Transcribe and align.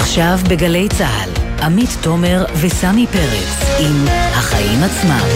עכשיו 0.00 0.38
בגלי 0.48 0.88
צה"ל, 0.88 1.30
עמית 1.62 1.90
תומר 2.00 2.44
וסמי 2.60 3.06
פרץ 3.06 3.78
עם 3.80 4.04
החיים 4.08 4.82
עצמם. 4.82 5.26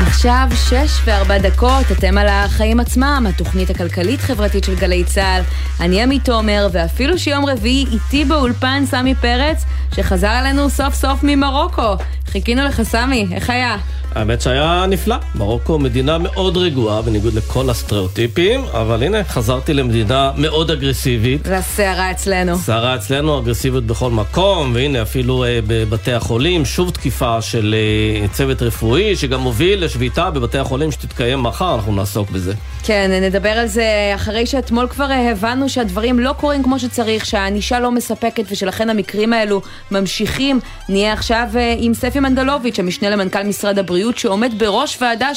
עכשיו 0.00 0.48
שש 0.54 1.00
וארבע 1.04 1.38
דקות, 1.38 1.92
אתם 1.92 2.18
על 2.18 2.26
החיים 2.28 2.80
עצמם, 2.80 3.26
התוכנית 3.28 3.70
הכלכלית-חברתית 3.70 4.64
של 4.64 4.74
גלי 4.74 5.04
צה"ל. 5.04 5.42
אני 5.80 6.02
עמית 6.02 6.24
תומר, 6.24 6.68
ואפילו 6.72 7.18
שיום 7.18 7.46
רביעי 7.46 7.86
איתי 7.92 8.24
באולפן 8.24 8.84
סמי 8.86 9.14
פרץ, 9.14 9.64
שחזר 9.94 10.38
אלינו 10.38 10.70
סוף 10.70 10.94
סוף 10.94 11.20
ממרוקו. 11.22 11.96
חיכינו 12.36 12.64
לך 12.64 12.82
סמי, 12.82 13.26
איך 13.32 13.50
היה? 13.50 13.76
האמת 14.16 14.40
שהיה 14.40 14.84
נפלא. 14.88 15.16
מרוקו 15.34 15.78
מדינה 15.78 16.18
מאוד 16.18 16.56
רגועה, 16.56 17.02
בניגוד 17.02 17.34
לכל 17.34 17.70
הסטריאוטיפים, 17.70 18.64
אבל 18.64 19.02
הנה, 19.02 19.24
חזרתי 19.24 19.74
למדינה 19.74 20.30
מאוד 20.36 20.70
אגרסיבית. 20.70 21.44
זה 21.44 21.56
הסערה 21.56 22.10
אצלנו. 22.10 22.56
סערה 22.56 22.94
אצלנו, 22.94 23.38
אגרסיביות 23.38 23.84
בכל 23.84 24.10
מקום, 24.10 24.72
והנה 24.74 25.02
אפילו 25.02 25.44
אה, 25.44 25.58
בבתי 25.66 26.12
החולים, 26.12 26.64
שוב 26.64 26.90
תקיפה 26.90 27.42
של 27.42 27.74
אה, 28.22 28.28
צוות 28.28 28.62
רפואי, 28.62 29.16
שגם 29.16 29.40
מוביל 29.40 29.84
לשביתה 29.84 30.30
בבתי 30.30 30.58
החולים 30.58 30.92
שתתקיים 30.92 31.42
מחר, 31.42 31.74
אנחנו 31.74 31.94
נעסוק 31.94 32.30
בזה. 32.30 32.52
כן, 32.86 33.10
נדבר 33.22 33.48
על 33.48 33.66
זה 33.66 34.12
אחרי 34.14 34.46
שאתמול 34.46 34.88
כבר 34.88 35.10
אה, 35.10 35.30
הבנו 35.30 35.68
שהדברים 35.68 36.18
לא 36.18 36.32
קורים 36.32 36.62
כמו 36.62 36.78
שצריך, 36.78 37.26
שהענישה 37.26 37.80
לא 37.80 37.90
מספקת 37.90 38.44
ושלכן 38.50 38.90
המקרים 38.90 39.32
האלו 39.32 39.62
ממשיכים. 39.90 40.60
נהיה 40.88 41.12
עכשיו 41.12 41.48
אה, 41.56 41.74
עם 41.78 41.94
ספי 41.94 42.20
מנדלוביץ', 42.20 42.78
המשנה 42.78 43.10
למנכ"ל 43.10 43.42
משרד 43.42 43.78
הבריאות, 43.78 44.05
שעומד 44.16 44.58
בראש 44.58 44.98
ועדה 45.00 45.34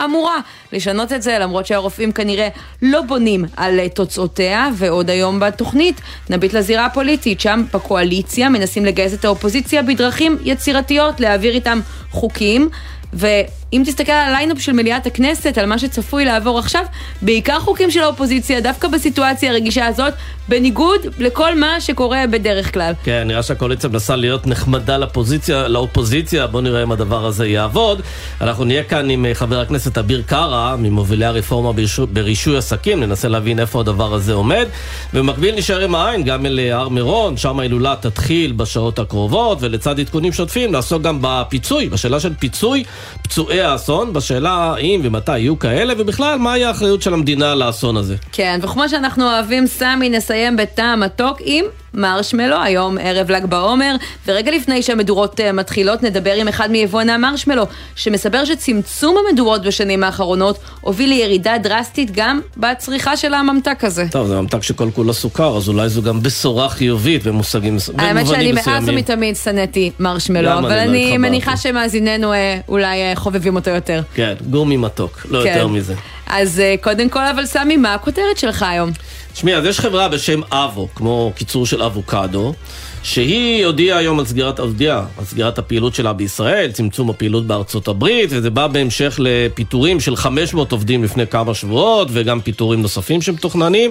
שאמורה 0.00 0.36
לשנות 0.72 1.12
את 1.12 1.22
זה, 1.22 1.38
למרות 1.38 1.66
שהרופאים 1.66 2.12
כנראה 2.12 2.48
לא 2.82 3.02
בונים 3.02 3.44
על 3.56 3.80
אה, 3.80 3.88
תוצאותיה, 3.88 4.68
ועוד 4.74 5.10
היום 5.10 5.40
בתוכנית 5.40 6.00
נביט 6.30 6.52
לזירה 6.52 6.86
הפוליטית, 6.86 7.40
שם 7.40 7.64
בקואליציה 7.74 8.48
מנסים 8.48 8.84
לגייס 8.84 9.14
את 9.14 9.24
האופוזיציה 9.24 9.82
בדרכים 9.82 10.36
יצירתיות, 10.44 11.20
להעביר 11.20 11.54
איתם 11.54 11.80
חוקים. 12.10 12.68
ואם 13.12 13.82
תסתכל 13.86 14.12
על 14.12 14.28
ה 14.28 14.33
lineup 14.33 14.60
של 14.60 14.72
מליאת 14.72 15.06
הכנסת, 15.06 15.58
על 15.58 15.66
מה 15.66 15.78
שצפוי 15.78 16.24
לעבור 16.24 16.58
עכשיו, 16.58 16.84
בעיקר 17.22 17.60
חוקים 17.60 17.90
של 17.90 18.00
האופוזיציה, 18.00 18.60
דווקא 18.60 18.88
בסיטואציה 18.88 19.50
הרגישה 19.50 19.86
הזאת, 19.86 20.14
בניגוד 20.48 21.00
לכל 21.18 21.58
מה 21.58 21.80
שקורה 21.80 22.24
בדרך 22.30 22.74
כלל. 22.74 22.92
כן, 23.04 23.24
נראה 23.26 23.42
שהקואליציה 23.42 23.90
מנסה 23.90 24.16
להיות 24.16 24.46
נחמדה 24.46 24.96
לפוזיציה, 24.96 25.68
לאופוזיציה, 25.68 26.46
בואו 26.46 26.62
נראה 26.62 26.82
אם 26.82 26.92
הדבר 26.92 27.26
הזה 27.26 27.46
יעבוד. 27.46 28.02
אנחנו 28.40 28.64
נהיה 28.64 28.84
כאן 28.84 29.10
עם 29.10 29.26
אה, 29.26 29.34
חבר 29.34 29.60
הכנסת 29.60 29.89
אביר 29.98 30.22
קארה, 30.26 30.76
ממובילי 30.76 31.24
הרפורמה 31.24 31.72
ברישוי, 31.72 32.06
ברישוי 32.06 32.56
עסקים, 32.56 33.00
ננסה 33.00 33.28
להבין 33.28 33.58
איפה 33.58 33.80
הדבר 33.80 34.14
הזה 34.14 34.32
עומד. 34.32 34.66
ובמקביל 35.14 35.54
נשאר 35.54 35.80
עם 35.80 35.94
העין 35.94 36.22
גם 36.22 36.46
אל 36.46 36.58
אה, 36.58 36.76
הר 36.76 36.88
מירון, 36.88 37.36
שם 37.36 37.60
ההילולה 37.60 37.94
תתחיל 38.00 38.52
בשעות 38.52 38.98
הקרובות, 38.98 39.58
ולצד 39.60 40.00
עדכונים 40.00 40.32
שוטפים 40.32 40.72
נעסוק 40.72 41.02
גם 41.02 41.18
בפיצוי, 41.20 41.88
בשאלה 41.88 42.20
של 42.20 42.34
פיצוי 42.34 42.84
פצועי 43.22 43.60
האסון, 43.60 44.12
בשאלה 44.12 44.50
האם 44.50 45.00
ומתי 45.04 45.38
יהיו 45.38 45.58
כאלה, 45.58 45.94
ובכלל, 45.98 46.38
מהי 46.38 46.64
האחריות 46.64 47.02
של 47.02 47.14
המדינה 47.14 47.54
לאסון 47.54 47.96
הזה. 47.96 48.16
כן, 48.32 48.60
וכמו 48.62 48.88
שאנחנו 48.88 49.24
אוהבים, 49.24 49.66
סמי, 49.66 50.08
נסיים 50.08 50.56
בטעם 50.56 51.00
מתוק 51.00 51.38
עם 51.44 51.64
מרשמלו, 51.94 52.62
היום 52.62 52.98
ערב 53.00 53.30
ל"ג 53.30 53.44
בעומר, 53.44 53.96
ורגע 54.26 54.50
לפני 54.50 54.82
שהמדורות 54.82 55.40
uh, 55.40 55.52
מתחילות 55.52 56.02
נדבר 56.02 56.32
עם 56.32 56.48
אחד 56.48 56.70
מיבואני 56.70 57.12
המרשמלו, 57.12 57.62
שמסבר 57.96 58.44
שצמצום 58.44 59.16
המדורות 59.28 59.62
בשנים 59.62 60.04
האחרונות 60.04 60.58
הוביל 60.80 61.10
לירידה 61.10 61.58
דרסטית 61.58 62.10
גם 62.14 62.40
בצריכה 62.56 63.16
של 63.16 63.34
הממתק 63.34 63.84
הזה. 63.84 64.06
טוב, 64.10 64.26
זה 64.26 64.40
ממתק 64.40 64.62
שכל 64.62 64.90
כולו 64.94 65.14
סוכר, 65.14 65.56
אז 65.56 65.68
אולי 65.68 65.88
זו 65.88 66.02
גם 66.02 66.22
בשורה 66.22 66.68
חיובית 66.68 67.26
במושגים 67.26 67.76
מסוימים. 67.76 68.06
האמת 68.06 68.26
שאני 68.26 68.52
מאז 68.52 68.88
ומתמיד 68.88 69.36
שנאתי 69.36 69.90
מרשמלו, 69.98 70.58
אבל 70.58 70.78
אני, 70.78 71.18
מניחה 71.18 71.56
שמאזיננו 71.56 72.32
אה, 72.32 72.58
אולי 72.68 73.02
אה, 73.02 73.12
חובבים 73.16 73.56
אותו 73.56 73.70
יותר. 73.70 74.02
כן, 74.14 74.34
גומי 74.50 74.76
מתוק, 74.76 75.26
לא 75.30 75.42
כן. 75.42 75.48
יותר 75.48 75.66
מזה. 75.66 75.94
אז 76.26 76.60
אה, 76.60 76.74
קודם 76.80 77.08
כל, 77.08 77.26
אבל 77.26 77.46
סמי, 77.46 77.76
מה 77.76 77.94
הכותרת 77.94 78.38
שלך 78.38 78.62
היום? 78.62 78.90
תשמעי, 79.32 79.56
אז 79.56 79.64
יש 79.64 79.80
חברה 79.80 80.08
בשם 80.08 80.40
אבו, 80.52 80.88
כמו 80.94 81.32
קיצור 81.36 81.66
של 81.66 81.82
אבוקדו, 81.82 82.54
שהיא 83.02 83.66
הודיעה 83.66 83.98
היום 83.98 84.18
על 84.18 84.24
סגירת, 84.24 84.60
הודיעה 84.60 85.04
על 85.18 85.24
סגירת 85.24 85.58
הפעילות 85.58 85.94
שלה 85.94 86.12
בישראל, 86.12 86.72
צמצום 86.72 87.10
הפעילות 87.10 87.46
בארצות 87.46 87.88
הברית, 87.88 88.30
וזה 88.32 88.50
בא 88.50 88.66
בהמשך 88.66 89.20
לפיטורים 89.22 90.00
של 90.00 90.16
500 90.16 90.72
עובדים 90.72 91.04
לפני 91.04 91.26
כמה 91.26 91.54
שבועות, 91.54 92.08
וגם 92.12 92.40
פיטורים 92.40 92.82
נוספים 92.82 93.22
שמתוכננים, 93.22 93.90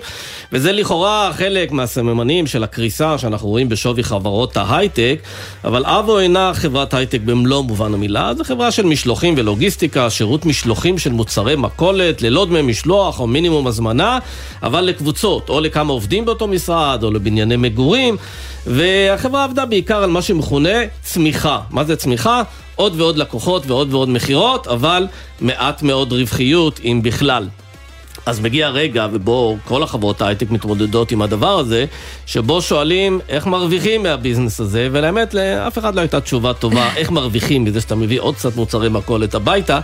וזה 0.52 0.72
לכאורה 0.72 1.32
חלק 1.34 1.72
מהסממנים 1.72 2.48
של 2.48 2.64
הקריסה 2.64 3.18
שאנחנו 3.18 3.48
רואים 3.48 3.70
בשווי 3.70 4.04
חברות 4.04 4.58
ההייטק, 4.58 5.20
אבל 5.64 5.86
אבו 5.86 6.20
אינה 6.20 6.52
חברת 6.54 6.94
הייטק 6.94 7.22
במלוא 7.26 7.64
מובן 7.64 7.94
המילה, 7.94 8.32
זו 8.38 8.44
חברה 8.44 8.72
של 8.72 8.86
משלוחים 8.86 9.34
ולוגיסטיקה, 9.38 10.10
שירות 10.10 10.46
משלוחים 10.46 10.98
של 10.98 11.12
מוצרי 11.12 11.56
מכולת, 11.56 12.22
ללא 12.22 12.46
דמי 12.46 12.62
משלוח 12.62 13.20
או 13.20 13.28
מינימום 13.28 13.68
הזמנה, 13.68 14.20
אבל 14.64 14.82
לקבוצות, 14.82 15.50
או 15.50 15.62
לכמה 15.62 15.94
עובדים 15.94 16.26
באותו 16.26 16.48
משרד, 16.48 17.04
או 17.04 17.12
לבנייני 17.12 17.56
מגורים. 17.56 18.18
והחברה 18.68 19.44
עבדה 19.44 19.66
בעיקר 19.66 20.04
על 20.04 20.10
מה 20.10 20.22
שמכונה 20.22 20.70
צמיחה. 21.02 21.60
מה 21.72 21.84
זה 21.84 21.96
צמיחה? 21.96 22.42
עוד 22.76 23.02
ועוד 23.02 23.18
לקוחות 23.18 23.64
ועוד 23.68 23.94
ועוד 23.94 24.10
מכירות, 24.10 24.68
אבל 24.68 25.08
מעט 25.42 25.82
מאוד 25.82 26.14
רווחיות, 26.14 26.80
אם 26.84 27.00
בכלל. 27.04 27.48
אז 28.26 28.40
מגיע 28.40 28.70
רגע 28.70 29.08
ובו 29.12 29.58
כל 29.66 29.84
החברות 29.84 30.22
ההייטק 30.22 30.52
מתמודדות 30.52 31.12
עם 31.12 31.22
הדבר 31.22 31.60
הזה, 31.60 31.86
שבו 32.26 32.62
שואלים 32.62 33.20
איך 33.30 33.48
מרוויחים 33.48 34.04
מהביזנס 34.04 34.60
הזה, 34.60 34.90
ולאמת 34.92 35.34
לאף 35.34 35.78
אחד 35.78 35.96
לא 35.96 36.02
הייתה 36.02 36.22
תשובה 36.22 36.54
טובה 36.54 36.90
איך 36.98 37.12
מרוויחים 37.12 37.64
מזה 37.64 37.82
שאתה 37.82 37.96
מביא 37.96 38.20
עוד 38.20 38.36
קצת 38.36 38.56
מוצרי 38.56 38.90
מכולת 38.90 39.36
הביתה, 39.36 39.80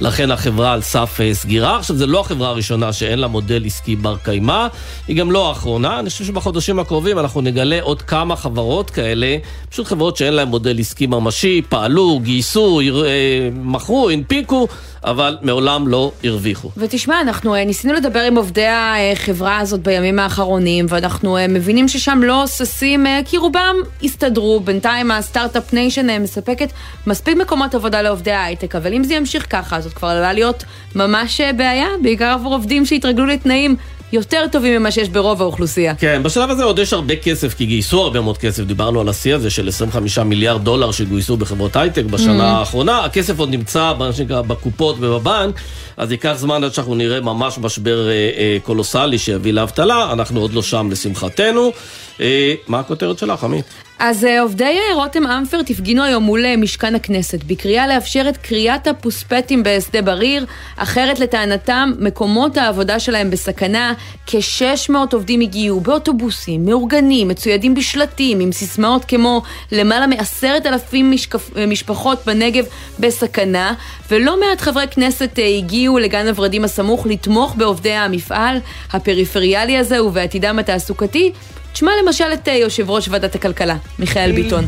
לכן 0.00 0.30
החברה 0.30 0.72
על 0.72 0.80
סף 0.80 1.20
אה, 1.20 1.34
סגירה. 1.34 1.78
עכשיו, 1.78 1.96
זו 1.96 2.06
לא 2.06 2.20
החברה 2.20 2.48
הראשונה 2.48 2.92
שאין 2.92 3.18
לה 3.18 3.26
מודל 3.26 3.66
עסקי 3.66 3.96
בר 3.96 4.16
קיימא, 4.24 4.66
היא 5.08 5.16
גם 5.16 5.30
לא 5.30 5.48
האחרונה. 5.48 5.98
אני 5.98 6.10
חושב 6.10 6.24
שבחודשים 6.24 6.78
הקרובים 6.78 7.18
אנחנו 7.18 7.40
נגלה 7.40 7.78
עוד 7.82 8.02
כמה 8.02 8.36
חברות 8.36 8.90
כאלה, 8.90 9.36
פשוט 9.70 9.86
חברות 9.86 10.16
שאין 10.16 10.34
להן 10.34 10.48
מודל 10.48 10.78
עסקי 10.78 11.06
ממשי, 11.06 11.62
פעלו, 11.68 12.20
גייסו, 12.22 12.80
אה, 12.80 13.48
מכרו, 13.52 14.10
הנפיקו. 14.10 14.68
אבל 15.04 15.38
מעולם 15.42 15.88
לא 15.88 16.12
הרוויחו. 16.24 16.70
ותשמע, 16.76 17.20
אנחנו 17.20 17.54
אה, 17.54 17.64
ניסינו 17.64 17.94
לדבר 17.94 18.20
עם 18.20 18.36
עובדי 18.36 18.66
החברה 18.66 19.58
הזאת 19.58 19.80
בימים 19.80 20.18
האחרונים, 20.18 20.86
ואנחנו 20.88 21.36
אה, 21.36 21.48
מבינים 21.48 21.88
ששם 21.88 22.20
לא 22.22 22.46
ששים, 22.46 23.06
אה, 23.06 23.20
כי 23.24 23.36
רובם 23.36 23.76
הסתדרו. 24.02 24.60
בינתיים 24.60 25.10
ה 25.10 25.17
start-up 25.17 25.72
nation 25.72 26.22
מספקת 26.22 26.68
מספיק 27.06 27.36
מקומות 27.36 27.74
עבודה 27.74 28.02
לעובדי 28.02 28.32
ההייטק, 28.32 28.76
אבל 28.76 28.94
אם 28.94 29.04
זה 29.04 29.14
ימשיך 29.14 29.46
ככה, 29.50 29.80
זאת 29.80 29.92
כבר 29.92 30.08
עלולה 30.08 30.32
להיות 30.32 30.64
ממש 30.94 31.40
בעיה, 31.40 31.88
בעיקר 32.02 32.24
עבור 32.24 32.54
עובדים 32.54 32.86
שהתרגלו 32.86 33.26
לתנאים 33.26 33.76
יותר 34.12 34.44
טובים 34.52 34.80
ממה 34.80 34.90
שיש 34.90 35.08
ברוב 35.08 35.42
האוכלוסייה. 35.42 35.94
כן, 35.94 36.22
בשלב 36.22 36.50
הזה 36.50 36.64
עוד 36.64 36.78
יש 36.78 36.92
הרבה 36.92 37.16
כסף, 37.16 37.54
כי 37.54 37.66
גייסו 37.66 38.02
הרבה 38.02 38.20
מאוד 38.20 38.38
כסף. 38.38 38.62
דיברנו 38.62 39.00
על 39.00 39.08
השיא 39.08 39.34
הזה 39.34 39.50
של 39.50 39.68
25 39.68 40.18
מיליארד 40.18 40.64
דולר 40.64 40.90
שגויסו 40.90 41.36
בחברות 41.36 41.76
הייטק 41.76 42.04
בשנה 42.04 42.54
mm. 42.54 42.58
האחרונה. 42.58 43.04
הכסף 43.04 43.38
עוד 43.38 43.50
נמצא, 43.50 43.92
מה 43.98 44.12
שנקרא, 44.12 44.42
בקופות 44.42 44.96
ובבנק, 45.00 45.60
אז 45.96 46.10
ייקח 46.12 46.34
זמן 46.36 46.64
עד 46.64 46.74
שאנחנו 46.74 46.94
נראה 46.94 47.20
ממש 47.20 47.58
משבר 47.58 48.08
אה, 48.08 48.12
אה, 48.12 48.58
קולוסלי 48.62 49.18
שיביא 49.18 49.52
לאבטלה. 49.52 50.12
אנחנו 50.12 50.40
עוד 50.40 50.52
לא 50.52 50.62
שם 50.62 50.88
לשמחתנו. 50.90 51.72
אה, 52.20 52.54
מה 52.68 52.80
הכותרת 52.80 53.18
שלך, 53.18 53.44
עמית? 53.44 53.64
אז 53.98 54.24
אה, 54.24 54.40
עובדי 54.40 54.64
אה, 54.64 54.94
רותם 54.94 55.26
אמפרט 55.26 55.70
הפגינו 55.70 56.04
היום 56.04 56.22
מול 56.22 56.56
משכן 56.56 56.94
הכנסת 56.94 57.44
בקריאה 57.44 57.86
לאפשר 57.86 58.26
את 58.28 58.36
קריאת 58.36 58.86
הפוספטים 58.86 59.62
בשדה 59.62 60.02
בריר, 60.02 60.46
אחרת 60.76 61.18
לטענתם 61.18 61.92
מקומות 61.98 62.56
העבודה 62.56 63.00
שלהם 63.00 63.30
בסכנה. 63.30 63.92
כ-600 64.26 64.92
עובדים 65.12 65.40
הגיעו 65.40 65.80
באוטובוסים, 65.80 66.64
מאורגנים, 66.64 67.28
מצוידים 67.28 67.74
בשלטים, 67.74 68.40
עם 68.40 68.52
סיסמאות 68.52 69.04
כמו 69.04 69.42
למעלה 69.72 70.06
מעשרת 70.06 70.66
אלפים 70.66 71.10
משקפ... 71.10 71.50
משפחות 71.68 72.18
בנגב 72.26 72.64
בסכנה, 72.98 73.74
ולא 74.10 74.40
מעט 74.40 74.60
חברי 74.60 74.88
כנסת 74.90 75.38
הגיעו 75.58 75.98
לגן 75.98 76.28
הוורדים 76.28 76.64
הסמוך 76.64 77.06
לתמוך 77.06 77.54
בעובדי 77.56 77.92
המפעל 77.92 78.58
הפריפריאלי 78.92 79.78
הזה 79.78 80.04
ובעתידם 80.04 80.58
התעסוקתי. 80.58 81.32
תשמע 81.72 81.90
למשל 82.04 82.24
את 82.34 82.48
אה, 82.48 82.54
יושב 82.54 82.90
ראש 82.90 83.08
ועדת 83.08 83.34
הכלכלה, 83.34 83.76
מיכאל 83.98 84.32
ביטון. 84.32 84.66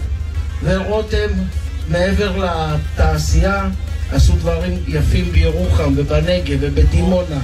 ורותם, 0.64 1.28
מעבר 1.88 2.44
לתעשייה, 2.44 3.68
עשו 4.12 4.32
דברים 4.32 4.78
יפים 4.88 5.32
בירוחם 5.32 5.92
ובנגב 5.96 6.58
ובדימונה, 6.60 7.40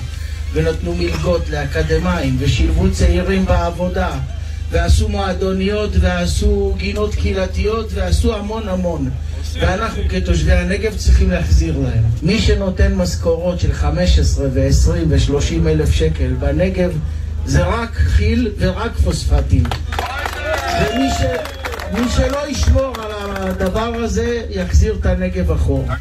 ונתנו 0.52 0.94
מלגות 0.94 1.48
לאקדמאים, 1.50 2.36
ושילבו 2.38 2.90
צעירים 2.90 3.46
בעבודה, 3.46 4.10
ועשו 4.70 5.08
מועדוניות, 5.08 5.90
ועשו 6.00 6.74
גינות 6.78 7.14
קהילתיות, 7.14 7.88
ועשו 7.94 8.36
המון 8.36 8.68
המון. 8.68 9.10
ואנחנו 9.60 10.02
כתושבי 10.08 10.52
הנגב 10.52 10.96
צריכים 10.96 11.30
להחזיר 11.30 11.78
להם. 11.78 12.04
מי 12.22 12.38
שנותן 12.38 12.94
משכורות 12.94 13.60
של 13.60 13.72
15 13.72 14.46
ו-20 14.52 14.90
ו-30 15.08 15.68
אלף 15.68 15.90
שקל 15.90 16.32
בנגב 16.38 16.92
זה 17.46 17.64
רק 17.64 17.94
חיל 17.94 18.52
ורק 18.58 18.92
פוספטים. 19.04 19.62
ומי 20.80 21.08
ש... 21.18 21.22
מי 21.92 22.08
שלא 22.16 22.48
ישמור 22.48 22.94
על 23.02 23.10
הדבר 23.36 23.94
הזה, 23.94 24.42
יחזיר 24.50 24.96
את 25.00 25.06
הנגב 25.06 25.50
אחורה. 25.50 25.96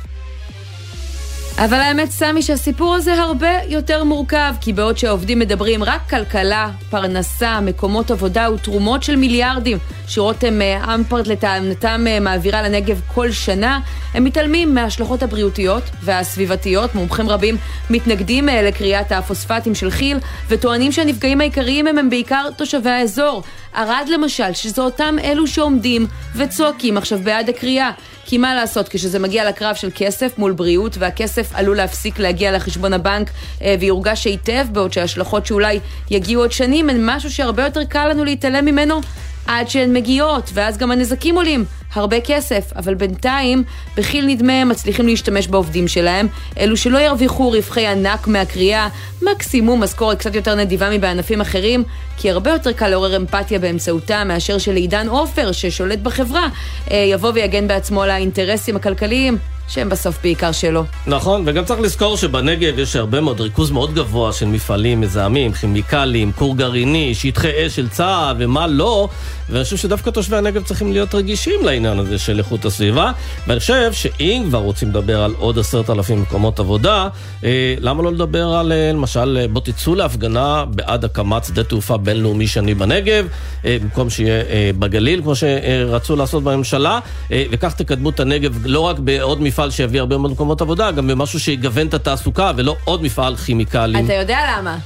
אבל 1.58 1.74
האמת, 1.74 2.12
סמי, 2.12 2.42
שהסיפור 2.42 2.96
הזה 2.96 3.14
הרבה 3.14 3.60
יותר 3.68 4.04
מורכב, 4.04 4.54
כי 4.62 4.74
בעוד 4.74 4.98
שהעובדים 4.98 5.40
מדברים 5.40 5.84
רק 5.84 6.10
כלכלה, 6.10 6.72
פרנסה, 6.90 7.60
מקומות 7.60 8.12
עבודה 8.12 8.52
ותרומות 8.52 9.04
של 9.04 9.16
מיליארדים 9.16 9.78
שרותם 10.08 10.62
אה, 10.62 10.96
אמפרט 10.96 11.28
לטענתם 11.28 12.06
אה, 12.08 12.20
מעבירה 12.20 12.62
לנגב 12.62 13.02
כל 13.14 13.32
שנה, 13.32 13.80
הם 14.14 14.24
מתעלמים 14.24 14.76
מההשלכות 14.76 15.24
הבריאותיות 15.24 15.84
והסביבתיות. 16.04 16.96
מומחים 16.96 17.30
רבים 17.30 17.58
מתנגדים 17.90 18.50
אה, 18.50 18.62
לקריאת 18.62 19.12
הפוספטים 19.12 19.76
של 19.76 19.92
כי"ל, 19.92 20.18
וטוענים 20.48 20.92
שהנפגעים 20.92 21.42
העיקריים 21.42 21.88
הם, 21.88 21.98
הם 21.98 22.10
בעיקר 22.10 22.50
תושבי 22.58 22.90
האזור. 22.90 23.44
ערד 23.74 24.08
למשל, 24.10 24.54
שזה 24.54 24.82
אותם 24.82 25.16
אלו 25.24 25.48
שעומדים 25.48 26.08
וצועקים 26.36 26.98
עכשיו 26.98 27.20
בעד 27.24 27.50
הקריאה. 27.50 27.92
כי 28.26 28.38
מה 28.38 28.56
לעשות, 28.56 28.90
כשזה 28.90 29.20
מגיע 29.20 29.50
לקרב 29.50 29.76
של 29.76 29.90
כסף 29.96 30.38
מול 30.38 30.52
בריאות, 30.52 30.98
והכסף 31.00 31.50
עלול 31.54 31.78
להפסיק 31.78 32.20
להגיע 32.20 32.52
לחשבון 32.52 32.94
הבנק 32.94 33.30
אה, 33.62 33.76
ויורגש 33.80 34.26
היטב, 34.26 34.68
בעוד 34.72 34.94
שההשלכות 34.94 35.46
שאולי 35.46 35.80
יגיעו 36.12 36.42
עוד 36.42 36.52
שנים 36.52 36.90
הן 36.90 36.98
משהו 37.02 37.32
שהרבה 37.32 37.64
יותר 37.64 37.84
קל 37.84 38.08
לנו 38.08 38.24
להתעלם 38.24 38.66
ממנו 38.66 39.02
עד 39.48 39.70
שהן 39.70 39.94
מגיעות, 39.94 40.50
ואז 40.54 40.78
גם 40.78 40.92
הנזקים 40.92 41.36
עולים. 41.36 41.66
הרבה 41.94 42.22
כסף, 42.22 42.74
אבל 42.76 42.94
בינתיים 42.94 43.64
בכי"ל 43.98 44.26
נדמה 44.26 44.54
הם 44.54 44.70
מצליחים 44.70 45.08
להשתמש 45.08 45.48
בעובדים 45.48 45.88
שלהם, 45.88 46.28
אלו 46.60 46.78
שלא 46.78 46.98
ירוויחו 46.98 47.52
רווחי 47.52 47.88
ענק 47.88 48.28
מהקריאה, 48.28 48.88
מקסימום 49.22 49.84
משכורת 49.84 50.20
קצת 50.20 50.36
יותר 50.36 50.56
נדיבה 50.56 50.90
מבענפים 50.98 51.42
אחרים, 51.42 51.84
כי 52.18 52.32
הרבה 52.32 52.52
יותר 52.52 52.72
קל 52.72 52.88
לעורר 52.88 53.16
אמפתיה 53.16 53.60
באמצעותה 53.60 54.24
מאשר 54.24 54.58
שלעידן 54.58 55.08
עופר, 55.08 55.52
ששולט 55.52 56.00
בחברה, 56.00 56.48
אה, 56.92 56.98
יבוא 56.98 57.32
ויגן 57.34 57.68
בעצמו 57.68 58.04
על 58.04 58.10
האינטרסים 58.10 58.76
הכלכליים 58.76 59.38
שהם 59.68 59.90
בסוף 59.90 60.18
בעיקר 60.24 60.52
שלו. 60.52 60.84
נכון, 61.08 61.44
וגם 61.46 61.66
צריך 61.66 61.80
לזכור 61.80 62.18
שבנגב 62.18 62.80
יש 62.80 62.96
הרבה 62.96 63.22
מאוד 63.22 63.42
ריכוז 63.42 63.72
מאוד 63.72 63.94
גבוה 63.94 64.34
של 64.34 64.46
מפעלים 64.46 65.02
מזהמים, 65.02 65.52
כימיקלים, 65.52 66.32
כור 66.32 66.58
גרעיני, 66.58 67.16
שטחי 67.16 67.68
אש 67.68 67.76
של 67.76 67.90
צה"ל 67.90 68.36
ומה 68.40 68.68
לא, 68.68 69.10
ואני 69.50 69.64
חושב 69.64 69.78
שדוווקא 69.78 70.10
תושבי 70.10 70.38
הנגב 70.38 70.64
צריכים 70.64 70.92
להיות 70.92 71.16
רגישים 71.16 71.66
לעניין 71.76 72.00
הזה 72.00 72.20
של 72.20 72.40
איכות 72.40 72.66
הסביבה, 72.66 73.12
ואני 73.48 73.60
חושב 73.60 73.94
שאם 73.94 74.44
כבר 74.48 74.60
רוצים 74.60 74.90
לדבר 74.90 75.24
על 75.24 75.34
עוד 75.38 75.60
עשרת 75.60 75.90
אלפים 75.90 76.22
מקומות 76.22 76.60
עבודה, 76.60 77.08
אה, 77.44 77.76
למה 77.80 78.04
לא 78.04 78.12
לדבר 78.12 78.48
על, 78.54 78.72
אה, 78.72 78.92
למשל, 78.94 79.38
אה, 79.42 79.48
בוא 79.48 79.62
תצאו 79.62 79.96
להפגנה 79.96 80.66
בעד 80.66 81.06
הקמת 81.06 81.44
שדה 81.46 81.64
תעופה 81.64 81.98
בינלאומי 81.98 82.48
שני 82.48 82.74
בנגב, 82.74 83.28
אה, 83.66 83.78
במקום 83.82 84.10
שיהיה 84.10 84.42
אה, 84.50 84.72
בגליל, 84.80 85.22
כמו 85.22 85.34
שרצו 85.36 86.16
לעשות 86.16 86.44
בממשלה, 86.44 87.00
אה, 87.32 87.44
וכך 87.52 87.74
תקדמו 87.74 88.10
את 88.10 88.20
הנגב 88.20 88.66
לא 88.66 88.80
רק 88.80 89.00
בעוד 89.00 89.42
מפעל 89.42 89.72
שיביא 89.72 90.00
הרבה 90.00 90.18
מאוד 90.18 90.32
מקומות 90.32 90.62
עבודה, 90.62 90.92
גם 90.92 91.08
במשהו 91.08 91.40
שיגוון 91.40 91.88
את 91.88 91.94
התעסוקה, 91.94 92.52
ולא 92.56 92.76
עוד 92.84 93.04
מפעל 93.04 93.36
כימיקלים. 93.36 94.06
אתה 94.06 94.14
יודע 94.14 94.40
למה? 94.58 94.78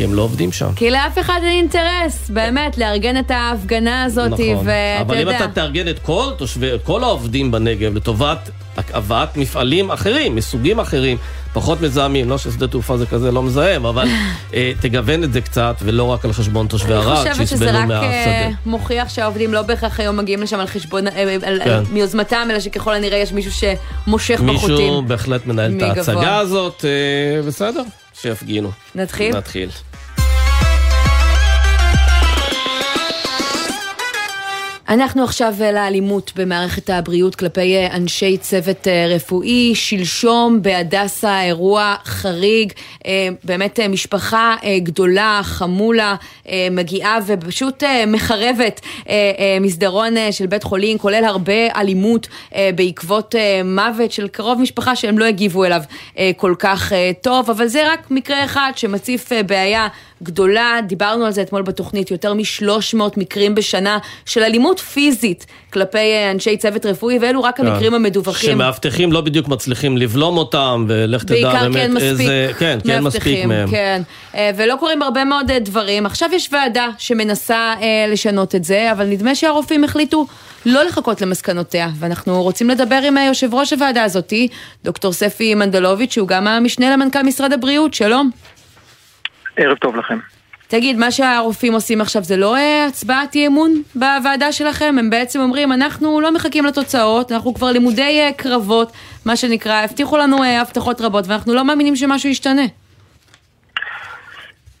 כי 0.00 0.04
הם 0.04 0.14
לא 0.14 0.22
עובדים 0.22 0.52
שם. 0.52 0.72
כי 0.76 0.90
לאף 0.90 1.18
אחד 1.18 1.40
אין 1.42 1.50
אינטרס, 1.50 2.30
באמת, 2.30 2.78
לארגן 2.78 3.18
את 3.18 3.30
ההפגנה 3.30 4.04
הזאת, 4.04 4.26
נכון. 4.30 4.40
ואתה 4.40 4.60
יודע... 4.60 5.00
אבל 5.00 5.18
אם 5.20 5.30
אתה 5.30 5.48
תארגן 5.48 5.88
את 5.88 5.98
כל 5.98 6.30
תושבי, 6.36 6.70
כל 6.84 7.02
העובדים 7.04 7.50
בנגב 7.50 7.94
לטובת 7.94 8.50
הבאת 8.76 9.36
מפעלים 9.36 9.90
אחרים, 9.90 10.36
מסוגים 10.36 10.80
אחרים, 10.80 11.16
פחות 11.52 11.80
מזהמים, 11.80 12.30
לא 12.30 12.38
ששדה 12.38 12.66
תעופה 12.66 12.96
זה 12.96 13.06
כזה 13.06 13.30
לא 13.30 13.42
מזהם, 13.42 13.86
אבל 13.86 14.08
אה, 14.54 14.72
תגוון 14.80 15.24
את 15.24 15.32
זה 15.32 15.40
קצת, 15.40 15.74
ולא 15.82 16.04
רק 16.04 16.24
על 16.24 16.32
חשבון 16.32 16.66
תושבי 16.66 16.94
ערד, 16.94 17.06
אני 17.26 17.32
חושבת 17.34 17.48
שזה 17.48 17.64
שיסבלו 17.64 17.78
רק 17.78 17.84
מהשדה. 17.84 18.06
אה, 18.06 18.50
מוכיח 18.66 19.08
שהעובדים 19.08 19.52
לא 19.54 19.62
בהכרח 19.62 20.00
היום 20.00 20.16
מגיעים 20.16 20.42
לשם 20.42 20.60
על 20.60 20.66
חשבון, 20.66 21.08
אה, 21.08 21.36
על- 21.42 21.60
כן. 21.64 21.82
מיוזמתם, 21.92 22.48
אלא 22.50 22.60
שככל 22.60 22.94
הנראה 22.94 23.18
יש 23.18 23.32
מישהו 23.32 23.52
שמושך 23.52 24.40
בחוטים. 24.40 24.76
מישהו 24.76 25.02
בהחלט 25.02 25.46
מנהל 25.46 25.74
את. 25.76 25.82
ההצגה 25.82 26.38
הזאת, 26.38 26.84
בסדר, 27.46 27.82
שיפגינו. 28.20 28.70
נתחיל? 28.94 29.36
נתחיל. 29.36 29.68
אנחנו 34.90 35.24
עכשיו 35.24 35.54
אה, 35.60 35.72
לאלימות 35.72 36.32
במערכת 36.36 36.90
הבריאות 36.90 37.34
כלפי 37.34 37.76
אה, 37.76 37.96
אנשי 37.96 38.36
צוות 38.36 38.88
אה, 38.88 39.06
רפואי. 39.14 39.74
שלשום 39.74 40.62
בהדסה 40.62 41.42
אירוע 41.42 41.94
חריג, 42.04 42.72
באמת 43.44 43.80
משפחה 43.88 44.56
גדולה, 44.78 45.40
חמולה, 45.42 46.14
מגיעה 46.70 47.18
ופשוט 47.26 47.82
מחרבת 48.06 48.80
מסדרון 49.60 50.14
של 50.30 50.46
בית 50.46 50.62
חולים, 50.62 50.98
כולל 50.98 51.24
הרבה 51.24 51.52
אלימות 51.76 52.28
בעקבות 52.74 53.34
מוות 53.64 54.12
של 54.12 54.28
קרוב 54.28 54.60
משפחה 54.60 54.96
שהם 54.96 55.18
לא 55.18 55.24
הגיבו 55.24 55.64
אליו 55.64 55.82
כל 56.36 56.54
כך 56.58 56.92
טוב, 57.20 57.50
אבל 57.50 57.66
זה 57.66 57.92
רק 57.92 58.10
מקרה 58.10 58.44
אחד 58.44 58.72
שמציף 58.76 59.32
בעיה 59.46 59.88
גדולה, 60.22 60.80
דיברנו 60.86 61.24
על 61.24 61.32
זה 61.32 61.42
אתמול 61.42 61.62
בתוכנית, 61.62 62.10
יותר 62.10 62.34
מ-300 62.34 62.96
מקרים 63.16 63.54
בשנה 63.54 63.98
של 64.26 64.42
אלימות 64.42 64.78
פיזית 64.78 65.46
כלפי 65.72 65.98
אה, 65.98 66.30
אנשי 66.30 66.56
צוות 66.56 66.86
רפואי, 66.86 67.18
ואלו 67.18 67.42
רק 67.42 67.60
המקרים 67.60 67.94
המדווחים. 67.94 68.50
שמאבטחים 68.50 69.12
לא 69.12 69.20
בדיוק 69.20 69.48
מצליחים 69.48 69.98
לבלום 69.98 70.36
אותם, 70.36 70.84
ולך 70.88 71.24
תדע 71.24 71.34
בעיקר 71.34 71.62
באמת 71.62 71.76
כן 71.76 71.92
מספיק 71.92 72.10
איזה... 72.10 72.50
כן, 72.58 72.78
כן 72.84 73.00
מספיק 73.00 73.22
מאבטחים, 73.22 73.48
מהם. 73.48 73.70
כן, 73.70 74.02
אה, 74.34 74.50
ולא 74.56 74.76
קורים 74.76 75.02
הרבה 75.02 75.24
מאוד 75.24 75.50
אה, 75.50 75.58
דברים. 75.58 76.06
עכשיו 76.06 76.28
יש 76.32 76.48
ועדה 76.52 76.88
שמנסה 76.98 77.74
לשנות 78.12 78.54
את 78.54 78.64
זה, 78.64 78.92
אבל 78.92 79.06
נדמה 79.06 79.34
שהרופאים 79.34 79.84
החליטו 79.84 80.26
לא 80.66 80.84
לחכות 80.84 81.20
למסקנותיה, 81.20 81.88
ואנחנו 81.98 82.42
רוצים 82.42 82.70
לדבר 82.70 83.00
עם 83.06 83.16
יושב 83.16 83.54
ראש 83.54 83.72
הוועדה 83.72 84.02
הזאתי, 84.02 84.48
דוקטור 84.84 85.12
ספי 85.12 85.54
מנדלוביץ', 85.54 86.12
שהוא 86.12 86.28
גם 86.28 86.46
המשנה 86.46 86.90
למנכ"ל 86.90 87.22
משרד 87.22 87.52
הבריאות, 87.52 87.94
שלום. 87.94 88.30
ערב 89.60 89.76
טוב 89.76 89.96
לכם. 89.96 90.18
תגיד, 90.70 90.98
מה 90.98 91.10
שהרופאים 91.10 91.72
עושים 91.72 92.00
עכשיו 92.00 92.24
זה 92.24 92.36
לא 92.36 92.56
אה, 92.56 92.86
הצבעת 92.86 93.34
אי 93.34 93.46
אמון 93.46 93.82
בוועדה 93.94 94.52
שלכם? 94.52 94.96
הם 94.98 95.10
בעצם 95.10 95.40
אומרים, 95.40 95.72
אנחנו 95.72 96.20
לא 96.20 96.34
מחכים 96.34 96.64
לתוצאות, 96.64 97.32
אנחנו 97.32 97.54
כבר 97.54 97.72
לימודי 97.72 98.20
אה, 98.20 98.32
קרבות, 98.36 98.92
מה 99.26 99.36
שנקרא, 99.36 99.72
הבטיחו 99.84 100.16
לנו 100.16 100.42
אה, 100.42 100.60
הבטחות 100.60 101.00
רבות, 101.00 101.24
ואנחנו 101.28 101.54
לא 101.54 101.64
מאמינים 101.64 101.96
שמשהו 101.96 102.28
ישתנה. 102.28 102.62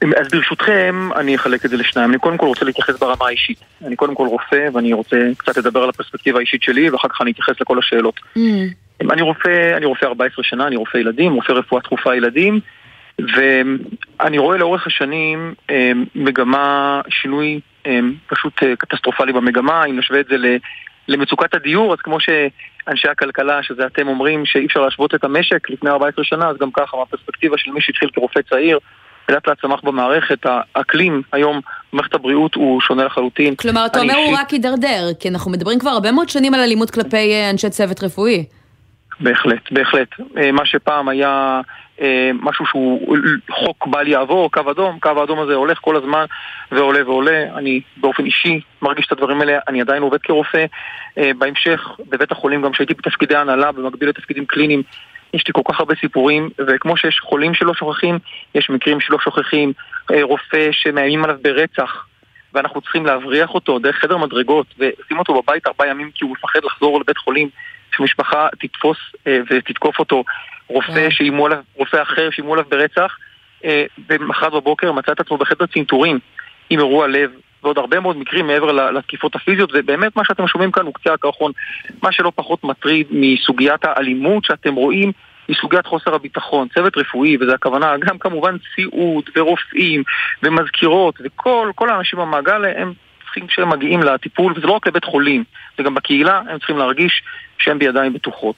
אז 0.00 0.28
ברשותכם, 0.32 1.08
אני 1.16 1.36
אחלק 1.36 1.64
את 1.64 1.70
זה 1.70 1.76
לשניים. 1.76 2.10
אני 2.10 2.18
קודם 2.18 2.36
כל 2.36 2.46
רוצה 2.46 2.64
להתייחס 2.64 2.98
ברמה 2.98 3.26
האישית. 3.26 3.58
אני 3.86 3.96
קודם 3.96 4.14
כל 4.14 4.26
רופא, 4.26 4.68
ואני 4.72 4.92
רוצה 4.92 5.16
קצת 5.36 5.56
לדבר 5.56 5.82
על 5.82 5.88
הפרספקטיבה 5.88 6.38
האישית 6.38 6.62
שלי, 6.62 6.90
ואחר 6.90 7.08
כך 7.08 7.20
אני 7.20 7.30
אתייחס 7.30 7.60
לכל 7.60 7.78
השאלות. 7.78 8.20
Mm. 8.36 8.40
אני 9.00 9.22
רופא, 9.22 9.76
אני 9.76 9.86
רופא 9.86 10.06
14 10.06 10.44
שנה, 10.44 10.66
אני 10.66 10.76
רופא 10.76 10.96
ילדים, 10.98 11.32
רופא 11.32 11.52
רפואה 11.52 11.82
דחופה 11.82 12.16
ילדים, 12.16 12.60
ואני 13.18 14.38
רואה 14.38 14.58
לאורך 14.58 14.86
השנים 14.86 15.54
אה, 15.70 15.92
מגמה, 16.14 17.00
שינוי 17.08 17.60
אה, 17.86 18.00
פשוט 18.26 18.62
אה, 18.62 18.76
קטסטרופלי 18.76 19.32
במגמה, 19.32 19.84
אם 19.84 19.98
נשווה 19.98 20.20
את 20.20 20.26
זה 20.26 20.36
למצוקת 21.08 21.54
הדיור, 21.54 21.92
אז 21.92 21.98
כמו 21.98 22.18
שאנשי 22.20 23.08
הכלכלה, 23.08 23.62
שזה 23.62 23.86
אתם 23.86 24.08
אומרים 24.08 24.46
שאי 24.46 24.66
אפשר 24.66 24.80
להשוות 24.80 25.14
את 25.14 25.24
המשק 25.24 25.70
לפני 25.70 25.90
14 25.90 26.24
שנה, 26.24 26.48
אז 26.48 26.56
גם 26.60 26.70
ככה, 26.72 26.96
מהפרספקטיבה 26.96 27.58
של 27.58 27.70
מי 27.70 27.80
שהתחיל 27.80 28.10
כרופא 28.14 28.40
צעיר, 28.50 28.78
לאט 29.28 29.48
לאט 29.48 29.60
צמח 29.60 29.80
במערכת, 29.82 30.38
האקלים 30.44 31.22
היום 31.32 31.60
במערכת 31.92 32.14
הבריאות 32.14 32.54
הוא 32.54 32.80
שונה 32.80 33.04
לחלוטין. 33.04 33.56
כלומר, 33.56 33.86
אתה 33.86 34.00
אומר 34.00 34.14
הוא 34.14 34.36
רק 34.38 34.50
הידרדר, 34.50 35.08
כי 35.20 35.28
אנחנו 35.28 35.50
מדברים 35.50 35.78
כבר 35.78 35.90
הרבה 35.90 36.12
מאוד 36.12 36.28
שנים 36.28 36.54
על 36.54 36.60
אלימות 36.60 36.90
כלפי 36.90 37.50
אנשי 37.50 37.70
צוות 37.70 38.02
רפואי. 38.02 38.44
בהחלט, 39.20 39.72
בהחלט. 39.72 40.08
מה 40.52 40.66
שפעם 40.66 41.08
היה 41.08 41.60
משהו 42.42 42.66
שהוא 42.66 43.16
חוק 43.50 43.86
בל 43.86 44.08
יעבור, 44.08 44.50
קו 44.52 44.70
אדום, 44.70 44.98
קו 45.00 45.20
האדום 45.20 45.38
הזה 45.40 45.54
הולך 45.54 45.78
כל 45.80 45.96
הזמן 45.96 46.24
ועולה 46.72 47.04
ועולה. 47.06 47.44
אני 47.56 47.80
באופן 47.96 48.24
אישי 48.24 48.60
מרגיש 48.82 49.06
את 49.06 49.12
הדברים 49.12 49.40
האלה, 49.40 49.58
אני 49.68 49.80
עדיין 49.80 50.02
עובד 50.02 50.20
כרופא. 50.22 50.64
אה, 51.18 51.30
בהמשך, 51.38 51.88
בבית 52.08 52.32
החולים, 52.32 52.62
גם 52.62 52.72
כשהייתי 52.72 52.94
בתפקידי 52.94 53.36
הנהלה, 53.36 53.72
במקביל 53.72 54.08
לתפקידים 54.08 54.46
קליניים, 54.46 54.82
יש 55.34 55.46
לי 55.46 55.52
כל 55.52 55.72
כך 55.72 55.80
הרבה 55.80 55.94
סיפורים, 56.00 56.50
וכמו 56.66 56.96
שיש 56.96 57.20
חולים 57.20 57.54
שלא 57.54 57.74
שוכחים, 57.74 58.18
יש 58.54 58.70
מקרים 58.70 59.00
שלא 59.00 59.18
שוכחים, 59.24 59.72
אה, 60.12 60.22
רופא 60.22 60.68
שמאיימים 60.72 61.24
עליו 61.24 61.36
ברצח, 61.42 62.06
ואנחנו 62.54 62.80
צריכים 62.80 63.06
להבריח 63.06 63.50
אותו 63.54 63.78
דרך 63.78 63.96
חדר 63.96 64.16
מדרגות, 64.16 64.66
ולשים 64.78 65.18
אותו 65.18 65.42
בבית 65.42 65.66
ארבעה 65.66 65.88
ימים 65.88 66.10
כי 66.14 66.24
הוא 66.24 66.32
מפחד 66.32 66.60
לחזור 66.64 67.00
לבית 67.00 67.18
חולים, 67.18 67.48
שמשפחה 67.96 68.48
תתפוס 68.60 68.98
אה, 69.26 69.40
ותתקוף 69.50 69.98
אותו, 69.98 70.24
רופא 70.70 70.90
וואו. 70.90 71.10
שאיימו 71.10 71.46
עליו, 71.46 71.58
רופא 71.76 72.02
אחר 72.02 72.30
שאיימו 72.30 72.52
עליו 72.52 72.64
ברצח, 72.68 73.16
אה, 73.64 73.84
ומחרת 74.08 74.52
בבוקר 74.52 74.92
מצא 74.92 75.12
את 75.12 75.20
עצמו 75.20 75.36
בחדר 75.36 75.66
צנתורים 75.66 76.18
עם 76.70 76.78
אירוע 76.78 77.06
לב, 77.06 77.30
ועוד 77.62 77.78
הרבה 77.78 78.00
מאוד 78.00 78.16
מקרים 78.16 78.46
מעבר 78.46 78.72
לתקיפות 78.90 79.34
הפיזיות, 79.34 79.70
ובאמת 79.74 80.16
מה 80.16 80.24
שאתם 80.24 80.46
שומעים 80.46 80.72
כאן 80.72 80.86
הוא 80.86 80.94
קצה 80.94 81.12
הקרחון. 81.12 81.52
מה 82.02 82.12
שלא 82.12 82.32
פחות 82.34 82.64
מטריד 82.64 83.06
מסוגיית 83.10 83.84
האלימות 83.84 84.44
שאתם 84.44 84.74
רואים 84.74 85.12
היא 85.48 85.56
סוגיית 85.60 85.86
חוסר 85.86 86.14
הביטחון, 86.14 86.68
צוות 86.74 86.96
רפואי, 86.96 87.36
וזו 87.40 87.52
הכוונה 87.52 87.96
גם 88.06 88.18
כמובן 88.18 88.56
סיעוד 88.74 89.30
ורופאים 89.36 90.02
ומזכירות 90.42 91.14
וכל 91.24 91.90
האנשים 91.90 92.18
במעגל 92.18 92.64
הם 92.64 92.92
צריכים 93.24 93.46
כשהם 93.46 93.68
מגיעים 93.68 94.02
לטיפול, 94.02 94.52
וזה 94.56 94.66
לא 94.66 94.72
רק 94.72 94.86
לבית 94.86 95.04
חולים, 95.04 95.44
זה 95.76 95.82
גם 95.82 95.94
בקהילה, 95.94 96.42
הם 96.48 96.58
צריכים 96.58 96.78
להרגיש 96.78 97.22
שהם 97.58 97.78
בידיים 97.78 98.12
בטוחות. 98.12 98.56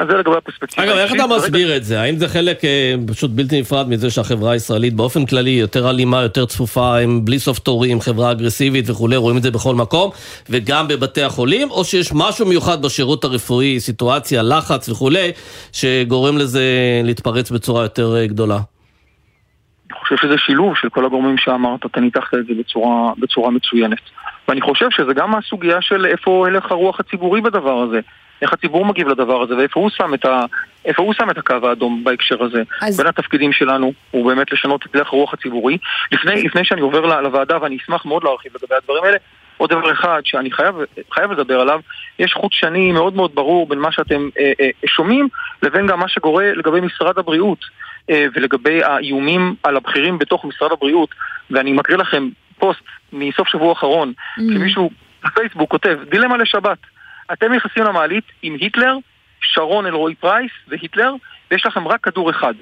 אז 0.00 0.06
זה 0.10 0.16
לגבי 0.16 0.36
הפרספקטיבה. 0.36 0.84
אגב, 0.84 0.96
איך 0.96 1.14
אתה 1.14 1.26
מסביר 1.26 1.76
את 1.76 1.84
זה? 1.84 2.00
האם 2.00 2.16
זה 2.16 2.28
חלק 2.28 2.64
אה, 2.64 2.94
פשוט 3.06 3.30
בלתי 3.30 3.60
נפרד 3.60 3.88
מזה 3.88 4.10
שהחברה 4.10 4.52
הישראלית 4.52 4.94
באופן 4.94 5.26
כללי 5.26 5.50
יותר 5.50 5.90
אלימה, 5.90 6.22
יותר 6.22 6.46
צפופה, 6.46 6.98
הם 6.98 7.24
בלי 7.24 7.38
סוף 7.38 7.58
תורים, 7.58 8.00
חברה 8.00 8.30
אגרסיבית 8.30 8.90
וכולי, 8.90 9.16
רואים 9.16 9.36
את 9.36 9.42
זה 9.42 9.50
בכל 9.50 9.74
מקום, 9.74 10.10
וגם 10.50 10.88
בבתי 10.88 11.22
החולים, 11.22 11.70
או 11.70 11.84
שיש 11.84 12.10
משהו 12.14 12.46
מיוחד 12.46 12.82
בשירות 12.82 13.24
הרפואי, 13.24 13.80
סיטואציה, 13.80 14.42
לחץ 14.42 14.88
וכולי, 14.88 15.32
שגורם 15.72 16.38
לזה 16.38 16.62
להתפרץ 17.04 17.50
בצורה 17.50 17.82
יותר 17.82 18.16
אה, 18.16 18.26
גדולה? 18.26 18.58
אני 19.90 19.98
חושב 19.98 20.16
שזה 20.16 20.38
שילוב 20.38 20.74
של 20.76 20.88
כל 20.88 21.04
הגורמים 21.04 21.38
שאמרת, 21.38 21.86
אתה 21.86 22.00
ניתחת 22.00 22.34
את 22.34 22.46
זה 22.46 22.52
בצורה, 22.58 23.12
בצורה 23.18 23.50
מצוינת. 23.50 23.98
ואני 24.48 24.60
חושב 24.60 24.86
שזה 24.90 25.14
גם 25.14 25.34
הסוגיה 25.34 25.80
של 25.80 26.06
איפה 26.06 26.46
הלך 26.46 26.70
הרוח 26.70 27.00
הציבורי 27.00 27.40
בדבר 27.40 27.78
הזה. 27.82 28.00
איך 28.42 28.52
הציבור 28.52 28.84
מגיב 28.86 29.08
לדבר 29.08 29.42
הזה, 29.42 29.56
ואיפה 29.56 29.80
הוא 29.80 29.90
שם 29.90 30.14
את, 30.14 30.24
ה, 30.24 30.44
איפה 30.84 31.02
הוא 31.02 31.14
שם 31.14 31.30
את 31.30 31.38
הקו 31.38 31.54
האדום 31.62 32.04
בהקשר 32.04 32.44
הזה. 32.44 32.62
אז... 32.82 32.96
בין 32.96 33.06
התפקידים 33.06 33.52
שלנו 33.52 33.92
הוא 34.10 34.26
באמת 34.26 34.52
לשנות 34.52 34.86
את 34.86 34.92
דרך 34.92 35.12
הרוח 35.12 35.34
הציבורי. 35.34 35.78
לפני, 36.12 36.42
לפני 36.42 36.64
שאני 36.64 36.80
עובר 36.80 37.20
לוועדה, 37.20 37.58
ואני 37.62 37.76
אשמח 37.76 38.04
מאוד 38.04 38.24
להרחיב 38.24 38.52
לגבי 38.56 38.74
הדברים 38.74 39.04
האלה, 39.04 39.16
עוד 39.56 39.70
דבר 39.70 39.92
אחד 39.92 40.20
שאני 40.24 40.50
חייב, 40.50 40.74
חייב 41.12 41.32
לדבר 41.32 41.60
עליו, 41.60 41.80
יש 42.18 42.32
חוט 42.34 42.52
שני 42.52 42.92
מאוד 42.92 43.14
מאוד 43.14 43.34
ברור 43.34 43.68
בין 43.68 43.78
מה 43.78 43.92
שאתם 43.92 44.28
אה, 44.38 44.52
אה, 44.60 44.70
שומעים 44.86 45.28
לבין 45.62 45.86
גם 45.86 45.98
מה 45.98 46.08
שקורה 46.08 46.52
לגבי 46.52 46.80
משרד 46.80 47.18
הבריאות 47.18 47.58
אה, 48.10 48.26
ולגבי 48.34 48.84
האיומים 48.84 49.54
על 49.62 49.76
הבכירים 49.76 50.18
בתוך 50.18 50.44
משרד 50.44 50.72
הבריאות. 50.72 51.14
ואני 51.50 51.72
מקריא 51.72 51.96
לכם 51.96 52.28
פוסט 52.58 52.80
מסוף 53.12 53.48
שבוע 53.48 53.72
אחרון, 53.72 54.12
mm. 54.38 54.40
שמישהו 54.40 54.90
בפייסבוק 55.24 55.70
כותב, 55.70 55.98
דילמה 56.10 56.36
לשבת. 56.36 56.78
אתם 57.32 57.52
נכנסים 57.52 57.82
למעלית 57.82 58.24
עם 58.42 58.56
היטלר, 58.60 58.96
שרון 59.40 59.86
אלרועי 59.86 60.14
פרייס 60.14 60.52
והיטלר, 60.68 61.12
ויש 61.50 61.66
לכם 61.66 61.88
רק 61.88 62.00
כדור 62.00 62.30
אחד. 62.30 62.54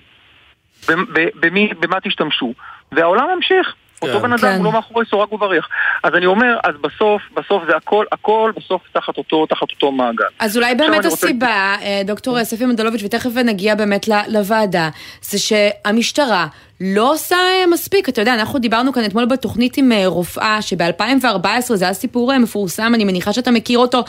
במי, 1.41 1.71
במה 1.81 2.01
תשתמשו? 2.01 2.53
והעולם 2.93 3.29
ממשיך. 3.37 3.75
אותו 4.03 4.21
כן. 4.21 4.23
בן 4.23 4.33
אדם 4.33 4.57
הוא 4.57 4.65
לא 4.65 4.73
מאחורי 4.73 5.07
סורג 5.07 5.33
ובריח. 5.33 5.69
אז 6.03 6.15
אני 6.15 6.27
אומר, 6.27 6.59
אז 6.65 6.75
בסוף, 6.81 7.23
בסוף 7.35 7.63
זה 7.69 7.77
הכל, 7.77 8.05
הכל 8.13 8.53
בסוף 8.57 8.83
תחת 8.93 9.19
אותו, 9.19 9.47
תחת 9.47 9.71
אותו 9.71 9.93
מעגל. 9.93 10.25
אז 10.39 10.57
אולי 10.57 10.75
באמת 10.75 11.05
הסיבה, 11.05 11.75
רוצה... 11.75 12.03
דוקטור 12.05 12.45
ספי 12.45 12.67
מנדלוביץ', 12.67 13.03
ותכף 13.05 13.31
נגיע 13.45 13.75
באמת 13.75 14.07
לוועדה, 14.29 14.89
זה 15.21 15.39
שהמשטרה 15.39 16.47
לא 16.81 17.13
עושה 17.13 17.37
אה, 17.37 17.67
מספיק. 17.73 18.09
אתה 18.09 18.21
יודע, 18.21 18.35
אנחנו 18.35 18.59
דיברנו 18.59 18.93
כאן 18.93 19.05
אתמול 19.05 19.25
בתוכנית 19.25 19.77
עם 19.77 19.93
אה, 19.93 20.07
רופאה, 20.07 20.63
שב-2014, 20.63 21.75
זה 21.75 21.85
היה 21.85 21.95
סיפור 21.95 22.33
אה, 22.33 22.39
מפורסם, 22.39 22.95
אני 22.95 23.05
מניחה 23.05 23.33
שאתה 23.33 23.51
מכיר 23.51 23.79
אותו, 23.79 24.05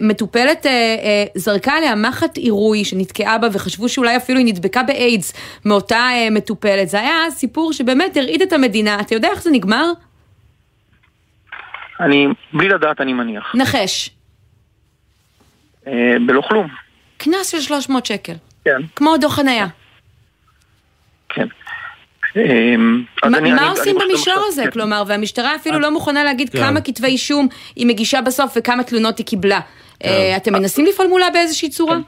מטופלת 0.00 0.66
זרקה 1.34 1.72
עליה 1.72 1.94
מחט 1.94 2.36
עירוי 2.36 2.84
שנתקעה 2.84 3.38
בה, 3.38 3.48
וחשבו 3.52 3.88
שאולי 3.88 4.16
אפילו 4.16 4.38
היא 4.38 4.46
נדבקה 4.46 4.82
באיידס 4.82 5.32
מאותה 5.64 6.08
מטופלת. 6.30 6.88
זה 6.88 7.00
היה 7.00 7.30
סיפור 7.30 7.72
שבאמת 7.72 8.16
הרעיד 8.16 8.42
את 8.42 8.52
המדינה. 8.52 9.00
אתה 9.00 9.14
יודע 9.14 9.28
איך 9.28 9.42
זה 9.42 9.50
נגמר? 9.50 9.92
אני, 12.00 12.26
בלי 12.52 12.68
לדעת 12.68 13.00
אני 13.00 13.12
מניח. 13.12 13.54
נחש. 13.54 14.10
בלא 16.26 16.40
כלום. 16.48 16.68
קנס 17.18 17.48
של 17.50 17.60
300 17.60 18.06
שקל. 18.06 18.34
כן. 18.64 18.80
כמו 18.96 19.16
דוח 19.16 19.34
חניה. 19.34 19.66
אמ, 22.36 23.02
מה 23.56 23.70
עושים 23.70 23.96
במישור 23.98 24.44
הזה? 24.48 24.64
כן. 24.64 24.70
כלומר, 24.70 25.02
והמשטרה 25.06 25.54
אפילו 25.56 25.78
לא 25.78 25.90
מוכנה 25.90 26.24
להגיד 26.24 26.50
כן. 26.50 26.58
כמה 26.58 26.80
כתבי 26.80 27.06
אישום 27.06 27.48
היא 27.76 27.86
מגישה 27.86 28.20
בסוף 28.20 28.52
וכמה 28.56 28.82
תלונות 28.82 29.18
היא 29.18 29.26
קיבלה. 29.26 29.60
כן. 30.00 30.08
אה, 30.08 30.36
אתם 30.36 30.52
מנסים 30.52 30.86
לפעול 30.86 31.08
מולה 31.08 31.30
באיזושהי 31.30 31.68
צורה? 31.68 31.98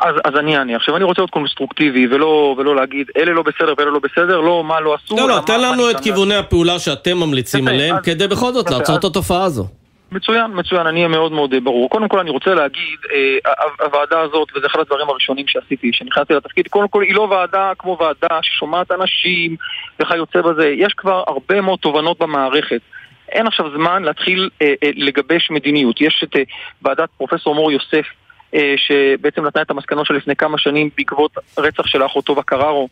אז, 0.00 0.14
אז 0.24 0.34
אני 0.38 0.56
אענה. 0.56 0.76
עכשיו 0.76 0.96
אני 0.96 1.04
רוצה 1.04 1.20
להיות 1.20 1.30
קונסטרוקטיבי 1.30 2.06
ולא, 2.06 2.54
ולא 2.58 2.76
להגיד 2.76 3.06
אלה 3.16 3.32
לא 3.32 3.42
בסדר 3.42 3.74
ואלה 3.78 3.90
לא 3.90 3.98
בסדר, 3.98 4.40
לא 4.40 4.64
מה 4.64 4.80
לא 4.80 4.94
עשו. 4.94 5.16
לא, 5.16 5.28
לא, 5.28 5.40
תן 5.46 5.60
לנו 5.60 5.90
את 5.90 6.00
כיווני 6.00 6.34
הפעולה 6.34 6.78
שאתם 6.78 7.16
ממליצים 7.16 7.68
עליהם, 7.68 7.96
כדי 8.02 8.28
בכל 8.28 8.52
זאת 8.52 8.70
לעצור 8.70 8.96
את 8.96 9.04
התופעה 9.04 9.44
הזו. 9.44 9.66
מצוין, 10.12 10.50
מצוין, 10.54 10.86
אני 10.86 10.96
אהיה 10.96 11.08
מאוד 11.08 11.32
מאוד 11.32 11.54
ברור. 11.64 11.90
קודם 11.90 12.08
כל 12.08 12.18
אני 12.18 12.30
רוצה 12.30 12.54
להגיד, 12.54 12.98
אה, 13.12 13.52
הוועדה 13.86 14.20
הזאת, 14.20 14.48
וזה 14.56 14.66
אחד 14.66 14.80
הדברים 14.80 15.08
הראשונים 15.08 15.46
שעשיתי, 15.48 15.90
שנכנסתי 15.92 16.34
לתפקיד, 16.34 16.68
קודם 16.68 16.88
כל 16.88 17.02
היא 17.02 17.14
לא 17.14 17.20
ועדה 17.20 17.72
כמו 17.78 17.96
ועדה 18.00 18.38
ששומעת 18.42 18.92
אנשים 18.92 19.56
וכיוצא 20.00 20.40
בזה, 20.42 20.68
יש 20.68 20.94
כבר 20.94 21.24
הרבה 21.26 21.60
מאוד 21.60 21.78
תובנות 21.78 22.18
במערכת. 22.18 22.80
אין 23.28 23.46
עכשיו 23.46 23.66
זמן 23.76 24.02
להתחיל 24.02 24.50
אה, 24.62 24.74
אה, 24.82 24.90
לגבש 24.94 25.50
מדיניות. 25.50 26.00
יש 26.00 26.24
את 26.24 26.36
אה, 26.36 26.42
ועדת 26.82 27.08
פרופסור 27.18 27.54
מור 27.54 27.72
יוסף, 27.72 28.06
אה, 28.54 28.74
שבעצם 28.76 29.46
נתנה 29.46 29.62
את 29.62 29.70
המסקנות 29.70 30.06
שלה 30.06 30.16
לפני 30.16 30.36
כמה 30.36 30.58
שנים 30.58 30.90
בעקבות 30.96 31.32
רצח 31.58 31.86
של 31.86 32.06
אחותו 32.06 32.34
בקררו 32.34 32.88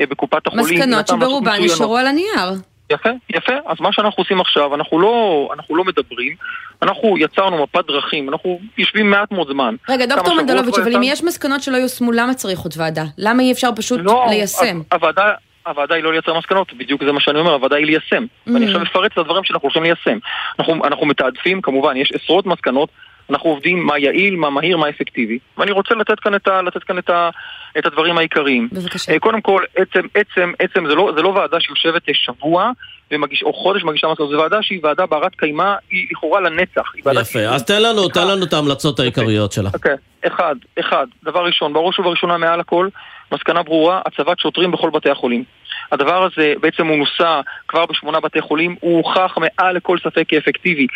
אה, 0.00 0.06
בקופת 0.06 0.46
החולים. 0.46 0.64
מסקנות 0.64 1.08
שברובן 1.08 1.58
נשארו 1.62 1.96
על 1.96 2.06
הנייר. 2.06 2.69
יפה, 2.90 3.08
יפה. 3.30 3.52
אז 3.66 3.76
מה 3.80 3.92
שאנחנו 3.92 4.22
עושים 4.22 4.40
עכשיו, 4.40 4.74
אנחנו 4.74 5.00
לא, 5.00 5.48
אנחנו 5.54 5.76
לא 5.76 5.84
מדברים, 5.84 6.34
אנחנו 6.82 7.18
יצרנו 7.18 7.62
מפת 7.62 7.86
דרכים, 7.86 8.28
אנחנו 8.28 8.60
יושבים 8.78 9.10
מעט 9.10 9.32
מאוד 9.32 9.48
זמן. 9.52 9.74
רגע, 9.88 10.06
דוקטור 10.06 10.34
מנדלוביץ', 10.34 10.78
אבל 10.78 10.96
אם 10.96 11.02
יש 11.02 11.24
מסקנות 11.24 11.62
שלא 11.62 11.76
יושמו, 11.76 12.12
למה 12.12 12.34
צריך 12.34 12.60
עוד 12.60 12.74
ועדה? 12.76 13.04
למה 13.18 13.42
אי 13.42 13.52
אפשר 13.52 13.70
פשוט 13.76 14.00
לא, 14.02 14.24
ליישם? 14.28 14.80
הוועדה... 14.92 15.32
הוועדה 15.66 15.94
היא 15.94 16.04
לא 16.04 16.12
לייצר 16.12 16.38
מסקנות, 16.38 16.72
בדיוק 16.72 17.04
זה 17.04 17.12
מה 17.12 17.20
שאני 17.20 17.38
אומר, 17.38 17.52
הוועדה 17.52 17.76
היא 17.76 17.86
ליישם. 17.86 18.24
Mm. 18.24 18.50
ואני 18.52 18.66
עכשיו 18.66 18.82
אפרט 18.82 19.12
את 19.12 19.18
הדברים 19.18 19.44
שאנחנו 19.44 19.66
הולכים 19.66 19.82
ליישם. 19.82 20.18
אנחנו, 20.58 20.84
אנחנו 20.84 21.06
מתעדפים, 21.06 21.62
כמובן, 21.62 21.96
יש 21.96 22.12
עשרות 22.12 22.46
מסקנות, 22.46 22.88
אנחנו 23.30 23.50
עובדים 23.50 23.86
מה 23.86 23.98
יעיל, 23.98 24.36
מה 24.36 24.50
מהיר, 24.50 24.76
מה 24.76 24.88
אפקטיבי. 24.88 25.38
ואני 25.58 25.70
רוצה 25.70 25.94
לתת 25.94 26.20
כאן 26.20 26.34
את, 26.34 26.48
ה, 26.48 26.62
לתת 26.62 26.84
כאן 26.84 26.98
את, 26.98 27.10
ה, 27.10 27.30
את 27.78 27.86
הדברים 27.86 28.18
העיקריים. 28.18 28.68
בבקשה. 28.72 29.12
אה, 29.12 29.18
קודם 29.18 29.40
כל, 29.40 29.62
עצם, 29.76 30.06
עצם, 30.14 30.52
עצם, 30.58 30.86
זה 30.88 30.94
לא, 30.94 31.12
זה 31.16 31.22
לא 31.22 31.28
ועדה 31.28 31.60
שיושבת 31.60 32.02
שבוע 32.12 32.70
ומגיש, 33.10 33.42
או 33.42 33.52
חודש 33.52 33.84
מגישה 33.84 34.08
מסקנות, 34.08 34.30
זו 34.30 34.38
ועדה 34.38 34.62
שהיא 34.62 34.80
ועדה 34.82 35.06
ברת 35.06 35.34
קיימא, 35.34 35.74
היא 35.90 36.06
לכאורה 36.10 36.40
לנצח. 36.40 36.92
יפה, 37.20 37.38
אז 37.38 37.64
תן 37.64 37.82
לנו, 37.82 38.08
תן 38.08 38.28
לנו 38.28 38.44
את 38.44 38.52
ההמלצות 38.52 39.00
העיקריות 39.00 39.52
שלה. 39.52 39.70
אוקיי, 39.74 39.96
אחד, 40.26 40.54
אחד, 40.80 41.06
דבר 41.24 41.44
ראשון, 41.44 41.72
בראש 41.72 41.98
ובראשונה 41.98 42.38
מעל 42.38 42.60
הכל, 42.60 42.88
מסקנה 43.32 43.62
ברורה, 43.62 44.00
הצבת 44.06 44.38
שוטרים 44.38 44.70
בכל 44.70 44.90
בתי 44.90 45.10
החולים. 45.10 45.44
הדבר 45.92 46.24
הזה 46.24 46.54
בעצם 46.60 46.86
הוא 46.86 46.98
נוסע 46.98 47.40
כבר 47.68 47.86
בשמונה 47.86 48.20
בתי 48.20 48.40
חולים, 48.40 48.76
הוא 48.80 48.96
הוכח 48.96 49.38
מעל 49.38 49.76
לכל 49.76 49.98
ספק 49.98 50.24
כאפקטיבי. 50.28 50.86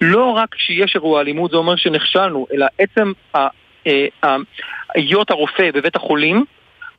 לא 0.00 0.30
רק 0.30 0.54
שיש 0.58 0.94
אירוע 0.94 1.20
אלימות 1.20 1.50
זה 1.50 1.56
אומר 1.56 1.76
שנכשלנו, 1.76 2.46
אלא 2.52 2.66
עצם 2.78 3.12
אה, 3.36 3.48
היות 4.94 5.30
הרופא 5.30 5.70
בבית 5.74 5.96
החולים 5.96 6.44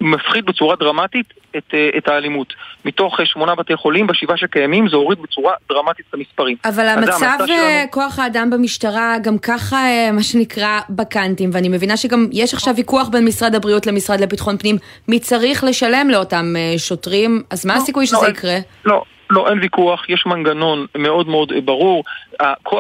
מפחית 0.02 0.46
בצורה 0.46 0.76
דרמטית 0.76 1.34
את, 1.58 1.64
אה, 1.74 1.90
את 1.98 2.08
האלימות. 2.08 2.54
מתוך 2.86 3.20
אה, 3.20 3.26
שמונה 3.26 3.56
בתי 3.56 3.76
חולים, 3.76 4.08
בשבעה 4.08 4.38
שקיימים, 4.38 4.90
זה 4.90 4.96
הוריד 4.96 5.20
בצורה 5.22 5.54
דרמטית 5.70 6.06
את 6.10 6.14
המספרים. 6.14 6.58
אבל 6.66 6.88
המצב 6.88 7.38
שלנו... 7.48 7.92
כוח 7.92 8.20
האדם 8.20 8.50
במשטרה 8.50 9.16
גם 9.24 9.38
ככה, 9.38 9.78
מה 10.14 10.24
שנקרא, 10.24 10.80
בקאנטים, 10.90 11.50
ואני 11.54 11.70
מבינה 11.70 11.98
שגם 11.98 12.28
יש 12.32 12.54
עכשיו 12.54 12.76
ויכוח 12.76 13.10
בין 13.10 13.26
משרד 13.26 13.56
הבריאות 13.56 13.88
למשרד 13.88 14.20
לביטחון 14.20 14.58
פנים, 14.58 14.78
מי 15.08 15.20
צריך 15.20 15.64
לשלם 15.64 16.10
לאותם 16.10 16.54
שוטרים, 16.78 17.44
אז 17.50 17.66
מה 17.66 17.76
לא, 17.76 17.82
הסיכוי 17.82 18.04
לא, 18.04 18.08
שזה 18.08 18.28
לא, 18.28 18.32
יקרה? 18.32 18.58
לא, 18.86 19.04
לא, 19.30 19.50
אין 19.50 19.60
ויכוח, 19.62 20.10
יש 20.10 20.26
מנגנון 20.26 20.86
מאוד 20.98 21.28
מאוד 21.28 21.54
ברור. 21.66 22.04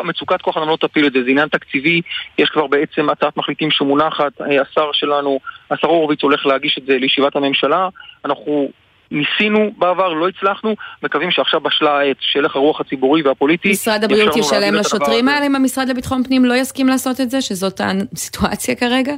מצוקת 0.03 0.41
כוח 0.41 0.57
אדם 0.57 0.67
לא 0.67 0.77
תפיל 0.81 1.07
את 1.07 1.13
זה, 1.13 1.23
זה 1.23 1.29
עניין 1.29 1.47
תקציבי, 1.47 2.01
יש 2.37 2.49
כבר 2.49 2.67
בעצם 2.67 3.09
הצעת 3.09 3.37
מחליטים 3.37 3.71
שמונחת, 3.71 4.31
השר 4.61 4.89
שלנו, 4.93 5.39
השר 5.71 5.87
הורוביץ 5.87 6.23
הולך 6.23 6.45
להגיש 6.45 6.77
את 6.77 6.85
זה 6.85 6.97
לישיבת 6.97 7.35
הממשלה, 7.35 7.89
אנחנו 8.25 8.69
ניסינו 9.11 9.71
בעבר, 9.77 10.13
לא 10.13 10.27
הצלחנו, 10.27 10.75
מקווים 11.03 11.31
שעכשיו 11.31 11.59
בשלה 11.59 11.99
העת 11.99 12.17
שהלך 12.19 12.55
הרוח 12.55 12.81
הציבורי 12.81 13.21
והפוליטי. 13.21 13.69
משרד 13.71 14.03
הבריאות 14.03 14.35
ישלם 14.35 14.73
לשוטרים 14.73 15.27
האלה 15.27 15.45
אם 15.45 15.55
המשרד 15.55 15.89
לביטחון 15.89 16.23
פנים 16.23 16.45
לא 16.45 16.53
יסכים 16.53 16.87
לעשות 16.87 17.21
את 17.21 17.29
זה, 17.29 17.41
שזאת 17.41 17.81
הסיטואציה 18.13 18.75
כרגע? 18.75 19.13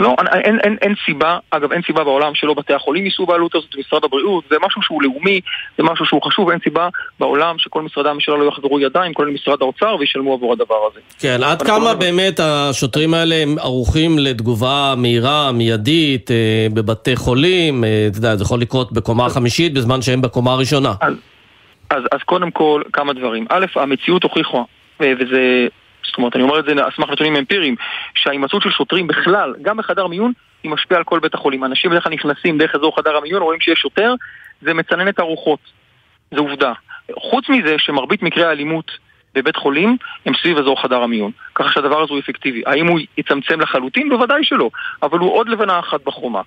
לא, 0.00 0.16
אין, 0.32 0.58
אין, 0.60 0.76
אין 0.82 0.94
סיבה, 1.06 1.38
אגב 1.50 1.72
אין 1.72 1.82
סיבה 1.86 2.04
בעולם 2.04 2.34
שלא 2.34 2.54
בתי 2.54 2.74
החולים 2.74 3.04
יישאו 3.04 3.26
בעלות 3.26 3.54
הזאת, 3.54 3.76
משרד 3.78 4.04
הבריאות, 4.04 4.44
זה 4.50 4.56
משהו 4.66 4.82
שהוא 4.82 5.02
לאומי, 5.02 5.40
זה 5.78 5.84
משהו 5.84 6.06
שהוא 6.06 6.22
חשוב, 6.22 6.50
אין 6.50 6.58
סיבה 6.64 6.88
בעולם 7.20 7.58
שכל 7.58 7.82
משרדי 7.82 8.08
הממשלה 8.08 8.36
לא 8.36 8.48
יחברו 8.48 8.80
ידיים, 8.80 9.14
כולל 9.14 9.30
משרד 9.30 9.62
האוצר, 9.62 9.96
וישלמו 10.00 10.34
עבור 10.34 10.52
הדבר 10.52 10.88
הזה. 10.90 11.00
כן, 11.20 11.42
עד 11.42 11.62
כמה 11.62 11.78
לא 11.78 11.94
באמת 11.94 12.40
השוטרים 12.40 13.14
האלה 13.14 13.34
הם 13.34 13.58
ערוכים 13.58 14.18
לתגובה 14.18 14.94
מהירה, 14.96 15.52
מיידית, 15.52 16.30
אה, 16.30 16.66
בבתי 16.74 17.16
חולים, 17.16 17.84
אה, 17.84 18.06
אתה 18.10 18.18
יודע, 18.18 18.36
זה 18.36 18.42
יכול 18.42 18.60
לקרות 18.60 18.92
בקומה 18.92 19.26
החמישית 19.26 19.74
בזמן 19.74 20.02
שהם 20.02 20.22
בקומה 20.22 20.52
הראשונה. 20.52 20.92
אז... 21.00 21.14
אז, 21.90 22.02
אז 22.12 22.20
קודם 22.24 22.50
כל, 22.50 22.82
כמה 22.92 23.12
דברים. 23.12 23.46
א', 23.48 23.66
המציאות 23.74 24.22
הוכיחה, 24.22 24.62
וזה, 25.00 25.68
זאת 26.08 26.18
אומרת, 26.18 26.36
אני 26.36 26.42
אומר 26.42 26.58
את 26.58 26.64
זה 26.64 26.72
על 26.72 26.90
סמך 26.96 27.10
נתונים 27.10 27.36
אמפיריים, 27.36 27.76
שההימצאות 28.14 28.62
של 28.62 28.70
שוטרים 28.70 29.06
בכלל, 29.06 29.54
גם 29.62 29.76
בחדר 29.76 30.06
מיון, 30.06 30.32
היא 30.62 30.70
משפיעה 30.70 30.98
על 30.98 31.04
כל 31.04 31.18
בית 31.20 31.34
החולים. 31.34 31.64
אנשים 31.64 31.90
בדרך 31.90 32.04
כלל 32.04 32.12
נכנסים 32.12 32.58
דרך 32.58 32.74
אזור 32.74 32.96
חדר 32.96 33.16
המיון, 33.16 33.42
רואים 33.42 33.60
שיש 33.60 33.78
שוטר, 33.78 34.14
זה 34.62 34.74
מצנן 34.74 35.08
את 35.08 35.18
הרוחות. 35.18 35.60
זו 36.34 36.40
עובדה. 36.40 36.72
חוץ 37.18 37.48
מזה 37.48 37.74
שמרבית 37.78 38.22
מקרי 38.22 38.44
האלימות 38.44 38.90
בבית 39.34 39.56
חולים 39.56 39.96
הם 40.26 40.32
סביב 40.42 40.58
אזור 40.58 40.82
חדר 40.82 41.02
המיון. 41.02 41.30
ככה 41.54 41.68
שהדבר 41.72 42.02
הזה 42.02 42.12
הוא 42.12 42.20
אפקטיבי. 42.20 42.62
האם 42.66 42.86
הוא 42.86 42.98
יצמצם 43.18 43.60
לחלוטין? 43.60 44.08
בוודאי 44.08 44.44
שלא. 44.44 44.70
אבל 45.02 45.18
הוא 45.18 45.32
עוד 45.32 45.48
לבנה 45.48 45.78
אחת 45.78 46.00
בחומה. 46.04 46.40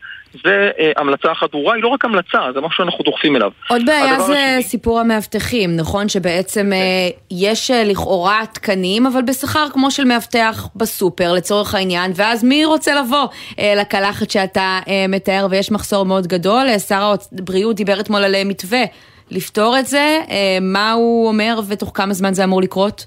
זה 0.43 0.71
אה, 0.79 0.91
המלצה 0.97 1.31
אחת 1.31 1.51
ברורה, 1.51 1.75
היא 1.75 1.83
לא 1.83 1.87
רק 1.87 2.05
המלצה, 2.05 2.39
זה 2.53 2.61
משהו 2.61 2.77
שאנחנו 2.77 3.03
דוחפים 3.03 3.35
אליו. 3.35 3.51
עוד 3.69 3.85
בעיה 3.85 4.19
זה 4.19 4.33
השני... 4.33 4.63
סיפור 4.63 4.99
המאבטחים, 4.99 5.75
נכון? 5.75 6.09
שבעצם. 6.09 6.73
אה, 6.73 7.09
יש 7.31 7.71
אה, 7.71 7.83
לכאורה 7.83 8.41
תקנים, 8.53 9.05
אבל 9.05 9.21
בשכר 9.21 9.67
כמו 9.73 9.91
של 9.91 10.03
מאבטח 10.03 10.67
בסופר 10.75 11.33
לצורך 11.33 11.75
העניין, 11.75 12.11
ואז 12.15 12.43
מי 12.43 12.65
רוצה 12.65 12.95
לבוא 12.95 13.27
אה, 13.59 13.73
לקלחת 13.77 14.31
שאתה 14.31 14.79
אה, 14.87 15.05
מתאר 15.09 15.47
ויש 15.49 15.71
מחסור 15.71 16.05
מאוד 16.05 16.27
גדול? 16.27 16.67
אה, 16.67 16.79
שר 16.79 17.13
הבריאות 17.39 17.75
דיבר 17.75 17.99
אתמול 17.99 18.23
על 18.23 18.35
אה, 18.35 18.43
מתווה. 18.45 18.83
לפתור 19.31 19.79
את 19.79 19.85
זה? 19.85 20.19
אה, 20.29 20.57
מה 20.61 20.91
הוא 20.91 21.27
אומר 21.27 21.59
ותוך 21.67 21.91
כמה 21.93 22.13
זמן 22.13 22.33
זה 22.33 22.43
אמור 22.43 22.61
לקרות? 22.61 23.05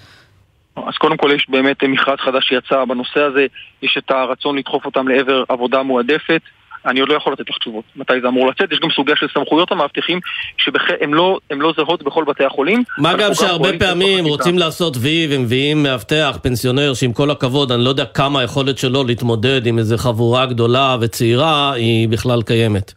אז 0.77 0.95
קודם 0.99 1.17
כל 1.17 1.31
יש 1.35 1.47
באמת 1.49 1.85
מכרז 1.85 2.19
חדש 2.19 2.49
שיצא 2.49 2.85
בנושא 2.85 3.21
הזה, 3.21 3.47
יש 3.83 3.99
את 3.99 4.11
הרצון 4.11 4.59
לדחוף 4.59 4.87
אותם 4.87 5.09
לעבר 5.09 5.45
עבודה 5.49 5.83
מועדפת. 5.83 6.41
אני 6.87 7.01
עוד 7.01 7.09
לא 7.09 7.15
יכול 7.15 7.33
לתת 7.33 7.51
לך 7.51 7.59
תשובות 7.59 7.85
מתי 7.97 8.13
זה 8.23 8.29
אמור 8.29 8.49
לצאת, 8.49 8.73
יש 8.73 8.81
גם 8.81 8.89
סוגיה 8.97 9.17
של 9.17 9.27
סמכויות 9.35 9.73
המאבטחים 9.73 10.21
שהן 10.57 11.11
לא, 11.11 11.39
לא 11.51 11.73
זהות 11.77 12.03
בכל 12.03 12.25
בתי 12.25 12.45
החולים. 12.45 12.83
מה 12.99 13.15
גם 13.15 13.35
שהרבה 13.35 13.79
פעמים 13.79 14.25
רוצים 14.25 14.59
לעשות 14.59 14.97
וי 14.97 15.27
ומביאים 15.31 15.83
מאבטח, 15.83 16.39
פנסיונר, 16.43 16.95
שעם 16.95 17.13
כל 17.13 17.31
הכבוד, 17.31 17.73
אני 17.73 17.85
לא 17.85 17.89
יודע 17.89 18.05
כמה 18.05 18.41
היכולת 18.41 18.79
שלו 18.79 19.05
להתמודד 19.05 19.67
עם 19.67 19.79
איזו 19.79 19.97
חבורה 19.99 20.47
גדולה 20.47 20.97
וצעירה 21.01 21.73
היא 21.73 22.09
בכלל 22.09 22.43
קיימת. 22.43 22.93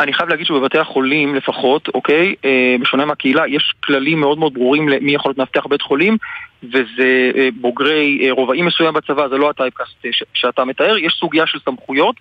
אני 0.00 0.12
חייב 0.12 0.28
להגיד 0.28 0.46
שבבתי 0.46 0.78
החולים 0.78 1.34
לפחות, 1.34 1.88
אוקיי, 1.88 2.34
אה, 2.44 2.76
בשונה 2.80 3.04
מהקהילה, 3.04 3.48
יש 3.48 3.74
כללים 3.84 4.20
מאוד 4.20 4.38
מאוד 4.38 4.54
ברורים 4.54 4.88
למי 4.88 5.14
יכול 5.14 5.28
להיות 5.28 5.38
מאבטח 5.38 5.66
בית 5.66 5.82
חולים 5.82 6.16
וזה 6.62 7.30
אה, 7.36 7.48
בוגרי 7.60 8.20
אה, 8.26 8.32
רובעים 8.32 8.66
מסוים 8.66 8.94
בצבא, 8.94 9.28
זה 9.28 9.36
לא 9.36 9.50
הטייפקאסט 9.50 10.06
שאתה 10.34 10.64
מתאר, 10.64 10.98
יש 10.98 11.16
סוגיה 11.20 11.46
של 11.46 11.58
סמכויות 11.64 12.16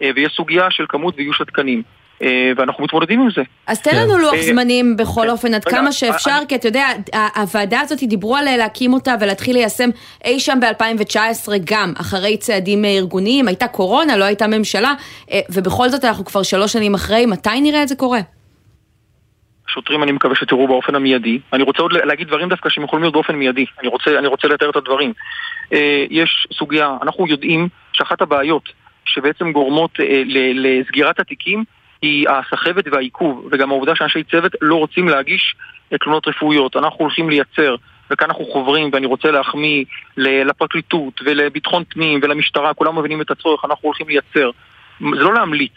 ויש 0.00 0.32
סוגיה 0.32 0.70
של 0.70 0.84
כמות 0.88 1.14
ואיוש 1.16 1.40
התקנים. 1.40 1.82
אה, 2.24 2.52
ואנחנו 2.56 2.84
מתמודדים 2.84 3.20
עם 3.20 3.30
זה. 3.30 3.42
אז 3.66 3.82
תן 3.82 3.96
לנו 3.96 4.18
לוח 4.18 4.34
אה, 4.34 4.42
זמנים 4.42 4.96
בכל 4.96 5.22
כן. 5.22 5.28
אופן 5.28 5.54
עד 5.54 5.64
כמה 5.64 5.92
שאפשר, 5.92 6.38
כי 6.48 6.54
אתה 6.54 6.68
יודע, 6.68 6.86
הוועדה 7.36 7.80
הזאת 7.80 7.98
דיברו 8.02 8.36
על 8.36 8.56
להקים 8.56 8.92
אותה 8.92 9.14
ולהתחיל 9.20 9.56
ליישם 9.56 9.90
אי 10.24 10.40
שם 10.40 10.58
ב-2019 10.60 11.48
גם, 11.64 11.92
אחרי 12.00 12.36
צעדים 12.36 12.84
ארגוניים, 12.84 13.48
הייתה 13.48 13.68
קורונה, 13.68 14.16
לא 14.16 14.24
הייתה 14.24 14.46
ממשלה, 14.46 14.94
אה, 15.30 15.40
ובכל 15.50 15.88
זאת 15.88 16.04
אנחנו 16.04 16.24
כבר 16.24 16.42
שלוש 16.42 16.72
שנים 16.72 16.94
אחרי, 16.94 17.26
מתי 17.26 17.60
נראה 17.60 17.82
את 17.82 17.88
זה 17.88 17.96
קורה? 17.96 18.20
שוטרים 19.66 20.02
אני 20.02 20.12
מקווה 20.12 20.34
שתראו 20.36 20.68
באופן 20.68 20.94
המיידי. 20.94 21.38
אני 21.52 21.62
רוצה 21.62 21.82
עוד 21.82 21.92
להגיד 21.92 22.28
דברים 22.28 22.48
דווקא 22.48 22.68
שהם 22.68 22.84
יכולים 22.84 23.02
להיות 23.02 23.14
באופן 23.14 23.36
מיידי. 23.36 23.64
אני 23.80 23.88
רוצה, 23.88 24.18
אני 24.18 24.26
רוצה 24.26 24.48
לתאר 24.48 24.70
את 24.70 24.76
הדברים. 24.76 25.12
יש 26.10 26.46
סוגיה, 26.52 26.96
אנחנו 27.02 27.26
יודעים 27.26 27.68
שאחת 27.92 28.22
הבעיות 28.22 28.68
שבעצם 29.04 29.52
גורמות 29.52 29.90
לסגירת 30.54 31.20
התיקים 31.20 31.64
היא 32.04 32.28
הסחבת 32.28 32.84
והעיכוב, 32.92 33.48
וגם 33.50 33.70
העובדה 33.70 33.94
שאנשי 33.94 34.22
צוות 34.22 34.52
לא 34.60 34.74
רוצים 34.74 35.08
להגיש 35.08 35.54
תלונות 36.00 36.28
רפואיות. 36.28 36.76
אנחנו 36.76 36.98
הולכים 36.98 37.30
לייצר, 37.30 37.74
וכאן 38.10 38.26
אנחנו 38.28 38.44
חוברים, 38.44 38.90
ואני 38.92 39.06
רוצה 39.06 39.30
להחמיא 39.30 39.84
לפרקליטות 40.16 41.20
ולביטחון 41.24 41.84
פנים 41.88 42.20
ולמשטרה, 42.22 42.74
כולם 42.74 42.98
מבינים 42.98 43.20
את 43.20 43.30
הצורך, 43.30 43.64
אנחנו 43.64 43.80
הולכים 43.82 44.08
לייצר. 44.08 44.50
זה 45.00 45.24
לא 45.24 45.34
להמליץ, 45.34 45.72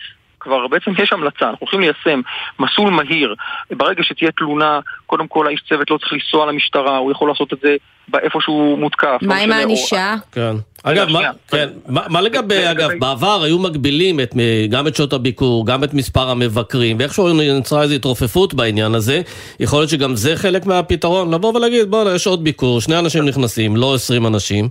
כבר 0.47 0.67
בעצם 0.67 0.91
יש 1.03 1.13
המלצה, 1.13 1.49
אנחנו 1.49 1.57
הולכים 1.59 1.79
ליישם 1.79 2.21
מסלול 2.59 2.89
מהיר. 2.89 3.35
ברגע 3.71 4.03
שתהיה 4.03 4.31
תלונה, 4.31 4.79
קודם 5.05 5.27
כל 5.27 5.47
האיש 5.47 5.63
צוות 5.69 5.91
לא 5.91 5.97
צריך 5.97 6.13
לנסוע 6.13 6.45
למשטרה, 6.45 6.97
הוא 6.97 7.11
יכול 7.11 7.29
לעשות 7.29 7.53
את 7.53 7.57
זה 7.61 7.75
באיפה 8.07 8.39
שהוא 8.41 8.77
מותקף. 8.77 9.17
מה 9.21 9.37
עם 9.37 9.51
הענישה? 9.51 10.15
כן. 10.31 10.55
אגב, 10.83 11.09
מה, 11.09 11.19
כן, 11.47 11.69
מה, 11.87 12.01
מה 12.09 12.21
לגבי, 12.21 12.71
אגב, 12.71 12.89
בעבר 12.99 13.43
היו 13.43 13.59
מגבילים 13.59 14.19
את, 14.19 14.33
גם 14.69 14.87
את 14.87 14.95
שעות 14.95 15.13
הביקור, 15.13 15.65
גם 15.65 15.83
את 15.83 15.93
מספר 15.93 16.29
המבקרים, 16.29 16.97
ואיכשהו 16.99 17.33
נוצרה 17.33 17.83
איזו 17.83 17.93
התרופפות 17.93 18.53
בעניין 18.53 18.95
הזה, 18.95 19.21
יכול 19.59 19.79
להיות 19.79 19.89
שגם 19.89 20.15
זה 20.15 20.35
חלק 20.35 20.65
מהפתרון, 20.65 21.33
לבוא 21.33 21.53
ולהגיד, 21.55 21.91
בוא'נה, 21.91 22.15
יש 22.15 22.27
עוד 22.27 22.43
ביקור, 22.43 22.81
שני 22.81 22.99
אנשים 22.99 23.25
נכנסים, 23.25 23.75
לא 23.75 23.93
עשרים 23.93 24.27
אנשים, 24.27 24.69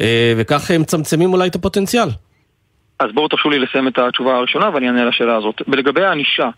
אה, 0.00 0.34
וכך 0.36 0.70
הם 0.70 0.80
מצמצמים 0.80 1.32
אולי 1.32 1.48
את 1.48 1.54
הפוטנציאל. 1.54 2.08
אז 2.98 3.12
בואו 3.14 3.28
תרשו 3.28 3.50
לי 3.50 3.58
לסיים 3.58 3.88
את 3.88 3.98
התשובה 3.98 4.36
הראשונה 4.36 4.70
ואני 4.74 4.86
אענה 4.86 5.04
לשאלה 5.04 5.36
הזאת. 5.36 5.62
ולגבי 5.68 6.04
הענישה, 6.04 6.48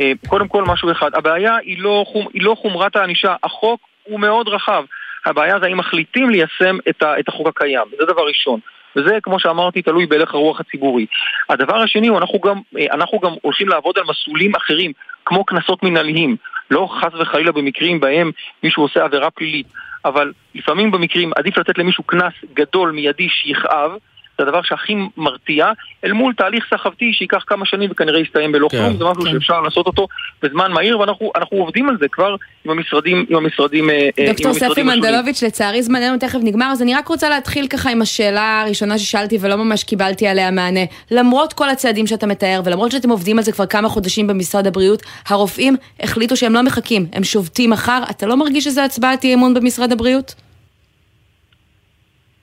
אה, 0.00 0.12
קודם 0.28 0.48
כל 0.48 0.64
משהו 0.64 0.92
אחד, 0.92 1.10
הבעיה 1.14 1.56
היא 1.56 1.82
לא, 1.82 2.04
חומ, 2.06 2.26
היא 2.32 2.42
לא 2.42 2.54
חומרת 2.54 2.96
הענישה, 2.96 3.34
החוק 3.42 3.80
הוא 4.04 4.20
מאוד 4.20 4.48
רחב. 4.48 4.84
הבעיה 5.26 5.58
זה 5.60 5.66
האם 5.66 5.76
מחליטים 5.76 6.30
ליישם 6.30 6.76
את, 6.88 7.02
ה, 7.02 7.18
את 7.20 7.28
החוק 7.28 7.48
הקיים, 7.48 7.84
זה 7.98 8.06
דבר 8.06 8.26
ראשון. 8.26 8.60
וזה, 8.96 9.18
כמו 9.22 9.40
שאמרתי, 9.40 9.82
תלוי 9.82 10.06
בהלך 10.06 10.34
הרוח 10.34 10.60
הציבורי. 10.60 11.06
הדבר 11.48 11.76
השני 11.76 12.08
הוא, 12.08 12.18
אנחנו 12.18 12.40
גם, 12.40 12.60
אה, 12.78 12.86
אנחנו 12.94 13.18
גם 13.18 13.32
הולכים 13.42 13.68
לעבוד 13.68 13.98
על 13.98 14.04
מסלולים 14.08 14.54
אחרים, 14.54 14.92
כמו 15.24 15.44
קנסות 15.44 15.82
מנהליים. 15.82 16.36
לא 16.70 16.88
חס 17.00 17.14
וחלילה 17.20 17.52
במקרים 17.52 18.00
בהם 18.00 18.30
מישהו 18.62 18.82
עושה 18.82 19.04
עבירה 19.04 19.30
פלילית, 19.30 19.66
אבל 20.04 20.32
לפעמים 20.54 20.90
במקרים 20.90 21.30
עדיף 21.36 21.58
לתת 21.58 21.78
למישהו 21.78 22.04
קנס 22.04 22.32
גדול, 22.54 22.90
מיידי, 22.90 23.28
שיכאב, 23.28 23.90
זה 24.38 24.44
הדבר 24.44 24.62
שהכי 24.62 24.94
מרתיע, 25.16 25.66
אל 26.04 26.12
מול 26.12 26.34
תהליך 26.34 26.64
סחבתי 26.70 27.12
שייקח 27.12 27.44
כמה 27.46 27.66
שנים 27.66 27.90
וכנראה 27.90 28.20
יסתיים 28.20 28.52
בלא 28.52 28.68
כן, 28.70 28.78
כלום, 28.78 28.96
זה 28.96 29.04
משהו 29.04 29.22
כן. 29.22 29.32
שאפשר 29.32 29.60
לעשות 29.60 29.86
אותו 29.86 30.08
בזמן 30.42 30.72
מהיר, 30.72 31.00
ואנחנו 31.00 31.56
עובדים 31.58 31.88
על 31.88 31.96
זה 32.00 32.08
כבר 32.08 32.36
עם 32.64 32.70
המשרדים, 32.70 33.26
עם 33.28 33.36
המשרדים, 33.36 33.90
אה, 33.90 34.08
אה, 34.18 34.26
דוקטור 34.28 34.54
ספי 34.54 34.82
מנדלוביץ', 34.82 35.42
לצערי 35.42 35.82
זמננו 35.82 36.18
תכף 36.18 36.38
נגמר, 36.42 36.66
אז 36.72 36.82
אני 36.82 36.94
רק 36.94 37.08
רוצה 37.08 37.28
להתחיל 37.28 37.66
ככה 37.66 37.90
עם 37.90 38.02
השאלה 38.02 38.60
הראשונה 38.60 38.98
ששאלתי 38.98 39.38
ולא 39.40 39.56
ממש 39.56 39.84
קיבלתי 39.84 40.28
עליה 40.28 40.50
מענה. 40.50 40.84
למרות 41.10 41.52
כל 41.52 41.70
הצעדים 41.70 42.06
שאתה 42.06 42.26
מתאר, 42.26 42.60
ולמרות 42.64 42.92
שאתם 42.92 43.10
עובדים 43.10 43.38
על 43.38 43.44
זה 43.44 43.52
כבר 43.52 43.66
כמה 43.66 43.88
חודשים 43.88 44.26
במשרד 44.26 44.66
הבריאות, 44.66 45.02
הרופאים 45.28 45.76
החליטו 46.00 46.36
שהם 46.36 46.54
לא 46.54 46.62
מחכים, 46.62 47.06
הם 47.12 47.24
שובתים 47.24 47.70
מחר, 47.70 48.02
אתה 48.10 48.26
לא 48.26 48.36
מרגיש 48.36 48.64
שזה 48.64 48.84
הצבעת 48.84 49.24
אי 49.24 49.34
אמון 49.34 49.54
במשרד 49.54 49.92
הבריאות? 49.92 50.45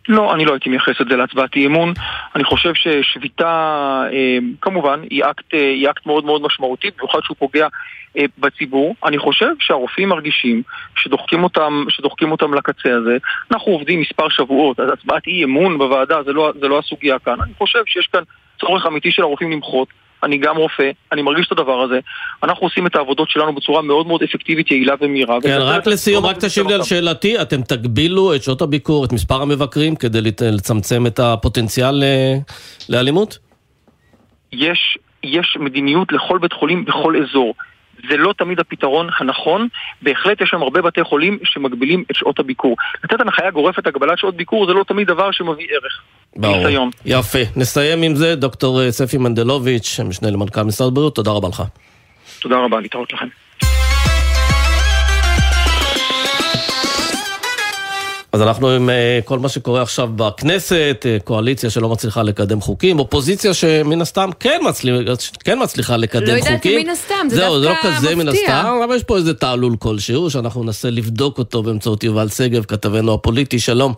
לא, 0.10 0.34
אני 0.34 0.46
לא 0.46 0.52
הייתי 0.52 0.70
מייחס 0.70 1.02
את 1.02 1.08
זה 1.10 1.16
להצבעת 1.16 1.56
אי 1.56 1.66
אמון. 1.66 1.94
אני 2.36 2.44
חושב 2.44 2.74
ששביתה, 2.74 3.46
אה, 4.12 4.38
כמובן, 4.62 5.00
היא 5.10 5.24
אקט, 5.24 5.54
אה, 5.54 5.60
היא 5.60 5.90
אקט 5.90 6.06
מאוד 6.06 6.26
מאוד 6.26 6.42
משמעותי, 6.42 6.88
במיוחד 6.98 7.20
שהוא 7.24 7.38
פוגע 7.40 7.68
אה, 8.18 8.26
בציבור. 8.38 8.96
אני 9.06 9.18
חושב 9.18 9.50
שהרופאים 9.60 10.10
מרגישים 10.10 10.62
שדוחקים 10.96 11.44
אותם, 11.44 11.86
שדוחקים 11.90 12.32
אותם 12.32 12.54
לקצה 12.54 12.96
הזה. 12.98 13.18
אנחנו 13.52 13.72
עובדים 13.72 14.02
מספר 14.02 14.30
שבועות, 14.30 14.80
אז 14.80 14.90
הצבעת 14.94 15.28
אי 15.28 15.44
אמון 15.44 15.78
בוועדה 15.78 16.24
זה 16.24 16.34
לא, 16.34 16.52
זה 16.60 16.68
לא 16.68 16.80
הסוגיה 16.80 17.20
כאן. 17.20 17.42
אני 17.42 17.54
חושב 17.58 17.84
שיש 17.86 18.08
כאן 18.08 18.24
צורך 18.60 18.86
אמיתי 18.86 19.12
של 19.12 19.22
הרופאים 19.22 19.52
למחות. 19.52 19.88
אני 20.24 20.38
גם 20.38 20.58
רופא, 20.58 20.92
אני 21.12 21.22
מרגיש 21.22 21.48
את 21.48 21.52
הדבר 21.52 21.82
הזה. 21.82 22.00
אנחנו 22.44 22.68
עושים 22.68 22.88
את 22.88 22.96
העבודות 22.96 23.30
שלנו 23.30 23.56
בצורה 23.56 23.82
מאוד 23.82 24.08
מאוד 24.08 24.24
אפקטיבית, 24.24 24.72
יעילה 24.72 24.94
ומהירה. 25.02 25.42
כן, 25.42 25.58
רק 25.60 25.88
לסיום, 25.88 26.26
רק 26.26 26.38
תשיב 26.38 26.68
לי 26.68 26.74
על 26.74 26.84
שאלתי, 26.84 27.42
אתם 27.42 27.62
תגבילו 27.62 28.36
את 28.36 28.44
שעות 28.44 28.62
הביקור, 28.62 29.06
את 29.06 29.14
מספר 29.14 29.42
המבקרים, 29.42 29.96
כדי 29.96 30.20
לצמצם 30.42 31.08
את 31.08 31.20
הפוטנציאל 31.20 32.04
אה, 32.04 32.36
לאלימות? 32.90 33.38
יש, 34.54 34.98
יש 35.24 35.58
מדיניות 35.60 36.12
לכל 36.12 36.38
בית 36.38 36.54
חולים 36.54 36.86
בכל 36.86 37.16
אזור. 37.24 37.54
זה 38.10 38.18
לא 38.18 38.34
תמיד 38.38 38.60
הפתרון 38.60 39.10
הנכון, 39.20 39.68
בהחלט 40.02 40.42
יש 40.42 40.50
שם 40.50 40.62
הרבה 40.62 40.82
בתי 40.82 41.04
חולים 41.04 41.40
שמגבילים 41.44 42.04
את 42.12 42.16
שעות 42.16 42.40
הביקור. 42.40 42.76
לתת 43.04 43.22
הנחיה 43.22 43.52
גורפת 43.52 43.88
הגבלת 43.88 44.20
שעות 44.20 44.36
ביקור 44.36 44.68
זה 44.68 44.74
לא 44.74 44.84
תמיד 44.84 45.08
דבר 45.08 45.32
שמביא 45.32 45.68
ערך. 45.70 46.02
ברור. 46.36 46.90
יפה. 47.06 47.40
נסיים 47.56 48.02
עם 48.02 48.16
זה, 48.16 48.36
דוקטור 48.36 48.82
אה, 48.82 48.92
ספי 48.92 49.18
מנדלוביץ', 49.18 50.00
משנה 50.06 50.30
למנכ"ל 50.30 50.64
משרד 50.64 50.88
הבריאות, 50.88 51.16
תודה 51.16 51.32
רבה 51.32 51.50
לך. 51.50 51.64
תודה 52.40 52.56
רבה, 52.58 52.80
להתראות 52.80 53.14
לכם. 53.14 53.26
אז 58.34 58.42
אנחנו 58.42 58.70
עם 58.70 58.90
אה, 58.90 59.20
כל 59.26 59.40
מה 59.40 59.50
שקורה 59.50 59.82
עכשיו 59.82 60.10
בכנסת, 60.16 61.06
אה, 61.06 61.18
קואליציה 61.24 61.70
שלא 61.70 61.90
מצליחה 61.90 62.24
לקדם 62.24 62.62
חוקים, 62.62 63.00
אופוזיציה 63.00 63.54
שמן 63.54 64.02
הסתם 64.02 64.30
כן, 64.40 64.62
מצליח, 64.70 64.96
כן 65.44 65.60
מצליחה 65.64 65.98
לקדם 65.98 66.36
לא 66.36 66.42
חוקים. 66.42 66.72
לא 66.72 66.78
יודעת 66.78 66.86
מן 66.86 66.90
הסתם, 66.90 67.28
זה 67.30 67.36
זהו, 67.36 67.62
דווקא 67.62 67.88
מפתיע. 67.88 67.92
זהו, 67.92 67.92
זה 67.92 67.92
לא 67.92 67.98
כזה 67.98 68.16
מן 68.16 68.28
הסתם, 68.28 68.80
אבל 68.86 68.96
יש 68.96 69.04
פה 69.04 69.18
איזה 69.18 69.34
תעלול 69.34 69.76
כלשהו, 69.80 70.30
שאנחנו 70.30 70.64
ננסה 70.64 70.90
לבדוק 70.90 71.38
אותו 71.38 71.64
באמצעות 71.64 72.04
יובל 72.04 72.30
שגב, 72.30 72.64
כתבנו 72.64 73.14
הפוליטי, 73.14 73.60
שלום. 73.60 73.94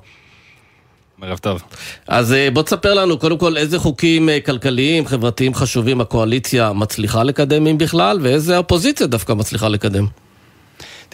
ערב 1.21 1.38
טוב. 1.38 1.62
אז 2.08 2.34
אה, 2.34 2.51
בוא 2.51 2.63
תספר 2.63 2.93
לנו, 2.93 3.17
קודם 3.17 3.38
כל, 3.38 3.58
איזה 3.58 3.80
חוקים 3.80 4.30
כלכליים, 4.45 5.08
חברתיים 5.08 5.54
חשובים 5.54 6.01
הקואליציה 6.01 6.73
מצליחה 6.73 7.23
לקדם, 7.23 7.67
אם 7.67 7.78
בכלל, 7.78 8.19
ואיזה 8.21 8.56
האופוזיציה 8.56 9.08
דווקא 9.08 9.34
מצליחה 9.34 9.69
לקדם. 9.69 10.08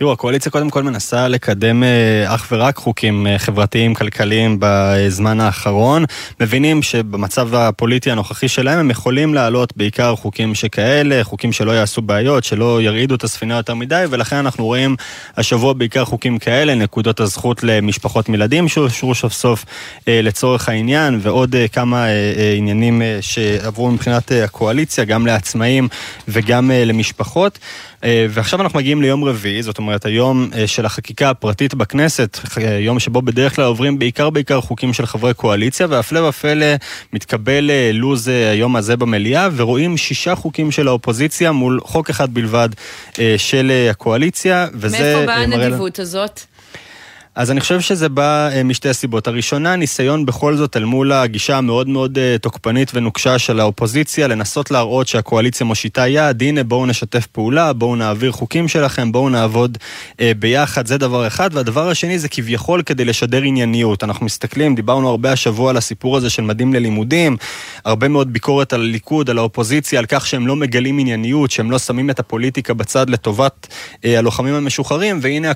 תראו, 0.01 0.11
הקואליציה 0.11 0.51
קודם 0.51 0.69
כל 0.69 0.83
מנסה 0.83 1.27
לקדם 1.27 1.83
אה, 1.83 2.35
אך 2.35 2.47
ורק 2.51 2.77
חוקים 2.77 3.27
אה, 3.27 3.39
חברתיים, 3.39 3.93
כלכליים 3.93 4.57
בזמן 4.59 5.39
האחרון. 5.39 6.05
מבינים 6.39 6.83
שבמצב 6.83 7.55
הפוליטי 7.55 8.11
הנוכחי 8.11 8.47
שלהם 8.47 8.79
הם 8.79 8.91
יכולים 8.91 9.33
להעלות 9.33 9.77
בעיקר 9.77 10.15
חוקים 10.15 10.55
שכאלה, 10.55 11.23
חוקים 11.23 11.51
שלא 11.51 11.71
יעשו 11.71 12.01
בעיות, 12.01 12.43
שלא 12.43 12.81
ירעידו 12.81 13.15
את 13.15 13.23
הספינה 13.23 13.57
יותר 13.57 13.75
מדי, 13.75 14.05
ולכן 14.09 14.35
אנחנו 14.35 14.65
רואים 14.65 14.95
השבוע 15.37 15.73
בעיקר 15.73 16.05
חוקים 16.05 16.39
כאלה, 16.39 16.75
נקודות 16.75 17.19
הזכות 17.19 17.63
למשפחות 17.63 18.29
מילדים 18.29 18.67
שאושרו 18.67 19.15
סוף 19.15 19.33
סוף 19.33 19.65
לצורך 20.07 20.69
העניין, 20.69 21.19
ועוד 21.21 21.55
כמה 21.71 22.05
עניינים 22.57 23.01
שעברו 23.21 23.91
מבחינת 23.91 24.31
הקואליציה, 24.31 25.05
גם 25.05 25.25
לעצמאים 25.25 25.87
וגם 26.27 26.71
למשפחות. 26.73 27.59
אה, 28.03 28.25
ועכשיו 28.29 28.61
אנחנו 28.61 28.79
מגיעים 28.79 29.01
ליום 29.01 29.23
רביעי, 29.23 29.63
זאת 29.63 29.77
אומרת 29.77 30.05
היום 30.05 30.49
אה, 30.55 30.67
של 30.67 30.85
החקיקה 30.85 31.29
הפרטית 31.29 31.73
בכנסת, 31.73 32.39
אה, 32.57 32.77
יום 32.79 32.99
שבו 32.99 33.21
בדרך 33.21 33.55
כלל 33.55 33.65
עוברים 33.65 33.99
בעיקר 33.99 34.29
בעיקר 34.29 34.61
חוקים 34.61 34.93
של 34.93 35.05
חברי 35.05 35.33
קואליציה, 35.33 35.87
והפלא 35.89 36.19
ופלא 36.19 36.65
מתקבל 37.13 37.69
לוז 37.93 38.27
היום 38.27 38.75
הזה 38.75 38.97
במליאה, 38.97 39.47
ורואים 39.55 39.97
שישה 39.97 40.35
חוקים 40.35 40.71
של 40.71 40.87
האופוזיציה 40.87 41.51
מול 41.51 41.79
חוק 41.83 42.09
אחד 42.09 42.33
בלבד 42.33 42.69
של 43.37 43.71
הקואליציה, 43.89 44.67
וזה... 44.73 44.99
מאיפה 44.99 45.25
באה 45.25 45.35
הנדיבות 45.35 45.99
הזאת? 45.99 46.41
אז 47.35 47.51
אני 47.51 47.59
חושב 47.59 47.81
שזה 47.81 48.09
בא 48.09 48.49
אה, 48.51 48.63
משתי 48.63 48.93
סיבות. 48.93 49.27
הראשונה, 49.27 49.75
ניסיון 49.75 50.25
בכל 50.25 50.55
זאת 50.55 50.77
אל 50.77 50.85
מול 50.85 51.11
הגישה 51.11 51.57
המאוד 51.57 51.87
מאוד 51.87 52.17
אה, 52.17 52.35
תוקפנית 52.41 52.91
ונוקשה 52.93 53.39
של 53.39 53.59
האופוזיציה, 53.59 54.27
לנסות 54.27 54.71
להראות 54.71 55.07
שהקואליציה 55.07 55.65
מושיטה 55.65 56.07
יד, 56.07 56.43
הנה 56.43 56.63
בואו 56.63 56.85
נשתף 56.85 57.27
פעולה, 57.27 57.73
בואו 57.73 57.95
נעביר 57.95 58.31
חוקים 58.31 58.67
שלכם, 58.67 59.11
בואו 59.11 59.29
נעבוד 59.29 59.77
אה, 60.19 60.31
ביחד, 60.39 60.87
זה 60.87 60.97
דבר 60.97 61.27
אחד. 61.27 61.49
והדבר 61.53 61.89
השני 61.89 62.19
זה 62.19 62.29
כביכול 62.29 62.81
כדי 62.81 63.05
לשדר 63.05 63.41
ענייניות. 63.41 64.03
אנחנו 64.03 64.25
מסתכלים, 64.25 64.75
דיברנו 64.75 65.09
הרבה 65.09 65.31
השבוע 65.31 65.69
על 65.69 65.77
הסיפור 65.77 66.17
הזה 66.17 66.29
של 66.29 66.41
מדים 66.41 66.73
ללימודים, 66.73 67.37
הרבה 67.85 68.07
מאוד 68.07 68.33
ביקורת 68.33 68.73
על 68.73 68.81
הליכוד, 68.81 69.29
על 69.29 69.37
האופוזיציה, 69.37 69.99
על 69.99 70.05
כך 70.05 70.27
שהם 70.27 70.47
לא 70.47 70.55
מגלים 70.55 70.99
ענייניות, 70.99 71.51
שהם 71.51 71.71
לא 71.71 71.79
שמים 71.79 72.09
את 72.09 72.19
הפוליטיקה 72.19 72.73
בצד 72.73 73.09
לטובת 73.09 73.67
אה, 74.05 74.19
הלוחמים 74.19 74.53
המשוחררים, 74.53 75.19
והנה 75.21 75.51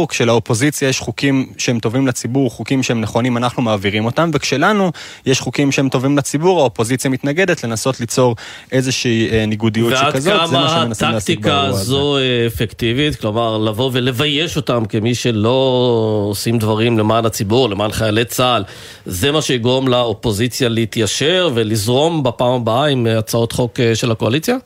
תראו, 0.00 0.08
כשלאופוזיציה 0.08 0.88
יש 0.88 1.00
חוקים 1.00 1.46
שהם 1.58 1.78
טובים 1.78 2.06
לציבור, 2.06 2.50
חוקים 2.50 2.82
שהם 2.82 3.00
נכונים, 3.00 3.36
אנחנו 3.36 3.62
מעבירים 3.62 4.04
אותם, 4.04 4.30
וכשלנו 4.34 4.92
יש 5.26 5.40
חוקים 5.40 5.72
שהם 5.72 5.88
טובים 5.88 6.18
לציבור, 6.18 6.60
האופוזיציה 6.60 7.10
מתנגדת 7.10 7.64
לנסות 7.64 8.00
ליצור 8.00 8.36
איזושהי 8.72 9.28
אה, 9.30 9.46
ניגודיות 9.46 9.92
שכזאת, 9.96 10.48
זה 10.48 10.58
מה 10.58 10.68
שמנסים 10.68 11.08
להשיג 11.08 11.42
באירוע 11.42 11.60
הזה. 11.60 11.68
ועד 11.68 11.76
כמה 11.76 11.76
הטקטיקה 11.76 11.80
הזו 11.80 12.18
אה, 12.18 12.46
אפקטיבית, 12.46 13.16
כלומר 13.16 13.58
לבוא 13.58 13.90
ולבייש 13.92 14.56
אותם 14.56 14.84
כמי 14.84 15.14
שלא 15.14 16.26
עושים 16.30 16.58
דברים 16.58 16.98
למען 16.98 17.26
הציבור, 17.26 17.70
למען 17.70 17.92
חיילי 17.92 18.24
צה"ל, 18.24 18.64
זה 19.06 19.32
מה 19.32 19.42
שיגרום 19.42 19.88
לאופוזיציה 19.88 20.68
להתיישר 20.68 21.50
ולזרום 21.54 22.22
בפעם 22.22 22.52
הבאה 22.52 22.86
עם 22.86 23.06
הצעות 23.18 23.52
חוק 23.52 23.80
אה, 23.80 23.94
של 23.94 24.10
הקואליציה? 24.10 24.56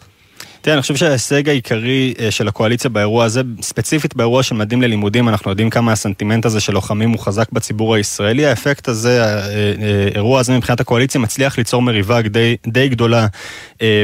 תראה, 0.64 0.74
אני 0.74 0.83
חושב 0.83 0.96
שההישג 0.96 1.48
העיקרי 1.48 2.14
אה, 2.20 2.31
של 2.31 2.48
הקואליציה 2.48 2.90
באירוע 2.90 3.24
הזה, 3.24 3.40
ספציפית 3.61 4.16
באירוע 4.16 4.42
של 4.42 4.55
מדים 4.55 4.83
ללימודים, 4.83 5.29
אנחנו 5.29 5.50
יודעים 5.50 5.70
כמה 5.70 5.92
הסנטימנט 5.92 6.44
הזה 6.44 6.61
של 6.61 6.72
לוחמים 6.72 7.11
הוא 7.11 7.18
חזק 7.18 7.53
בציבור 7.53 7.94
הישראלי. 7.94 8.46
האפקט 8.46 8.88
הזה, 8.88 9.24
האירוע 9.24 10.31
אה, 10.31 10.35
אה, 10.35 10.40
הזה 10.40 10.57
מבחינת 10.57 10.81
הקואליציה 10.81 11.20
מצליח 11.20 11.59
ליצור 11.59 11.83
מריבה 11.83 12.22
די, 12.22 12.57
די 12.66 12.88
גדולה 12.88 13.27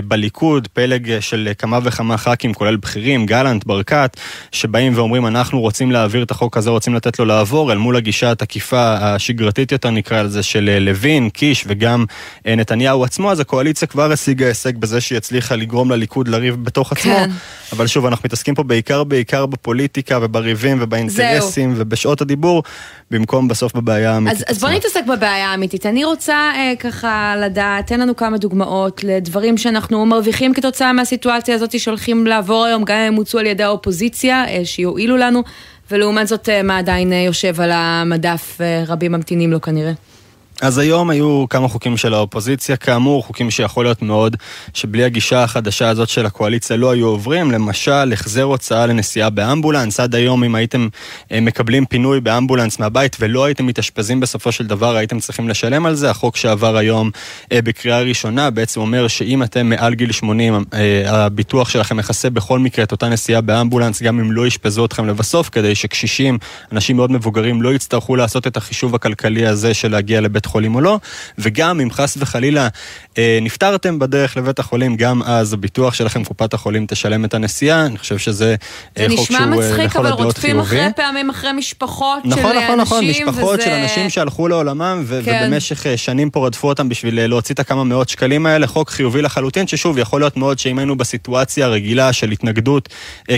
בליכוד, 0.08 0.68
פלג 0.68 1.20
של 1.20 1.48
כמה 1.58 1.78
וכמה 1.82 2.16
ח"כים, 2.16 2.54
כולל 2.54 2.76
בכירים, 2.76 3.26
גלנט, 3.26 3.64
ברקת, 3.64 4.16
שבאים 4.52 4.92
ואומרים, 4.96 5.26
אנחנו 5.26 5.60
רוצים 5.60 5.90
להעביר 5.90 6.22
את 6.22 6.30
החוק 6.30 6.56
הזה, 6.56 6.70
רוצים 6.70 6.94
לתת 6.94 7.18
לו 7.18 7.24
לעבור, 7.24 7.72
אל 7.72 7.78
מול 7.78 7.96
הגישה 7.96 8.30
התקיפה 8.30 8.94
השגרתית 8.94 9.72
יותר 9.72 9.90
נקרא 9.90 10.22
לזה, 10.22 10.42
של 10.42 10.78
לוין, 10.80 11.30
קיש 11.30 11.64
וגם 11.66 12.04
נתניהו 12.46 13.04
עצמו, 13.04 13.32
אז 13.32 13.40
הקואליציה 13.40 13.88
כבר 13.88 14.12
השיגה 14.12 14.46
הישג 14.46 14.76
בזה 14.76 15.00
שהיא 15.00 15.16
הצליחה 15.16 15.56
לגרום 15.56 15.90
לליכוד 15.90 16.28
לריב 16.28 16.49
לריב 16.50 16.64
בתוך 16.64 16.92
עצמו. 16.92 17.12
כן. 17.14 17.30
אבל 17.72 17.86
שוב, 17.86 18.06
אנחנו 18.06 18.22
מתעסקים 18.26 18.54
פה 18.54 18.62
בעיקר 18.62 19.04
בעיקר 19.04 19.46
בפוליטיקה 19.46 20.18
ובריבים 20.22 20.78
ובאינטרסים 20.80 21.70
זהו. 21.70 21.80
ובשעות 21.80 22.20
הדיבור, 22.20 22.62
במקום 23.10 23.48
בסוף 23.48 23.72
בבעיה 23.72 24.14
האמיתית. 24.14 24.48
אז, 24.48 24.56
אז 24.56 24.60
בוא 24.60 24.68
נתעסק 24.68 25.02
בבעיה 25.08 25.50
האמיתית. 25.50 25.86
אני 25.86 26.04
רוצה 26.04 26.34
אה, 26.34 26.72
ככה 26.78 27.34
לדעת, 27.38 27.86
תן 27.86 28.00
לנו 28.00 28.16
כמה 28.16 28.38
דוגמאות 28.38 29.04
לדברים 29.04 29.58
שאנחנו 29.58 30.06
מרוויחים 30.06 30.54
כתוצאה 30.54 30.92
מהסיטואציה 30.92 31.54
הזאת 31.54 31.80
שהולכים 31.80 32.26
לעבור 32.26 32.64
היום, 32.64 32.84
גם 32.84 32.96
אם 32.96 33.02
הם 33.02 33.14
הוצאו 33.14 33.38
על 33.38 33.46
ידי 33.46 33.62
האופוזיציה, 33.62 34.44
אה, 34.48 34.60
שיועילו 34.64 35.16
לנו, 35.16 35.42
ולעומת 35.90 36.28
זאת, 36.28 36.48
אה, 36.48 36.62
מה 36.62 36.78
עדיין 36.78 37.12
אה, 37.12 37.18
יושב 37.18 37.60
על 37.60 37.70
המדף, 37.72 38.60
אה, 38.60 38.84
רבים 38.86 39.12
ממתינים 39.12 39.52
לו 39.52 39.60
כנראה. 39.60 39.92
אז 40.60 40.78
היום 40.78 41.10
היו 41.10 41.44
כמה 41.50 41.68
חוקים 41.68 41.96
של 41.96 42.14
האופוזיציה, 42.14 42.76
כאמור, 42.76 43.22
חוקים 43.22 43.50
שיכול 43.50 43.84
להיות 43.84 44.02
מאוד 44.02 44.36
שבלי 44.74 45.04
הגישה 45.04 45.42
החדשה 45.42 45.88
הזאת 45.88 46.08
של 46.08 46.26
הקואליציה 46.26 46.76
לא 46.76 46.90
היו 46.90 47.06
עוברים, 47.06 47.50
למשל, 47.50 48.12
החזר 48.12 48.42
הוצאה 48.42 48.86
לנסיעה 48.86 49.30
באמבולנס, 49.30 50.00
עד 50.00 50.14
היום 50.14 50.44
אם 50.44 50.54
הייתם 50.54 50.88
אה, 51.32 51.40
מקבלים 51.40 51.86
פינוי 51.86 52.20
באמבולנס 52.20 52.78
מהבית 52.78 53.16
ולא 53.20 53.44
הייתם 53.44 53.66
מתאשפזים 53.66 54.20
בסופו 54.20 54.52
של 54.52 54.66
דבר, 54.66 54.96
הייתם 54.96 55.20
צריכים 55.20 55.48
לשלם 55.48 55.86
על 55.86 55.94
זה. 55.94 56.10
החוק 56.10 56.36
שעבר 56.36 56.76
היום 56.76 57.10
אה, 57.52 57.62
בקריאה 57.62 58.00
ראשונה 58.00 58.50
בעצם 58.50 58.80
אומר 58.80 59.08
שאם 59.08 59.42
אתם 59.42 59.68
מעל 59.68 59.94
גיל 59.94 60.12
80, 60.12 60.64
אה, 60.74 61.24
הביטוח 61.24 61.68
שלכם 61.68 61.96
מכסה 61.96 62.30
בכל 62.30 62.58
מקרה 62.58 62.84
את 62.84 62.92
אותה 62.92 63.08
נסיעה 63.08 63.40
באמבולנס, 63.40 64.02
גם 64.02 64.20
אם 64.20 64.32
לא 64.32 64.46
ישפזו 64.46 64.84
אתכם 64.84 65.06
לבסוף, 65.06 65.48
כדי 65.48 65.74
שקשישים, 65.74 66.38
אנשים 66.72 66.96
מאוד 66.96 67.12
מבוגרים, 67.12 67.62
לא 67.62 67.74
יצטרכו 67.74 68.16
לעשות 68.16 68.46
את 68.46 68.56
החישוב 68.56 68.94
הכלכלי 68.94 69.46
הזה 69.46 69.74
של 69.74 69.90
להגיע 69.90 70.20
לבית 70.20 70.49
חולים 70.50 70.74
או 70.74 70.80
לא, 70.80 70.98
וגם 71.38 71.80
אם 71.80 71.90
חס 71.90 72.16
וחלילה 72.20 72.68
נפטרתם 73.18 73.98
בדרך 73.98 74.36
לבית 74.36 74.58
החולים, 74.58 74.96
גם 74.96 75.22
אז 75.22 75.52
הביטוח 75.52 75.94
שלכם, 75.94 76.24
קופת 76.24 76.54
החולים 76.54 76.86
תשלם 76.86 77.24
את 77.24 77.34
הנסיעה, 77.34 77.86
אני 77.86 77.98
חושב 77.98 78.18
שזה 78.18 78.54
אה, 78.98 79.06
חוק 79.16 79.26
שהוא 79.26 79.38
לכל 79.38 79.46
הדעות 79.46 79.58
חיובי. 79.58 79.76
זה 79.76 79.76
נשמע 79.76 79.86
מצחיק, 79.86 79.96
אבל 79.96 80.10
רודפים 80.10 80.60
אחרי 80.60 80.86
פעמים 80.96 81.30
אחרי 81.30 81.52
משפחות 81.52 82.18
נכון, 82.24 82.52
של 82.52 82.60
נכון, 82.60 82.80
נכון, 82.80 83.04
אנשים, 83.04 83.28
משפחות 83.28 83.54
וזה... 83.54 83.62
של 83.62 83.70
אנשים 83.70 84.10
שהלכו 84.10 84.48
לעולמם, 84.48 85.02
ו- 85.04 85.20
כן. 85.24 85.42
ובמשך 85.44 85.86
אה, 85.86 85.96
שנים 85.96 86.30
פה 86.30 86.46
רדפו 86.46 86.68
אותם 86.68 86.88
בשביל 86.88 87.26
להוציא 87.26 87.54
את 87.54 87.60
הכמה 87.60 87.84
מאות 87.84 88.08
שקלים 88.08 88.46
האלה, 88.46 88.66
חוק 88.66 88.90
חיובי 88.90 89.22
לחלוטין, 89.22 89.66
ששוב, 89.66 89.98
יכול 89.98 90.20
להיות 90.20 90.36
מאוד 90.36 90.58
שאם 90.58 90.78
היינו 90.78 90.96
בסיטואציה 90.96 91.66
הרגילה 91.66 92.12
של 92.12 92.30
התנגדות 92.30 92.88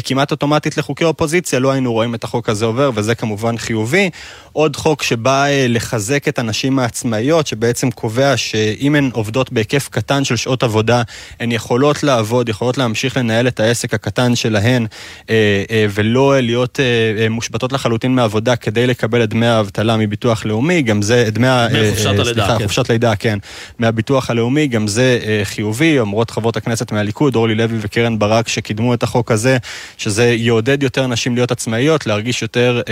כמעט 0.05 0.31
אוטומטית 0.31 0.77
לחוקי 0.77 1.05
אופוזיציה, 1.05 1.59
לא 1.59 1.71
היינו 1.71 1.93
רואים 1.93 2.15
את 2.15 2.25
החוק 2.25 2.49
הזה 2.49 2.65
עובר, 2.65 2.91
וזה 2.95 3.15
כמובן 3.15 3.59
חיובי. 3.59 4.11
עוד 4.53 4.77
חוק 4.77 5.03
שבא 5.03 5.47
לחזק 5.69 6.29
את 6.29 6.39
הנשים 6.39 6.79
העצמאיות, 6.79 7.47
שבעצם 7.47 7.91
קובע 7.91 8.37
שאם 8.37 8.95
הן 8.95 9.11
עובדות 9.13 9.53
בהיקף 9.53 9.72
קטן 9.79 10.25
של 10.25 10.37
שעות 10.37 10.63
עבודה, 10.63 11.03
הן 11.41 11.53
יכולות 11.53 12.03
לעבוד, 12.03 12.49
יכולות 12.49 12.79
להמשיך 12.79 13.17
לנהל 13.17 13.49
את 13.49 13.61
העסק 13.61 13.95
הקטן 13.95 14.35
שלהן, 14.35 14.87
אה, 15.31 15.35
אה, 15.71 15.87
ולא 15.91 16.41
להיות 16.41 16.81
אה, 16.81 17.29
מושבתות 17.29 17.73
לחלוטין 17.73 18.15
מעבודה 18.15 18.57
כדי 18.57 18.87
לקבל 18.87 19.25
את 19.25 19.29
דמי 19.29 19.47
האבטלה 19.47 19.97
מביטוח 19.97 20.45
לאומי, 20.45 20.83
גם 20.83 21.03
זה, 21.03 21.29
דמי 21.33 21.49
ה... 21.49 21.69
חופשת 21.91 22.07
הלידה, 22.07 22.25
סליחה, 22.25 22.59
כן. 22.59 22.63
חופשת 22.63 22.91
לידה, 22.91 23.17
כן, 23.17 23.39
מהביטוח 23.79 24.31
הלאומי, 24.31 24.67
גם 24.67 24.89
זה 24.89 25.19
חיובי, 25.45 25.99
אומרות 25.99 26.31
חברות 26.31 26.57
הכנסת 26.57 26.93
מהליכוד, 26.93 27.37
אורלי 27.37 27.55
לוי 27.55 27.79
וקרן 27.81 28.19
ברק, 28.19 28.49
שקידמו 28.49 28.95
את 28.95 29.03
החוק 29.03 29.31
הזה, 29.31 29.57
שזה 29.99 30.25
יעודד 30.25 30.83
יותר 30.83 31.07
נשים 31.07 31.35
להיות 31.35 31.51
עצמאיות, 31.51 32.07
להרגיש 32.07 32.43
יותר 32.43 32.83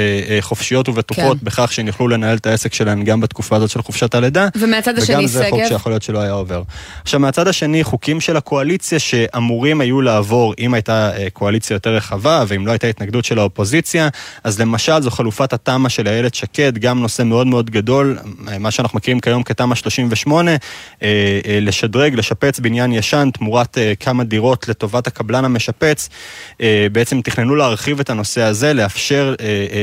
חופשיות 0.40 0.88
ובטוחות 0.88 1.38
כן. 1.38 1.44
בכך 1.44 1.72
שהן 1.72 1.86
יוכלו 1.86 2.08
לנהל 2.08 2.36
את 2.36 2.46
העסק 2.46 2.74
שלהן 2.74 3.04
גם 3.04 3.20
בתקופה 3.20 3.56
הזאת 3.56 3.70
של 3.70 3.82
חופשת 3.82 4.14
הלידה. 4.14 4.48
ומהצד 4.60 4.98
השני, 4.98 5.16
וגם 5.16 5.26
זה 5.26 5.46
חוק 5.50 5.60
שיכול 5.68 5.92
להיות 5.92 6.02
שלא 6.02 6.18
היה 6.18 6.32
עובר. 6.32 6.59
עכשיו, 7.02 7.20
מהצד 7.20 7.48
השני, 7.48 7.84
חוקים 7.84 8.20
של 8.20 8.36
הקואליציה 8.36 8.98
שאמורים 8.98 9.80
היו 9.80 10.00
לעבור 10.00 10.54
אם 10.58 10.74
הייתה 10.74 11.16
אה, 11.16 11.30
קואליציה 11.32 11.74
יותר 11.74 11.94
רחבה 11.94 12.44
ואם 12.48 12.66
לא 12.66 12.72
הייתה 12.72 12.86
התנגדות 12.86 13.24
של 13.24 13.38
האופוזיציה, 13.38 14.08
אז 14.44 14.60
למשל 14.60 15.02
זו 15.02 15.10
חלופת 15.10 15.52
התמ"א 15.52 15.88
של 15.88 16.08
איילת 16.08 16.34
שקד, 16.34 16.78
גם 16.78 17.00
נושא 17.00 17.22
מאוד 17.22 17.46
מאוד 17.46 17.70
גדול, 17.70 18.18
אה, 18.48 18.58
מה 18.58 18.70
שאנחנו 18.70 18.96
מכירים 18.96 19.20
כיום 19.20 19.42
כתמ"א 19.42 19.74
38, 19.74 20.50
אה, 21.02 21.40
לשדרג, 21.60 22.14
לשפץ 22.14 22.60
בניין 22.60 22.92
ישן 22.92 23.28
תמורת 23.34 23.78
כמה 24.00 24.24
דירות 24.24 24.68
לטובת 24.68 25.06
הקבלן 25.06 25.44
המשפץ. 25.44 26.08
בעצם 26.92 27.20
תכננו 27.20 27.54
להרחיב 27.54 28.00
את 28.00 28.10
הנושא 28.10 28.42
הזה, 28.42 28.72
לאפשר 28.72 29.34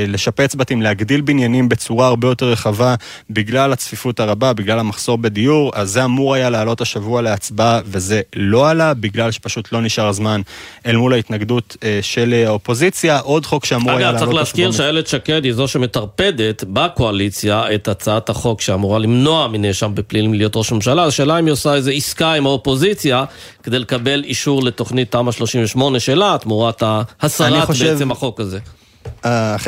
לשפץ 0.08 0.56
בתים, 0.56 0.82
להגדיל 0.82 1.22
בניינים 1.22 1.70
בצורה 1.70 2.08
הרבה 2.08 2.28
יותר 2.28 2.46
רחבה 2.46 2.96
בגלל 3.30 3.74
הצפיפות. 3.74 4.20
הרבה 4.20 4.54
בגלל 4.54 4.80
המחסור 4.80 5.18
בדיור, 5.18 5.72
אז 5.76 5.90
זה 5.90 6.06
אמור 6.06 6.34
היה 6.34 6.50
לעלות 6.50 6.67
השבוע 6.82 7.22
להצבעה 7.22 7.82
וזה 7.86 8.22
לא 8.36 8.70
עלה, 8.70 8.94
בגלל 8.94 9.32
שפשוט 9.32 9.72
לא 9.72 9.82
נשאר 9.82 10.12
זמן 10.12 10.42
אל 10.86 10.96
מול 10.96 11.14
ההתנגדות 11.14 11.78
אה, 11.84 12.00
של 12.02 12.44
האופוזיציה. 12.48 13.20
עוד 13.20 13.46
חוק 13.46 13.66
שאמור 13.66 13.92
היה 13.92 14.00
לעלות 14.00 14.16
השבוע... 14.16 14.34
אגב, 14.34 14.46
צריך 14.46 14.58
להזכיר 14.58 14.72
שאיילת 14.72 15.08
שקד 15.08 15.44
היא 15.44 15.54
זו 15.54 15.68
שמטרפדת 15.68 16.64
בקואליציה 16.68 17.76
את 17.76 17.88
הצעת 17.88 18.30
החוק 18.30 18.62
שאמורה 18.62 19.00
למנוע 19.00 19.48
מנאשם 19.48 19.92
בפלילים 19.96 20.34
להיות 20.34 20.56
ראש 20.56 20.72
ממשלה. 20.72 21.04
השאלה 21.06 21.40
אם 21.40 21.46
היא 21.46 21.54
עושה 21.54 21.74
איזו 21.74 21.92
עסקה 21.92 22.34
עם 22.34 22.46
האופוזיציה 22.46 23.26
כדי 23.64 23.80
לקבל 23.80 24.24
אישור 24.24 24.64
לתוכנית 24.64 25.12
תמ"א 25.12 25.32
38 25.32 26.00
שלה, 26.00 26.36
תמורת 26.42 26.84
הסרת 27.22 27.66
חושב... 27.66 27.86
בעצם 27.86 28.12
החוק 28.12 28.40
הזה. 28.40 28.60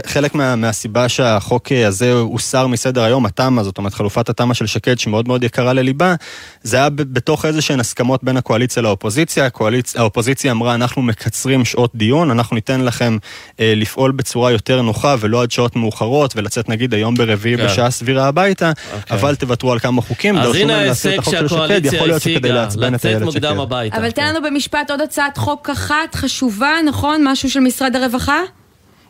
חלק 0.05 0.35
מה, 0.35 0.55
מהסיבה 0.55 1.09
שהחוק 1.09 1.71
הזה 1.87 2.13
הוסר 2.13 2.67
מסדר 2.67 3.03
היום, 3.03 3.25
התמ"א, 3.25 3.63
זאת 3.63 3.77
אומרת 3.77 3.93
חלופת 3.93 4.29
התמ"א 4.29 4.53
של 4.53 4.65
שקד, 4.65 4.99
שמאוד 4.99 5.27
מאוד 5.27 5.43
יקרה 5.43 5.73
לליבה, 5.73 6.15
זה 6.63 6.77
היה 6.77 6.89
בתוך 6.89 7.45
איזה 7.45 7.61
שהן 7.61 7.79
הסכמות 7.79 8.23
בין 8.23 8.37
הקואליציה 8.37 8.83
לאופוזיציה. 8.83 9.45
הקואליצ... 9.45 9.95
האופוזיציה 9.95 10.51
אמרה, 10.51 10.75
אנחנו 10.75 11.01
מקצרים 11.01 11.65
שעות 11.65 11.91
דיון, 11.95 12.31
אנחנו 12.31 12.55
ניתן 12.55 12.81
לכם 12.81 13.17
אה, 13.59 13.73
לפעול 13.75 14.11
בצורה 14.11 14.51
יותר 14.51 14.81
נוחה 14.81 15.15
ולא 15.19 15.41
עד 15.41 15.51
שעות 15.51 15.75
מאוחרות, 15.75 16.35
ולצאת 16.35 16.69
נגיד 16.69 16.93
היום 16.93 17.15
ברביעי 17.15 17.57
כן. 17.57 17.65
בשעה 17.65 17.91
סבירה 17.91 18.27
הביתה, 18.27 18.71
okay. 18.71 18.95
אוקיי. 18.95 19.17
אבל 19.17 19.35
תוותרו 19.35 19.71
על 19.71 19.79
כמה 19.79 20.01
חוקים, 20.01 20.35
דרשו 20.35 20.67
מהם 20.67 20.85
להסיר 20.85 21.13
את 21.13 21.19
החוק 21.19 21.33
של 21.33 21.47
שקד, 21.47 21.85
יכול 21.85 22.07
להיות 22.07 22.21
שכדי 22.21 22.51
לעצבן 22.51 22.95
את 22.95 23.05
איילת 23.05 23.31
שקד. 23.31 23.45
אבל 23.91 24.11
תן 24.11 24.25
לנו 24.25 24.41
במשפט 24.41 24.91
עוד 24.91 25.01
הצעת 25.01 25.37
חוק 25.37 25.69
אחת 25.69 26.15
חשובה, 26.15 26.73
נכון? 26.87 27.21
משהו 27.27 27.49
של 27.49 27.59
משרד 27.59 27.95
הרווחה? 27.95 28.39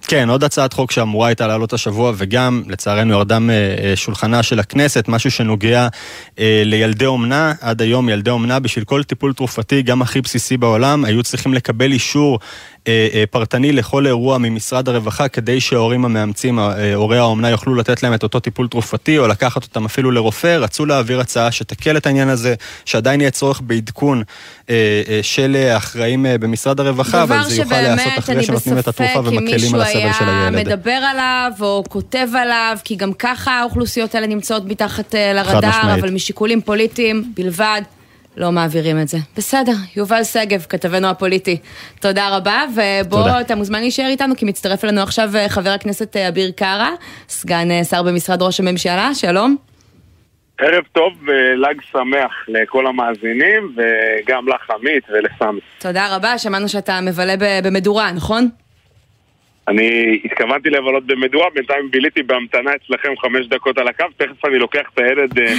כן, 0.07 0.29
עוד 0.29 0.43
הצעת 0.43 0.73
חוק 0.73 0.91
שאמורה 0.91 1.27
הייתה 1.27 1.47
לעלות 1.47 1.73
השבוע, 1.73 2.12
וגם, 2.15 2.63
לצערנו, 2.67 3.13
ירדה 3.13 3.38
משולחנה 3.39 4.43
של 4.43 4.59
הכנסת, 4.59 5.07
משהו 5.07 5.31
שנוגע 5.31 5.88
אה, 6.39 6.62
לילדי 6.65 7.05
אומנה. 7.05 7.53
עד 7.62 7.81
היום 7.81 8.09
ילדי 8.09 8.29
אומנה, 8.29 8.59
בשביל 8.59 8.85
כל 8.85 9.03
טיפול 9.03 9.33
תרופתי, 9.33 9.81
גם 9.81 10.01
הכי 10.01 10.21
בסיסי 10.21 10.57
בעולם, 10.57 11.05
היו 11.05 11.23
צריכים 11.23 11.53
לקבל 11.53 11.91
אישור 11.91 12.39
פרטני 13.31 13.71
לכל 13.71 14.07
אירוע 14.07 14.37
ממשרד 14.37 14.89
הרווחה, 14.89 15.27
כדי 15.27 15.61
שההורים 15.61 16.05
המאמצים, 16.05 16.59
אה, 16.59 16.95
הורי 16.95 17.17
האומנה, 17.17 17.49
יוכלו 17.49 17.75
לתת 17.75 18.03
להם 18.03 18.13
את 18.13 18.23
אותו 18.23 18.39
טיפול 18.39 18.67
תרופתי, 18.67 19.17
או 19.17 19.27
לקחת 19.27 19.63
אותם 19.63 19.85
אפילו 19.85 20.11
לרופא. 20.11 20.57
רצו 20.57 20.85
להעביר 20.85 21.19
הצעה 21.19 21.51
שתקל 21.51 21.97
את 21.97 22.05
העניין 22.05 22.29
הזה, 22.29 22.55
שעדיין 22.85 23.21
יהיה 23.21 23.31
צורך 23.31 23.61
בעדכון 23.63 24.23
של 25.21 25.55
האחראים 25.55 26.25
במשרד 26.39 26.79
הרווחה, 26.79 27.23
אבל 27.23 27.43
זה 27.43 27.55
יוכל 27.61 27.81
להיעשות 27.81 28.13
אחרי 28.17 28.43
שנותנים 28.43 28.77
את 28.77 28.87
התרופה 28.87 29.19
ומקלים 29.19 29.75
על 29.75 29.81
הסבל 29.81 30.13
של 30.19 30.29
הילד. 30.29 30.67
מדבר 30.67 30.91
עליו 30.91 31.51
או 31.61 31.83
כותב 31.89 32.27
עליו, 32.35 32.77
כי 32.83 32.95
גם 32.95 33.13
ככה 33.13 33.51
האוכלוסיות 33.51 34.15
האלה 34.15 34.27
נמצאות 34.27 34.65
מתחת 34.65 35.15
לרדאר, 35.15 35.95
אבל 35.99 36.11
משיקולים 36.11 36.61
פוליטיים 36.61 37.31
בלבד. 37.35 37.81
לא 38.37 38.51
מעבירים 38.51 39.01
את 39.01 39.07
זה. 39.07 39.17
בסדר, 39.37 39.71
יובל 39.95 40.23
שגב, 40.23 40.65
כתבנו 40.69 41.07
הפוליטי. 41.07 41.57
תודה 42.01 42.37
רבה, 42.37 42.63
ובוא, 42.75 43.41
אתה 43.41 43.55
מוזמן 43.55 43.79
להישאר 43.79 44.05
איתנו, 44.05 44.35
כי 44.35 44.45
מצטרף 44.45 44.83
אלינו 44.83 45.01
עכשיו 45.01 45.29
אה, 45.35 45.49
חבר 45.49 45.69
הכנסת 45.69 46.15
אה, 46.15 46.27
אביר 46.27 46.51
קארה, 46.51 46.89
סגן 47.29 47.71
אה, 47.71 47.83
שר 47.83 48.03
במשרד 48.03 48.41
ראש 48.41 48.59
הממשלה, 48.59 49.09
שלום. 49.13 49.55
ערב 50.57 50.83
טוב 50.91 51.13
ולג 51.25 51.81
שמח 51.91 52.31
לכל 52.47 52.87
המאזינים, 52.87 53.75
וגם 53.75 54.47
לך 54.47 54.69
עמית 54.69 55.03
ולסמי. 55.09 55.59
תודה 55.79 56.15
רבה, 56.15 56.37
שמענו 56.37 56.69
שאתה 56.69 57.01
מבלה 57.01 57.33
במדורה, 57.63 58.11
נכון? 58.11 58.49
אני 59.69 60.19
התכוונתי 60.25 60.69
לבלות 60.69 61.05
במדורה, 61.05 61.45
בינתיים 61.55 61.91
ביליתי 61.91 62.23
בהמתנה 62.23 62.71
אצלכם 62.75 63.10
חמש 63.21 63.47
דקות 63.47 63.77
על 63.77 63.88
הקו, 63.88 64.05
תכף 64.17 64.45
אני 64.45 64.58
לוקח 64.58 64.82
את 64.93 64.99
הילד... 64.99 65.39
אה, 65.39 65.53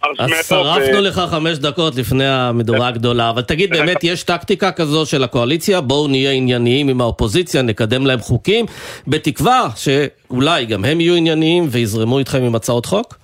אז 0.18 0.48
שרפנו 0.48 1.00
לך 1.00 1.20
חמש 1.30 1.58
דקות 1.58 1.96
לפני 1.96 2.26
המדורה 2.26 2.88
הגדולה, 2.88 3.30
אבל 3.30 3.42
תגיד, 3.42 3.70
באמת 3.70 4.04
יש 4.04 4.22
טקטיקה 4.22 4.72
כזו 4.72 5.06
של 5.06 5.24
הקואליציה? 5.24 5.80
בואו 5.80 6.08
נהיה 6.08 6.32
ענייניים 6.32 6.88
עם 6.88 7.00
האופוזיציה, 7.00 7.62
נקדם 7.62 8.06
להם 8.06 8.18
חוקים, 8.18 8.66
בתקווה 9.06 9.68
שאולי 9.76 10.66
גם 10.66 10.84
הם 10.84 11.00
יהיו 11.00 11.14
ענייניים 11.14 11.64
ויזרמו 11.70 12.18
איתכם 12.18 12.42
עם 12.42 12.54
הצעות 12.54 12.86
חוק? 12.86 13.14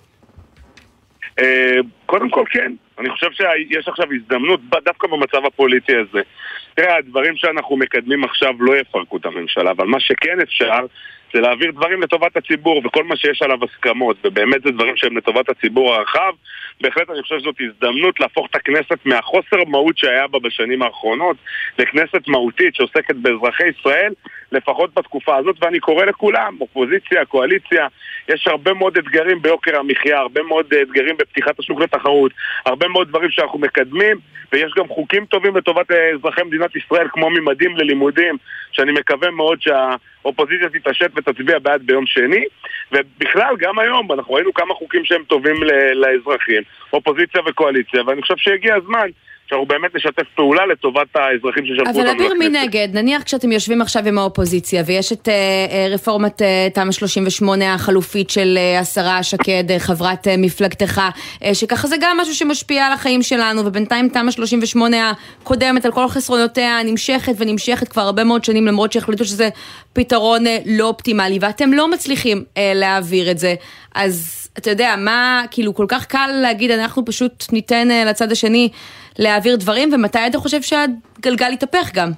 אה, 1.41 1.79
קודם 2.07 2.31
כל 2.31 2.45
כן, 2.51 2.73
אני 2.99 3.11
חושב 3.11 3.27
שיש 3.33 3.89
עכשיו 3.89 4.07
הזדמנות, 4.13 4.61
דווקא 4.85 5.07
במצב 5.09 5.47
הפוליטי 5.47 5.93
הזה. 5.97 6.21
תראה, 6.77 6.97
הדברים 6.97 7.37
שאנחנו 7.37 7.77
מקדמים 7.77 8.25
עכשיו 8.25 8.55
לא 8.59 8.77
יפרקו 8.77 9.17
את 9.17 9.27
הממשלה, 9.27 9.71
אבל 9.71 9.87
מה 9.87 10.01
שכן 10.01 10.41
אפשר 10.43 10.87
זה 11.35 11.41
להעביר 11.41 11.71
דברים 11.71 12.03
לטובת 12.03 12.37
הציבור, 12.37 12.83
וכל 12.85 13.05
מה 13.05 13.17
שיש 13.17 13.43
עליו 13.43 13.59
הסכמות, 13.65 14.17
ובאמת 14.25 14.63
זה 14.63 14.71
דברים 14.71 14.97
שהם 14.97 15.17
לטובת 15.17 15.49
הציבור 15.49 15.95
הרחב, 15.95 16.33
בהחלט 16.81 17.11
אני 17.11 17.23
חושב 17.23 17.39
שזאת 17.39 17.55
הזדמנות 17.61 18.21
להפוך 18.21 18.47
את 18.51 18.57
הכנסת 18.57 18.99
מהחוסר 19.05 19.65
מהות 19.67 19.99
שהיה 19.99 20.27
בה 20.27 20.39
בשנים 20.39 20.83
האחרונות 20.83 21.37
לכנסת 21.79 22.29
מהותית 22.29 22.75
שעוסקת 22.75 23.17
באזרחי 23.17 23.65
ישראל, 23.79 24.13
לפחות 24.53 24.95
בתקופה 24.95 25.37
הזאת, 25.37 25.57
ואני 25.61 25.81
קורא 25.81 26.05
לכולם, 26.05 26.57
אופוזיציה, 26.61 27.25
קואליציה, 27.25 27.87
יש 28.29 28.47
הרבה 28.47 28.75
מאוד 28.75 28.99
אתגרים 28.99 29.43
ביוקר 29.43 29.79
המחיה, 29.79 30.19
הרבה 30.19 30.43
מאוד 30.43 30.75
אתגרים 30.83 31.17
בפתיחת 31.17 31.59
השוק 31.59 31.81
לתחרות, 31.81 32.33
הרבה 32.67 32.89
מאוד 32.89 33.09
דברים 33.09 33.31
שאנחנו 33.31 33.59
מקדמים, 33.59 34.17
ויש 34.53 34.73
גם 34.77 34.89
חוקים 34.89 35.27
טובים 35.27 35.57
לטובת 35.57 35.91
אזרחי 35.91 36.43
מדינת 36.43 36.77
ישראל, 36.77 37.09
כמו 37.09 37.31
ממדים 37.31 37.77
ללימודים, 37.77 38.37
שאני 38.73 38.93
מקווה 38.93 39.31
מאוד 39.31 39.59
שהאופוזיציה 39.63 40.69
תתעשת 40.69 41.11
ותצביע 41.17 41.59
בעד 41.59 41.83
ביום 41.83 42.07
שני. 42.07 42.45
ובכלל, 42.93 43.55
גם 43.59 43.79
היום, 43.79 44.13
אנחנו 44.13 44.35
ראינו 44.35 44.55
כמה 44.55 44.75
חוקים 44.75 45.05
שהם 45.05 45.23
טובים 45.27 45.57
לאזרחים, 45.95 46.63
אופוזיציה 46.93 47.41
וקואליציה, 47.47 48.03
ואני 48.07 48.23
חושב 48.23 48.37
שהגיע 48.37 48.75
הזמן 48.75 49.09
שאנחנו 49.49 49.67
באמת 49.67 49.95
נשתף 49.95 50.23
פעולה 50.35 50.67
לטובת 50.67 51.07
האזרחים 51.15 51.65
ששלחו 51.67 51.89
אותנו 51.89 52.03
לכנסת. 52.03 52.17
אבל 52.17 52.27
אביר 52.27 52.49
מנגד, 52.49 52.89
נניח 52.93 53.23
כשאתם 53.23 53.53
יושבים 53.53 53.83
עכשיו 53.83 54.09
עם 54.09 54.19
האופוזיציה 54.19 54.83
ויש 54.87 55.13
את 55.13 55.29
אה, 55.29 55.35
אה, 55.71 55.87
רפורמת 55.91 56.43
אה, 56.43 56.69
תמ"א 56.75 56.93
38 56.93 57.75
החלופית 57.75 58.31
של 58.31 58.59
השרה 58.81 59.23
שקד, 59.23 59.79
חברת 59.79 60.27
מפלגתך, 60.39 61.01
שככה 61.53 61.89
זה 61.89 61.97
גם 62.01 62.17
משהו 62.21 62.35
שמשפיע 62.35 62.87
על 62.87 62.93
החיים 62.93 63.23
שלנו, 63.23 63.67
ובינתיים 63.67 64.09
תמ"א 64.09 64.31
38 64.31 65.13
הקודמת 65.43 65.85
על 65.85 65.93
כל 65.93 66.09
חסרונותיה 66.09 66.83
נמשכת 66.85 67.33
ונמשכת 67.39 67.89
כבר 67.89 68.03
הרבה 68.03 68.25
מאוד 68.25 68.45
שנים, 68.45 68.67
למרות 68.67 68.93
שהחליטו 68.93 69.25
שזה 69.25 69.49
פתרון 69.93 70.45
לא 70.67 70.85
אופטימלי, 70.85 71.39
ואתם 71.41 71.73
לא 71.73 71.91
מצליחים 71.91 72.45
להעביר 72.57 73.31
את 73.31 73.39
זה. 73.39 73.55
אז 73.95 74.49
אתה 74.59 74.71
יודע, 74.71 74.95
מה, 74.99 75.43
כאילו, 75.51 75.75
כל 75.75 75.87
כך 75.89 76.07
קל 76.07 76.31
להגיד, 76.43 76.71
אנחנו 76.71 77.05
פשוט 77.05 77.45
ניתן 77.53 77.89
לצד 78.07 78.33
השני 78.33 78.69
להעביר 79.19 79.57
דברים, 79.57 79.93
ומתי 79.93 80.27
אתה 80.27 80.39
חושב 80.39 80.63
שהגלגל 80.63 81.53
יתהפך 81.53 81.91
גם? 81.95 82.11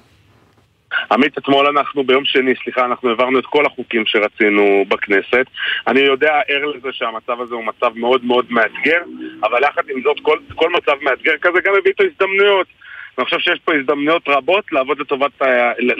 עמית, 1.11 1.37
אתמול 1.37 1.67
אנחנו, 1.67 2.03
ביום 2.03 2.25
שני, 2.25 2.53
סליחה, 2.63 2.85
אנחנו 2.85 3.09
העברנו 3.09 3.39
את 3.39 3.45
כל 3.45 3.65
החוקים 3.65 4.03
שרצינו 4.05 4.85
בכנסת. 4.87 5.45
אני 5.87 5.99
יודע, 5.99 6.33
ער 6.47 6.65
לזה 6.65 6.89
שהמצב 6.91 7.41
הזה 7.41 7.55
הוא 7.55 7.63
מצב 7.63 7.91
מאוד 7.95 8.25
מאוד 8.25 8.45
מאתגר, 8.49 9.01
אבל 9.43 9.63
יחד 9.63 9.81
עם 9.95 10.01
זאת, 10.01 10.17
כל, 10.21 10.39
כל 10.55 10.69
מצב 10.69 10.93
מאתגר 11.01 11.37
כזה 11.41 11.59
גם 11.65 11.73
מביא 11.79 11.91
את 11.91 11.99
ההזדמנויות. 11.99 12.67
אני 13.19 13.25
חושב 13.25 13.39
שיש 13.39 13.59
פה 13.65 13.71
הזדמנויות 13.79 14.21
רבות 14.27 14.63
לעבוד 14.71 14.99
לטובת, 14.99 15.31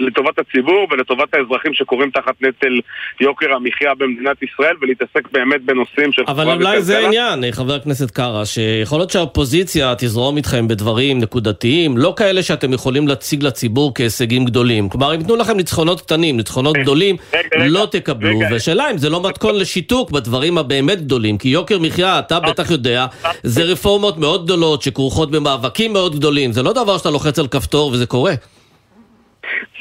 לטובת 0.08 0.40
הציבור 0.40 0.88
ולטובת 0.92 1.34
האזרחים 1.34 1.74
שקוראים 1.74 2.12
תחת 2.12 2.34
נטל 2.42 2.80
יוקר 3.22 3.54
המחיה 3.54 3.96
במדינת 3.96 4.44
ישראל 4.44 4.76
ולהתעסק 4.82 5.32
באמת 5.32 5.62
בנושאים 5.62 6.12
של... 6.12 6.22
אבל 6.28 6.52
אולי 6.52 6.82
זה 6.82 6.98
העניין, 6.98 7.52
חבר 7.52 7.74
הכנסת 7.74 8.12
קארה, 8.12 8.46
שיכול 8.46 9.00
להיות 9.00 9.10
שהאופוזיציה 9.10 9.94
תזרום 9.98 10.38
איתכם 10.38 10.68
בדברים 10.68 11.20
נקודתיים, 11.20 11.98
לא 11.98 12.14
כאלה 12.18 12.44
שאתם 12.44 12.74
יכולים 12.74 13.08
להציג 13.08 13.44
לציבור 13.44 13.92
כהישגים 13.96 14.46
גדולים. 14.46 14.90
כלומר, 14.90 15.16
אם 15.16 15.22
יתנו 15.22 15.36
לכם 15.36 15.58
ניצחונות 15.58 16.02
קטנים, 16.02 16.38
ניצחונות 16.38 16.78
גדולים, 16.78 17.16
לא 17.58 17.88
תקבלו, 17.92 18.40
ושאלה 18.52 18.92
אם 18.92 18.98
זה 18.98 19.10
לא 19.10 19.30
מתכון 19.30 19.56
לשיתוק 19.56 20.12
בדברים 20.12 20.58
הבאמת 20.58 21.02
גדולים, 21.02 21.38
כי 21.38 21.50
יוקר 21.50 21.80
מחיה, 21.80 22.20
אתה 22.20 22.40
בטח 22.40 22.72
יודע, 22.72 23.06
זה 23.44 23.64
רפורמות 23.64 24.18
מאוד 24.18 24.46
גדולות 24.46 24.82
שכרוכות 24.82 25.32
במאבקים 25.32 25.94
מאוד 25.94 26.16
גדולים, 26.16 26.52
זה 26.52 26.64
לא 26.64 26.74
דבר 26.74 26.98
שאתה 26.98 27.09
לוחץ 27.10 27.40
על 27.40 27.48
כפתור 27.48 27.92
וזה 27.92 28.06
קורה. 28.06 28.34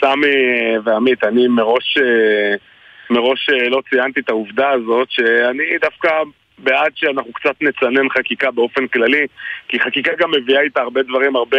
סמי 0.00 0.78
ועמית, 0.84 1.24
אני 1.24 1.48
מראש, 1.48 1.98
אה, 1.98 2.54
מראש 3.10 3.50
אה, 3.50 3.68
לא 3.68 3.82
ציינתי 3.90 4.20
את 4.20 4.30
העובדה 4.30 4.70
הזאת 4.70 5.10
שאני 5.10 5.78
דווקא 5.80 6.08
בעד 6.58 6.92
שאנחנו 6.94 7.32
קצת 7.32 7.54
נצנן 7.60 8.08
חקיקה 8.08 8.50
באופן 8.50 8.86
כללי, 8.86 9.26
כי 9.68 9.80
חקיקה 9.80 10.12
גם 10.18 10.30
מביאה 10.30 10.60
איתה 10.60 10.80
הרבה 10.80 11.02
דברים, 11.02 11.36
הרבה 11.36 11.58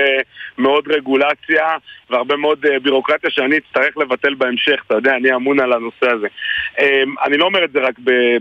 מאוד 0.57 0.87
רגולציה 0.87 1.77
והרבה 2.09 2.35
מאוד 2.35 2.65
uh, 2.65 2.79
בירוקרטיה 2.79 3.29
שאני 3.29 3.57
אצטרך 3.57 3.97
לבטל 3.97 4.33
בהמשך, 4.33 4.83
אתה 4.87 4.95
יודע, 4.95 5.15
אני 5.15 5.35
אמון 5.35 5.59
על 5.59 5.73
הנושא 5.73 6.09
הזה. 6.11 6.27
Um, 6.77 6.81
אני 7.25 7.37
לא 7.37 7.45
אומר 7.45 7.63
את 7.63 7.71
זה 7.71 7.79
רק 7.79 7.95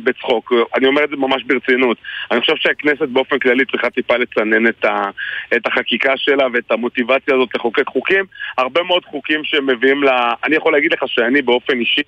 בצחוק, 0.05 0.53
אני 0.77 0.87
אומר 0.87 1.05
את 1.05 1.11
זה 1.11 1.17
ממש 1.17 1.43
ברצינות. 1.43 1.99
אני 2.31 2.41
חושב 2.41 2.57
שהכנסת 2.57 3.09
באופן 3.09 3.39
כללי 3.39 3.65
צריכה 3.65 3.91
טיפה 3.91 4.17
לצנן 4.17 4.67
את, 4.67 4.85
ה, 4.85 5.11
את 5.57 5.67
החקיקה 5.67 6.13
שלה 6.17 6.47
ואת 6.53 6.71
המוטיבציה 6.71 7.35
הזאת 7.35 7.55
לחוקק 7.55 7.87
חוקים. 7.87 8.25
הרבה 8.59 8.83
מאוד 8.83 9.05
חוקים 9.05 9.45
שמביאים 9.45 10.05
ל... 10.05 10.09
אני 10.45 10.57
יכול 10.57 10.73
להגיד 10.73 10.93
לך 10.93 11.03
שאני 11.07 11.43
באופן 11.43 11.81
אישי 11.81 12.03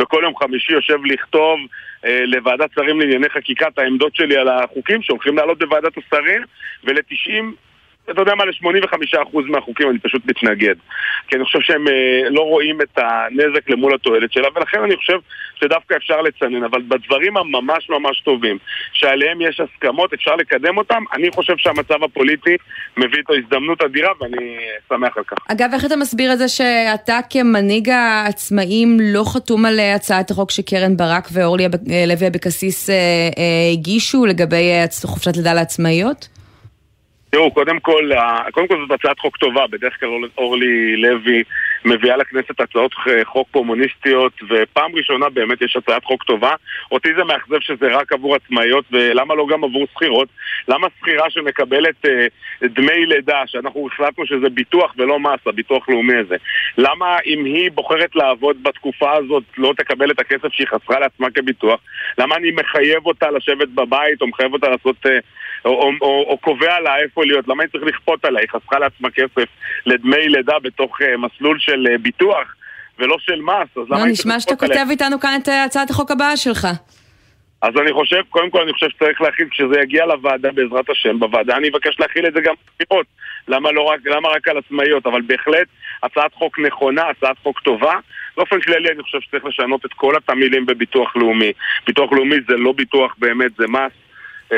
וכל 0.00 0.20
יום 0.22 0.36
חמישי 0.36 0.72
יושב 0.72 1.04
לכתוב 1.04 1.58
אה, 2.04 2.24
לוועדת 2.24 2.70
שרים 2.74 3.00
לענייני 3.00 3.28
חקיקה 3.28 3.68
את 3.68 3.78
העמדות 3.78 4.16
שלי 4.16 4.36
על 4.36 4.48
החוקים 4.48 5.02
שהולכים 5.02 5.36
לעלות 5.36 5.58
בוועדת 5.58 5.92
השרים, 5.98 6.42
ול-90 6.84 7.44
אתה 8.10 8.20
יודע 8.20 8.34
מה, 8.34 8.44
ל-85% 8.44 9.38
מהחוקים 9.46 9.90
אני 9.90 9.98
פשוט 9.98 10.22
מתנגד. 10.26 10.74
כי 11.28 11.36
אני 11.36 11.44
חושב 11.44 11.60
שהם 11.60 11.88
אה, 11.88 12.30
לא 12.30 12.40
רואים 12.40 12.80
את 12.80 12.98
הנזק 12.98 13.70
למול 13.70 13.94
התועלת 13.94 14.32
שלה, 14.32 14.48
ולכן 14.56 14.82
אני 14.82 14.96
חושב 14.96 15.18
שדווקא 15.54 15.94
אפשר 15.96 16.20
לצנן, 16.20 16.64
אבל 16.64 16.82
בדברים 16.88 17.36
הממש 17.36 17.90
ממש 17.90 18.20
טובים, 18.20 18.58
שעליהם 18.92 19.40
יש 19.40 19.60
הסכמות, 19.60 20.12
אפשר 20.12 20.36
לקדם 20.36 20.78
אותם, 20.78 21.02
אני 21.12 21.30
חושב 21.30 21.54
שהמצב 21.56 22.04
הפוליטי 22.04 22.56
מביא 22.96 23.18
איתו 23.18 23.34
הזדמנות 23.34 23.82
אדירה, 23.82 24.10
ואני 24.20 24.56
שמח 24.88 25.16
על 25.16 25.24
כך. 25.24 25.36
אגב, 25.48 25.70
איך 25.74 25.84
אתה 25.84 25.96
מסביר 25.96 26.32
את 26.32 26.38
זה 26.38 26.48
שאתה 26.48 27.18
כמנהיג 27.30 27.88
העצמאים 27.88 28.96
לא 29.00 29.24
חתום 29.34 29.66
על 29.66 29.80
אה, 29.80 29.94
הצעת 29.94 30.30
החוק 30.30 30.50
שקרן 30.50 30.96
ברק 30.96 31.28
ואורלי 31.32 31.64
לוי 32.06 32.26
אבקסיס 32.26 32.90
אה, 32.90 32.96
הגישו 33.72 34.26
לגבי 34.26 34.70
חופשת 35.04 35.36
לידה 35.36 35.54
לעצמאיות? 35.54 36.39
תראו, 37.30 37.50
קודם 37.50 37.80
כל, 37.80 38.10
קודם 38.50 38.68
כל 38.68 38.76
זאת 38.80 39.00
הצעת 39.00 39.18
חוק 39.18 39.36
טובה, 39.36 39.66
בדרך 39.66 40.00
כלל 40.00 40.08
אורלי 40.38 40.96
לוי 40.96 41.42
מביאה 41.84 42.16
לכנסת 42.16 42.60
הצעות 42.60 42.94
חוק 43.24 43.48
קומוניסטיות 43.50 44.32
ופעם 44.50 44.94
ראשונה 44.94 45.28
באמת 45.28 45.62
יש 45.62 45.76
הצעת 45.76 46.04
חוק 46.04 46.22
טובה 46.22 46.54
אותי 46.92 47.08
זה 47.16 47.24
מאכזב 47.24 47.60
שזה 47.60 47.86
רק 47.86 48.12
עבור 48.12 48.34
עצמאיות 48.34 48.84
ולמה 48.92 49.34
לא 49.34 49.46
גם 49.46 49.64
עבור 49.64 49.86
שכירות? 49.94 50.28
למה 50.68 50.86
שכירה 50.98 51.30
שמקבלת 51.30 52.06
אה, 52.06 52.26
דמי 52.62 53.06
לידה, 53.06 53.42
שאנחנו 53.46 53.88
החלטנו 53.92 54.26
שזה 54.26 54.48
ביטוח 54.48 54.94
ולא 54.98 55.20
מס, 55.20 55.46
הביטוח 55.46 55.88
לאומי 55.88 56.16
הזה 56.16 56.36
למה 56.78 57.18
אם 57.26 57.44
היא 57.44 57.70
בוחרת 57.70 58.16
לעבוד 58.16 58.62
בתקופה 58.62 59.12
הזאת 59.12 59.44
לא 59.58 59.72
תקבל 59.76 60.10
את 60.10 60.20
הכסף 60.20 60.52
שהיא 60.52 60.66
חסרה 60.66 61.00
לעצמה 61.00 61.30
כביטוח? 61.30 61.80
למה 62.18 62.36
אני 62.36 62.50
מחייב 62.50 63.06
אותה 63.06 63.30
לשבת 63.30 63.68
בבית 63.68 64.20
או 64.20 64.26
מחייב 64.26 64.52
אותה 64.52 64.68
לעשות... 64.68 65.06
אה, 65.06 65.18
או, 65.64 65.70
או, 65.70 65.90
או, 66.00 66.24
או 66.28 66.38
קובע 66.38 66.80
לה 66.80 66.98
איפה 66.98 67.24
להיות, 67.24 67.48
למה 67.48 67.62
היא 67.62 67.70
צריך 67.70 67.84
לכפות 67.84 68.24
עליה? 68.24 68.40
היא 68.40 68.48
חסכה 68.48 68.78
לעצמה 68.78 69.10
כסף 69.10 69.48
לדמי 69.86 70.28
לידה 70.28 70.58
בתוך 70.62 71.00
uh, 71.00 71.04
מסלול 71.16 71.58
של 71.58 71.86
uh, 71.86 71.98
ביטוח 72.02 72.54
ולא 72.98 73.16
של 73.18 73.40
מס, 73.40 73.68
אז 73.76 73.90
למה 73.90 73.98
לא, 73.98 74.04
היא 74.04 74.14
צריך 74.14 74.26
לכפות 74.26 74.28
עליה? 74.28 74.36
נשמע 74.36 74.40
שאתה 74.40 74.56
כותב 74.56 74.90
איתנו 74.90 75.20
כאן 75.20 75.38
את 75.42 75.48
uh, 75.48 75.52
הצעת 75.66 75.90
החוק 75.90 76.10
הבאה 76.10 76.36
שלך. 76.36 76.66
אז 77.62 77.74
אני 77.82 77.92
חושב, 77.92 78.22
קודם 78.30 78.50
כל 78.50 78.60
אני 78.60 78.72
חושב 78.72 78.88
שצריך 78.88 79.20
להכיל, 79.20 79.48
כשזה 79.50 79.80
יגיע 79.82 80.06
לוועדה 80.06 80.52
בעזרת 80.52 80.90
השם, 80.90 81.18
בוועדה 81.18 81.56
אני 81.56 81.68
אבקש 81.68 82.00
להכיל 82.00 82.26
את 82.26 82.32
זה 82.32 82.40
גם 82.40 82.54
בחירות. 82.76 83.06
למה, 83.48 83.72
לא 83.72 83.82
רק, 83.82 84.00
למה 84.04 84.28
רק 84.28 84.48
על 84.48 84.58
עצמאיות? 84.58 85.06
אבל 85.06 85.20
בהחלט 85.22 85.66
הצעת 86.02 86.34
חוק 86.34 86.58
נכונה, 86.58 87.02
הצעת 87.02 87.38
חוק 87.42 87.60
טובה. 87.60 87.94
באופן 88.36 88.60
כללי 88.60 88.88
אני 88.88 89.02
חושב 89.02 89.20
שצריך 89.20 89.44
לשנות 89.44 89.86
את 89.86 89.92
כל 89.92 90.16
התמהילים 90.16 90.66
בביטוח 90.66 91.16
לאומי. 91.16 91.52
ביטוח 91.86 92.12
לאומי 92.12 92.36
זה 92.48 92.56
לא 92.56 92.72
ביטוח 92.72 93.14
באמת, 93.18 93.52
זה 93.58 93.66
מס. 93.66 93.92
90% 94.52 94.54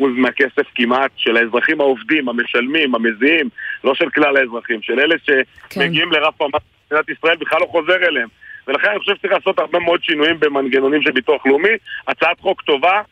מהכסף 0.00 0.66
כמעט 0.74 1.10
של 1.16 1.36
האזרחים 1.36 1.80
העובדים, 1.80 2.28
המשלמים, 2.28 2.94
המזיעים, 2.94 3.48
לא 3.84 3.94
של 3.94 4.10
כלל 4.10 4.36
האזרחים, 4.36 4.82
של 4.82 5.00
אלה 5.00 5.14
שמגיעים 5.72 6.08
כן. 6.10 6.14
לרף 6.14 6.42
המס 6.42 6.62
במדינת 6.90 7.08
ישראל 7.08 7.36
בכלל 7.36 7.60
לא 7.60 7.66
חוזר 7.66 7.96
אליהם. 7.96 8.28
ולכן 8.68 8.88
אני 8.90 8.98
חושב 8.98 9.16
שצריך 9.16 9.32
לעשות 9.32 9.58
הרבה 9.58 9.78
מאוד 9.78 10.04
שינויים 10.04 10.40
במנגנונים 10.40 11.02
של 11.02 11.10
ביטוח 11.10 11.46
לאומי. 11.46 11.76
הצעת 12.08 12.40
חוק 12.40 12.62
טובה, 12.62 13.02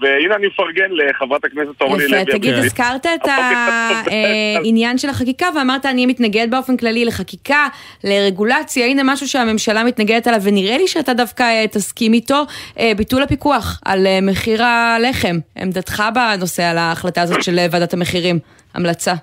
והנה 0.00 0.36
אני 0.36 0.46
מפרגן 0.46 0.90
לחברת 0.90 1.44
הכנסת 1.44 1.80
אורלי 1.80 2.08
לוי. 2.08 2.20
יפה, 2.20 2.32
תגיד, 2.32 2.54
הזכרת 2.54 3.06
את 3.06 3.28
העניין 3.28 4.98
של 4.98 5.08
החקיקה 5.08 5.46
ואמרת 5.56 5.86
אני 5.86 6.06
מתנגד 6.06 6.46
באופן 6.50 6.76
כללי 6.76 7.04
לחקיקה, 7.04 7.68
לרגולציה, 8.04 8.86
הנה 8.86 9.02
משהו 9.04 9.28
שהממשלה 9.28 9.84
מתנגדת 9.84 10.26
עליו 10.26 10.40
ונראה 10.42 10.78
לי 10.78 10.88
שאתה 10.88 11.14
דווקא 11.14 11.42
אה, 11.42 11.64
תסכים 11.68 12.12
איתו, 12.12 12.42
אה, 12.78 12.92
ביטול 12.96 13.22
הפיקוח 13.22 13.80
על 13.84 14.06
מחיר 14.22 14.62
הלחם. 14.64 15.36
עמדתך 15.56 16.02
בנושא 16.14 16.62
על 16.62 16.78
ההחלטה 16.78 17.22
הזאת 17.22 17.42
של 17.42 17.58
ועדת 17.70 17.94
המחירים, 17.94 18.38
המלצה. 18.74 19.14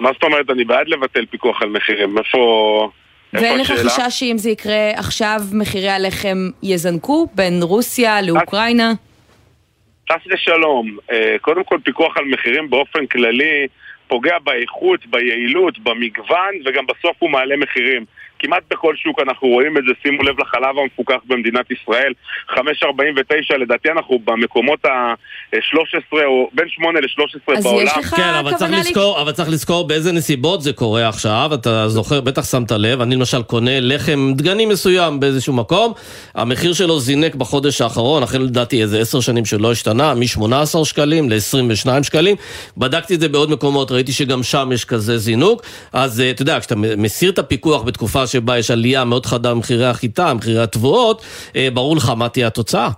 מה 0.00 0.12
זאת 0.12 0.22
אומרת, 0.22 0.50
אני 0.50 0.64
בעד 0.64 0.88
לבטל 0.88 1.26
פיקוח 1.26 1.62
על 1.62 1.68
מחירים, 1.68 2.18
איפה... 2.18 2.90
ואין 3.32 3.58
לך 3.58 3.70
חשש 3.70 4.18
שאם 4.18 4.38
זה 4.38 4.50
יקרה 4.50 4.90
עכשיו 4.96 5.40
מחירי 5.52 5.88
הלחם 5.88 6.50
יזנקו 6.62 7.28
בין 7.34 7.62
רוסיה 7.62 8.22
לאוקראינה? 8.22 8.92
חס 10.12 10.20
ושלום, 10.26 10.96
אה, 11.10 11.36
קודם 11.40 11.64
כל 11.64 11.78
פיקוח 11.84 12.16
על 12.16 12.24
מחירים 12.24 12.70
באופן 12.70 13.06
כללי 13.06 13.66
פוגע 14.08 14.38
באיכות, 14.38 15.06
ביעילות, 15.06 15.78
במגוון 15.78 16.54
וגם 16.64 16.86
בסוף 16.86 17.16
הוא 17.18 17.30
מעלה 17.30 17.56
מחירים. 17.56 18.04
כמעט 18.38 18.62
בכל 18.70 18.94
שוק 18.96 19.20
אנחנו 19.20 19.48
רואים 19.48 19.76
את 19.78 19.82
זה, 19.88 19.92
שימו 20.02 20.22
לב 20.22 20.40
לחלב 20.40 20.78
המפוקח 20.82 21.18
במדינת 21.26 21.70
ישראל, 21.70 22.12
5.49, 22.50 23.56
לדעתי 23.58 23.90
אנחנו 23.90 24.18
במקומות 24.24 24.84
ה-13 24.84 26.24
או 26.24 26.50
בין 26.52 26.68
8 26.68 27.00
ל-13 27.00 27.62
בעולם. 27.62 27.86
אז 27.86 27.92
יש 27.98 27.98
לך 27.98 28.14
כן, 28.16 28.34
אבל 28.40 28.54
צריך, 28.54 28.72
לזכור, 28.72 29.22
אבל 29.22 29.32
צריך 29.32 29.48
לזכור 29.48 29.88
באיזה 29.88 30.12
נסיבות 30.12 30.62
זה 30.62 30.72
קורה 30.72 31.08
עכשיו, 31.08 31.50
אתה 31.54 31.88
זוכר, 31.88 32.20
בטח 32.20 32.50
שמת 32.50 32.72
לב, 32.72 33.00
אני 33.00 33.16
למשל 33.16 33.42
קונה 33.42 33.80
לחם 33.80 34.32
דגני 34.36 34.66
מסוים 34.66 35.20
באיזשהו 35.20 35.52
מקום, 35.52 35.92
המחיר 36.34 36.72
שלו 36.72 37.00
זינק 37.00 37.34
בחודש 37.34 37.80
האחרון, 37.80 38.22
אחרי 38.22 38.38
לדעתי 38.38 38.82
איזה 38.82 39.00
10 39.00 39.20
שנים 39.20 39.44
שלא 39.44 39.72
השתנה, 39.72 40.14
מ-18 40.14 40.84
שקלים 40.84 41.30
ל-22 41.30 42.02
שקלים, 42.02 42.36
בדקתי 42.76 43.14
את 43.14 43.20
זה 43.20 43.28
בעוד 43.28 43.50
מקומות, 43.50 43.90
ראיתי 43.90 44.12
שגם 44.12 44.42
שם 44.42 44.70
יש 44.72 44.84
כזה 44.84 45.18
זינוק, 45.18 45.62
אז 45.92 46.20
אה, 46.20 46.30
אתה 46.30 46.42
יודע, 46.42 46.60
כשאתה 46.60 46.74
מסיר 46.76 47.30
את 47.30 47.38
הפיקוח 47.38 47.82
בתקופה 47.82 48.25
שבה 48.26 48.58
יש 48.58 48.70
עלייה 48.70 49.04
מאוד 49.04 49.26
חדה 49.26 49.54
במחירי 49.54 49.86
החיטה, 49.86 50.34
מחירי 50.34 50.62
התבואות, 50.62 51.22
אה, 51.56 51.68
ברור 51.72 51.96
לך 51.96 52.12
מה 52.16 52.28
תהיה 52.28 52.46
התוצאה. 52.46 52.88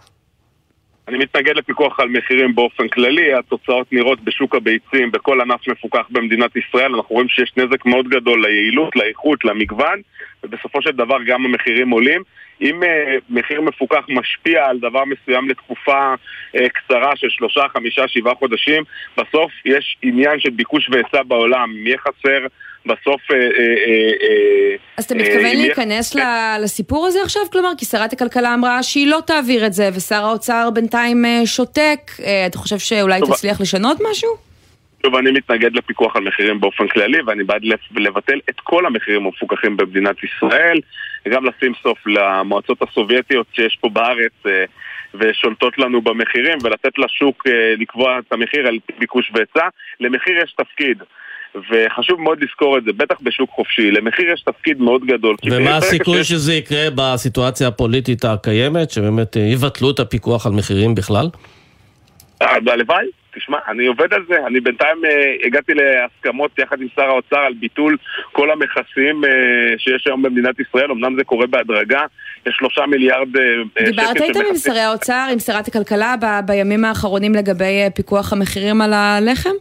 אני 1.08 1.18
מתנגד 1.18 1.56
לפיקוח 1.56 2.00
על 2.00 2.08
מחירים 2.08 2.54
באופן 2.54 2.88
כללי, 2.88 3.34
התוצאות 3.34 3.92
נראות 3.92 4.20
בשוק 4.24 4.54
הביצים, 4.54 5.10
בכל 5.10 5.40
ענף 5.40 5.68
מפוקח 5.68 6.06
במדינת 6.10 6.50
ישראל, 6.56 6.94
אנחנו 6.94 7.14
רואים 7.14 7.28
שיש 7.28 7.52
נזק 7.56 7.86
מאוד 7.86 8.08
גדול 8.08 8.46
ליעילות, 8.46 8.96
לאיכות, 8.96 9.44
למגוון, 9.44 10.00
ובסופו 10.44 10.82
של 10.82 10.90
דבר 10.90 11.16
גם 11.26 11.44
המחירים 11.44 11.90
עולים. 11.90 12.22
אם 12.60 12.82
uh, 12.82 12.86
מחיר 13.30 13.60
מפוקח 13.60 14.04
משפיע 14.08 14.66
על 14.66 14.78
דבר 14.78 15.04
מסוים 15.04 15.48
לתקופה 15.48 16.14
uh, 16.14 16.58
קצרה 16.68 17.16
של 17.16 17.28
שלושה, 17.30 17.68
חמישה, 17.72 18.08
שבעה 18.08 18.34
חודשים, 18.34 18.82
בסוף 19.16 19.52
יש 19.64 19.96
עניין 20.02 20.40
של 20.40 20.50
ביקוש 20.50 20.88
והיצע 20.92 21.22
בעולם. 21.22 21.70
אם 21.70 21.86
יהיה 21.86 21.98
חסר 21.98 22.46
בסוף... 22.88 23.20
אה, 23.30 23.36
אה, 23.36 23.42
אה, 24.22 24.76
אז 24.96 25.04
אתה 25.04 25.14
מתכוון 25.14 25.56
להיכנס 25.56 26.16
לסיפור 26.62 27.06
הזה 27.06 27.18
עכשיו? 27.22 27.42
כלומר, 27.52 27.70
כי 27.78 27.84
שרת 27.84 28.12
הכלכלה 28.12 28.54
אמרה 28.54 28.82
שהיא 28.82 29.06
לא 29.06 29.18
תעביר 29.26 29.66
את 29.66 29.72
זה, 29.72 29.88
ושר 29.94 30.24
האוצר 30.24 30.70
בינתיים 30.74 31.24
שותק. 31.44 32.00
אתה 32.46 32.58
חושב 32.58 32.78
שאולי 32.78 33.20
תצליח 33.20 33.60
לשנות 33.60 33.96
משהו? 34.10 34.28
שוב, 35.02 35.14
אני 35.14 35.30
מתנגד 35.30 35.76
לפיקוח 35.76 36.16
על 36.16 36.22
מחירים 36.22 36.60
באופן 36.60 36.88
כללי, 36.88 37.18
ואני 37.26 37.44
בעד 37.44 37.62
לבטל 37.96 38.40
את 38.50 38.60
כל 38.60 38.86
המחירים 38.86 39.26
המפוקחים 39.26 39.76
במדינת 39.76 40.16
ישראל, 40.24 40.80
וגם 41.26 41.44
לשים 41.44 41.72
סוף 41.82 41.98
למועצות 42.06 42.82
הסובייטיות 42.82 43.46
שיש 43.52 43.78
פה 43.80 43.88
בארץ 43.88 44.32
ושולטות 45.14 45.78
לנו 45.78 46.02
במחירים, 46.02 46.58
ולתת 46.62 46.98
לשוק 46.98 47.46
לקבוע 47.78 48.18
את 48.18 48.32
המחיר 48.32 48.66
על 48.66 48.78
ביקוש 48.98 49.30
והיצע. 49.34 49.68
למחיר 50.00 50.34
יש 50.42 50.52
תפקיד. 50.52 51.02
וחשוב 51.54 52.20
מאוד 52.20 52.38
לזכור 52.42 52.78
את 52.78 52.84
זה, 52.84 52.90
בטח 52.92 53.16
בשוק 53.22 53.50
חופשי, 53.50 53.90
למחיר 53.90 54.32
יש 54.32 54.42
תפקיד 54.42 54.80
מאוד 54.80 55.04
גדול. 55.04 55.36
ומה 55.50 55.76
הסיכוי 55.76 56.24
ש... 56.24 56.28
שזה 56.28 56.54
יקרה 56.54 56.88
בסיטואציה 56.94 57.68
הפוליטית 57.68 58.24
הקיימת, 58.24 58.90
שבאמת 58.90 59.36
אה, 59.36 59.42
יבטלו 59.42 59.90
את 59.90 60.00
הפיקוח 60.00 60.46
על 60.46 60.52
מחירים 60.52 60.94
בכלל? 60.94 61.28
אה, 62.42 62.56
הלוואי, 62.72 63.06
תשמע, 63.38 63.58
אני 63.68 63.86
עובד 63.86 64.14
על 64.14 64.24
זה, 64.28 64.46
אני 64.46 64.60
בינתיים 64.60 64.96
uh, 65.04 65.46
הגעתי 65.46 65.72
להסכמות 65.74 66.58
יחד 66.58 66.80
עם 66.80 66.86
שר 66.96 67.02
האוצר 67.02 67.38
על 67.38 67.54
ביטול 67.54 67.96
כל 68.32 68.50
המכסים 68.50 69.24
uh, 69.24 69.28
שיש 69.78 70.06
היום 70.06 70.22
במדינת 70.22 70.60
ישראל, 70.60 70.90
אמנם 70.90 71.16
זה 71.16 71.24
קורה 71.24 71.46
בהדרגה, 71.46 72.00
יש 72.46 72.54
שלושה 72.58 72.86
מיליארד 72.86 73.36
uh, 73.36 73.40
שקל 73.78 73.90
דיברת 73.90 74.20
איתם 74.20 74.40
עם 74.50 74.56
שרי 74.56 74.80
האוצר, 74.80 75.26
עם 75.32 75.38
שרת 75.38 75.68
הכלכלה 75.68 76.14
ב- 76.20 76.46
בימים 76.46 76.84
האחרונים 76.84 77.34
לגבי 77.34 77.86
פיקוח 77.94 78.32
המחירים 78.32 78.80
על 78.80 78.92
הלחם? 78.92 79.54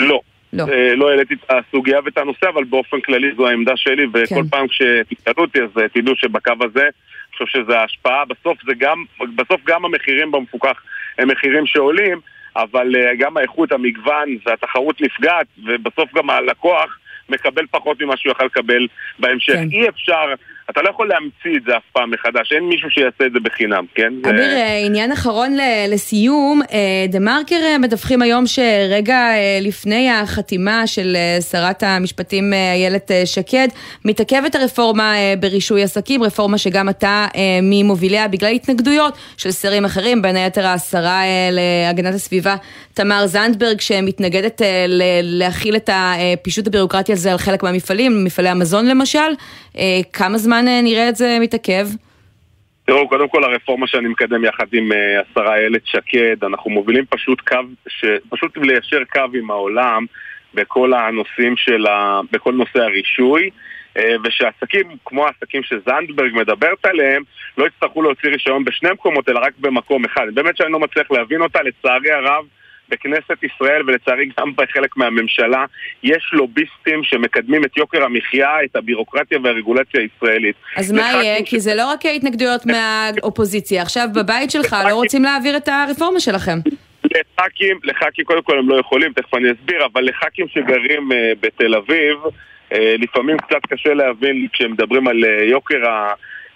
לא, 0.00 0.20
לא. 0.52 0.64
אה, 0.72 0.94
לא 0.94 1.10
העליתי 1.10 1.34
את 1.34 1.50
הסוגיה 1.50 1.98
ואת 2.04 2.18
הנושא, 2.18 2.48
אבל 2.48 2.64
באופן 2.64 3.00
כללי 3.00 3.34
זו 3.36 3.48
העמדה 3.48 3.76
שלי, 3.76 4.06
וכל 4.12 4.34
כן. 4.34 4.48
פעם 4.48 4.68
כשתתקלו 4.68 5.44
אותי 5.44 5.62
אז 5.62 5.70
אה, 5.78 5.88
תדעו 5.88 6.16
שבקו 6.16 6.52
הזה, 6.60 6.82
אני 6.82 7.46
חושב 7.46 7.58
שזה 7.58 7.78
ההשפעה, 7.78 8.24
בסוף 8.24 8.58
זה 8.66 8.72
גם, 8.78 9.04
בסוף 9.36 9.60
גם 9.66 9.84
המחירים 9.84 10.30
במפוקח 10.30 10.82
הם 11.18 11.28
מחירים 11.28 11.66
שעולים, 11.66 12.20
אבל 12.56 12.96
אה, 12.96 13.14
גם 13.18 13.36
האיכות, 13.36 13.72
המגוון 13.72 14.28
והתחרות 14.46 15.00
נפגעת, 15.00 15.46
ובסוף 15.66 16.14
גם 16.14 16.30
הלקוח 16.30 16.98
מקבל 17.28 17.66
פחות 17.70 18.02
ממה 18.02 18.16
שהוא 18.16 18.32
יכל 18.32 18.44
לקבל 18.44 18.86
בהמשך. 19.18 19.52
כן. 19.52 19.68
אי 19.72 19.88
אפשר 19.88 20.34
אתה 20.70 20.82
לא 20.82 20.90
יכול 20.90 21.08
להמציא 21.08 21.56
את 21.56 21.62
זה 21.66 21.76
אף 21.76 21.82
פעם 21.92 22.10
מחדש, 22.10 22.52
אין 22.52 22.64
מישהו 22.64 22.90
שיעשה 22.90 23.26
את 23.26 23.32
זה 23.32 23.38
בחינם, 23.42 23.84
כן? 23.94 24.12
אביר, 24.28 24.50
זה... 24.50 24.82
עניין 24.86 25.12
אחרון 25.12 25.56
לסיום, 25.88 26.60
דה 27.08 27.18
מרקר 27.18 27.56
מדווחים 27.80 28.22
היום 28.22 28.46
שרגע 28.46 29.28
לפני 29.60 30.10
החתימה 30.10 30.86
של 30.86 31.16
שרת 31.50 31.82
המשפטים 31.82 32.52
איילת 32.52 33.10
שקד, 33.24 33.68
מתעכבת 34.04 34.54
הרפורמה 34.54 35.14
ברישוי 35.40 35.82
עסקים, 35.82 36.22
רפורמה 36.22 36.58
שגם 36.58 36.88
אתה 36.88 37.26
ממוביליה 37.62 38.28
בגלל 38.28 38.52
התנגדויות 38.52 39.18
של 39.36 39.50
שרים 39.50 39.84
אחרים, 39.84 40.22
בין 40.22 40.36
היתר 40.36 40.66
השרה 40.66 41.22
להגנת 41.50 42.14
הסביבה 42.14 42.56
תמר 42.94 43.26
זנדברג, 43.26 43.80
שמתנגדת 43.80 44.62
להכיל 45.22 45.76
את 45.76 45.90
הפישוט 45.92 46.66
הבירוקרטי 46.66 47.12
הזה 47.12 47.32
על 47.32 47.38
חלק 47.38 47.62
מהמפעלים, 47.62 48.24
מפעלי 48.24 48.48
המזון 48.48 48.86
למשל. 48.86 49.18
כמה 50.12 50.38
זמן 50.38 50.57
נראה 50.64 51.08
את 51.08 51.16
זה 51.16 51.38
מתעכב? 51.40 51.86
תראו, 52.84 53.08
קודם 53.08 53.28
כל 53.28 53.44
הרפורמה 53.44 53.86
שאני 53.86 54.08
מקדם 54.08 54.44
יחד 54.44 54.66
עם 54.72 54.90
השרה 55.20 55.54
איילת 55.54 55.86
שקד, 55.86 56.44
אנחנו 56.44 56.70
מובילים 56.70 57.04
פשוט 57.10 57.40
קו, 57.40 57.56
ש... 57.88 58.04
פשוט 58.30 58.56
ליישר 58.56 59.04
קו 59.12 59.24
עם 59.34 59.50
העולם 59.50 60.06
בכל 60.54 60.92
הנושאים 60.92 61.56
של 61.56 61.86
ה... 61.86 62.20
בכל 62.32 62.52
נושא 62.52 62.78
הרישוי. 62.78 63.50
ושעסקים 64.24 64.96
כמו 65.04 65.26
העסקים 65.26 65.62
שזנדברג 65.62 66.34
מדברת 66.34 66.86
עליהם 66.86 67.22
לא 67.58 67.66
יצטרכו 67.66 68.02
להוציא 68.02 68.28
רישיון 68.28 68.64
בשני 68.64 68.90
מקומות 68.90 69.28
אלא 69.28 69.38
רק 69.38 69.52
במקום 69.58 70.04
אחד. 70.04 70.26
באמת 70.34 70.56
שאני 70.56 70.72
לא 70.72 70.80
מצליח 70.80 71.10
להבין 71.10 71.42
אותה, 71.42 71.58
לצערי 71.62 72.12
הרב 72.12 72.44
בכנסת 72.88 73.42
ישראל 73.42 73.82
ולצערי 73.86 74.28
גם 74.40 74.52
בחלק 74.56 74.96
מהממשלה 74.96 75.64
יש 76.02 76.30
לוביסטים 76.32 77.04
שמקדמים 77.04 77.64
את 77.64 77.76
יוקר 77.76 78.04
המחיה, 78.04 78.48
את 78.64 78.76
הבירוקרטיה 78.76 79.38
והרגולציה 79.42 80.00
הישראלית. 80.00 80.56
אז 80.76 80.92
מה 80.92 81.10
יהיה? 81.12 81.44
כי 81.44 81.60
זה 81.60 81.74
לא 81.74 81.86
רק 81.86 82.06
התנגדויות 82.06 82.66
מהאופוזיציה, 82.66 83.82
עכשיו 83.82 84.08
בבית 84.14 84.50
שלך 84.50 84.76
לא 84.88 84.94
רוצים 84.94 85.22
להעביר 85.22 85.56
את 85.56 85.68
הרפורמה 85.68 86.20
שלכם. 86.20 86.58
לח"כים, 87.04 87.78
לח"כים 87.84 88.24
קודם 88.24 88.42
כל 88.42 88.58
הם 88.58 88.68
לא 88.68 88.80
יכולים, 88.80 89.12
תכף 89.12 89.34
אני 89.34 89.52
אסביר, 89.52 89.86
אבל 89.92 90.04
לח"כים 90.04 90.46
שגרים 90.48 91.08
בתל 91.40 91.74
אביב 91.74 92.16
לפעמים 92.72 93.38
קצת 93.38 93.60
קשה 93.68 93.94
להבין 93.94 94.46
כשהם 94.52 94.72
מדברים 94.72 95.08
על 95.08 95.24
יוקר 95.50 95.82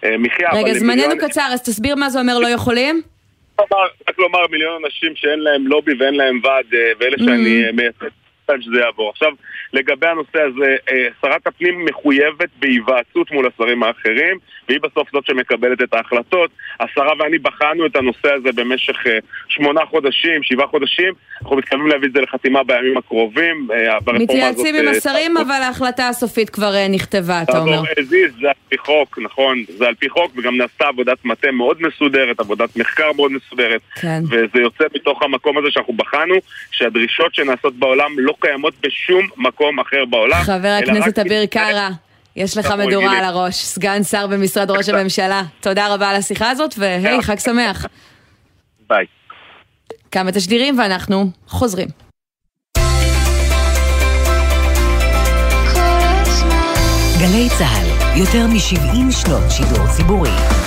המחיה. 0.02 0.50
רגע, 0.52 0.74
זמננו 0.74 1.14
קצר, 1.20 1.48
אז 1.52 1.62
תסביר 1.62 1.96
מה 1.96 2.10
זה 2.10 2.20
אומר 2.20 2.38
לא 2.38 2.48
יכולים? 2.48 3.02
לומר 4.18 4.46
מיליון 4.50 4.84
אנשים 4.84 5.16
שאין 5.16 5.40
להם 5.40 5.66
לובי 5.66 5.92
ואין 5.98 6.14
להם 6.14 6.40
ועד, 6.44 6.66
ואלה 7.00 7.16
שאני 7.18 7.72
מייצג. 7.72 8.21
שזה 8.60 8.80
יעבור. 8.80 9.10
עכשיו, 9.10 9.32
לגבי 9.72 10.06
הנושא 10.06 10.40
הזה, 10.40 10.76
שרת 11.22 11.46
הפנים 11.46 11.84
מחויבת 11.84 12.48
בהיוועצות 12.58 13.30
מול 13.30 13.46
השרים 13.54 13.82
האחרים, 13.82 14.38
והיא 14.68 14.80
בסוף 14.80 15.08
זאת 15.12 15.26
שמקבלת 15.26 15.82
את 15.82 15.94
ההחלטות. 15.94 16.50
השרה 16.80 17.12
ואני 17.18 17.38
בחנו 17.38 17.86
את 17.86 17.96
הנושא 17.96 18.32
הזה 18.32 18.52
במשך 18.54 18.96
שמונה 19.48 19.80
חודשים, 19.86 20.42
שבעה 20.42 20.66
חודשים. 20.66 21.12
אנחנו 21.42 21.56
מתכוונים 21.56 21.86
להביא 21.86 22.08
את 22.08 22.12
זה 22.12 22.20
לחתימה 22.20 22.62
בימים 22.62 22.96
הקרובים. 22.96 23.68
מתייעצים 24.12 24.74
עם 24.74 24.88
השרים, 24.88 25.36
אבל 25.36 25.60
ההחלטה 25.62 26.08
הסופית 26.08 26.50
כבר 26.50 26.72
נכתבה, 26.90 27.42
אתה 27.42 27.58
אומר. 27.58 27.82
זה 28.40 28.48
על 28.48 28.54
פי 28.68 28.78
חוק, 28.78 29.18
נכון, 29.18 29.64
זה 29.68 29.88
על 29.88 29.94
פי 29.94 30.08
חוק, 30.08 30.32
וגם 30.36 30.56
נעשתה 30.56 30.86
עבודת 30.88 31.24
מטה 31.24 31.50
מאוד 31.50 31.76
מסודרת, 31.80 32.40
עבודת 32.40 32.76
מחקר 32.76 33.12
מאוד 33.12 33.32
מסודרת. 33.32 33.80
כן. 34.00 34.20
וזה 34.30 34.60
יוצא 34.62 34.84
מתוך 34.94 35.22
המקום 35.22 35.58
הזה 35.58 35.70
שאנחנו 35.70 35.92
בחנו, 35.92 36.34
שהדרישות 36.70 37.34
שנעשות 37.34 37.74
בעולם 37.74 38.10
לא 38.18 38.31
קיימות 38.40 38.74
בשום 38.80 39.28
מקום 39.36 39.80
אחר 39.80 40.04
בעולם. 40.10 40.42
חבר 40.42 40.78
הכנסת 40.82 41.18
אביר 41.18 41.46
קארה, 41.46 41.88
יש 42.36 42.56
לך 42.56 42.74
מדורה 42.78 43.18
על 43.18 43.24
הראש, 43.24 43.54
סגן 43.54 44.02
שר 44.02 44.26
במשרד 44.26 44.70
ראש 44.70 44.88
הממשלה. 44.88 45.42
תודה 45.60 45.94
רבה 45.94 46.10
על 46.10 46.16
השיחה 46.16 46.50
הזאת, 46.50 46.74
והי, 46.78 47.22
חג 47.22 47.38
שמח. 47.38 47.86
ביי. 48.88 49.06
כמה 50.10 50.32
תשדירים 50.32 50.78
ואנחנו 50.78 51.30
חוזרים. 51.46 51.88
גלי 57.20 57.48
צה"ל, 57.58 58.18
יותר 58.20 58.46
מ-70 58.46 59.12
שנות 59.12 59.50
שידור 59.50 59.86
ציבורי. 59.96 60.61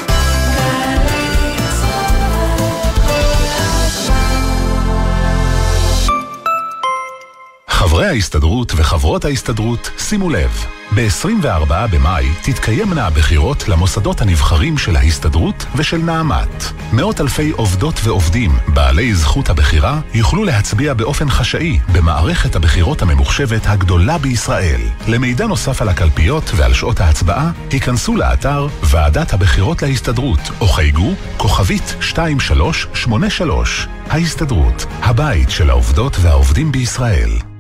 חברי 7.96 8.08
ההסתדרות 8.08 8.72
וחברות 8.76 9.26
ההסתדרות, 9.26 9.90
שימו 9.98 10.30
לב, 10.30 10.66
ב-24 10.96 11.74
במאי 11.92 12.26
תתקיימנה 12.42 13.08
הבחירות 13.08 13.68
למוסדות 13.68 14.22
הנבחרים 14.22 14.78
של 14.78 14.96
ההסתדרות 14.96 15.66
ושל 15.76 15.98
נעמת. 15.98 16.64
מאות 16.94 17.22
אלפי 17.22 17.50
עובדות 17.50 17.96
ועובדים, 18.04 18.52
בעלי 18.74 19.16
זכות 19.16 19.50
הבחירה, 19.50 20.00
יוכלו 20.14 20.44
להצביע 20.44 20.94
באופן 20.94 21.30
חשאי 21.30 21.80
במערכת 21.94 22.56
הבחירות 22.56 23.02
הממוחשבת 23.02 23.62
הגדולה 23.66 24.18
בישראל. 24.18 24.82
למידע 25.08 25.48
נוסף 25.48 25.82
על 25.82 25.90
הקלפיות 25.90 26.52
ועל 26.56 26.74
שעות 26.74 27.00
ההצבעה, 27.00 27.52
היכנסו 27.72 28.16
לאתר 28.16 28.68
ועדת 28.84 29.34
הבחירות 29.34 29.82
להסתדרות, 29.82 30.42
או 30.62 30.68
חייגו 30.68 31.14
כוכבית 31.38 31.96
2383. 31.98 33.88
ההסתדרות, 34.10 34.86
הבית 35.02 35.50
של 35.50 35.70
העובדות 35.70 36.18
והעובדים 36.22 36.72
בישראל. 36.72 37.55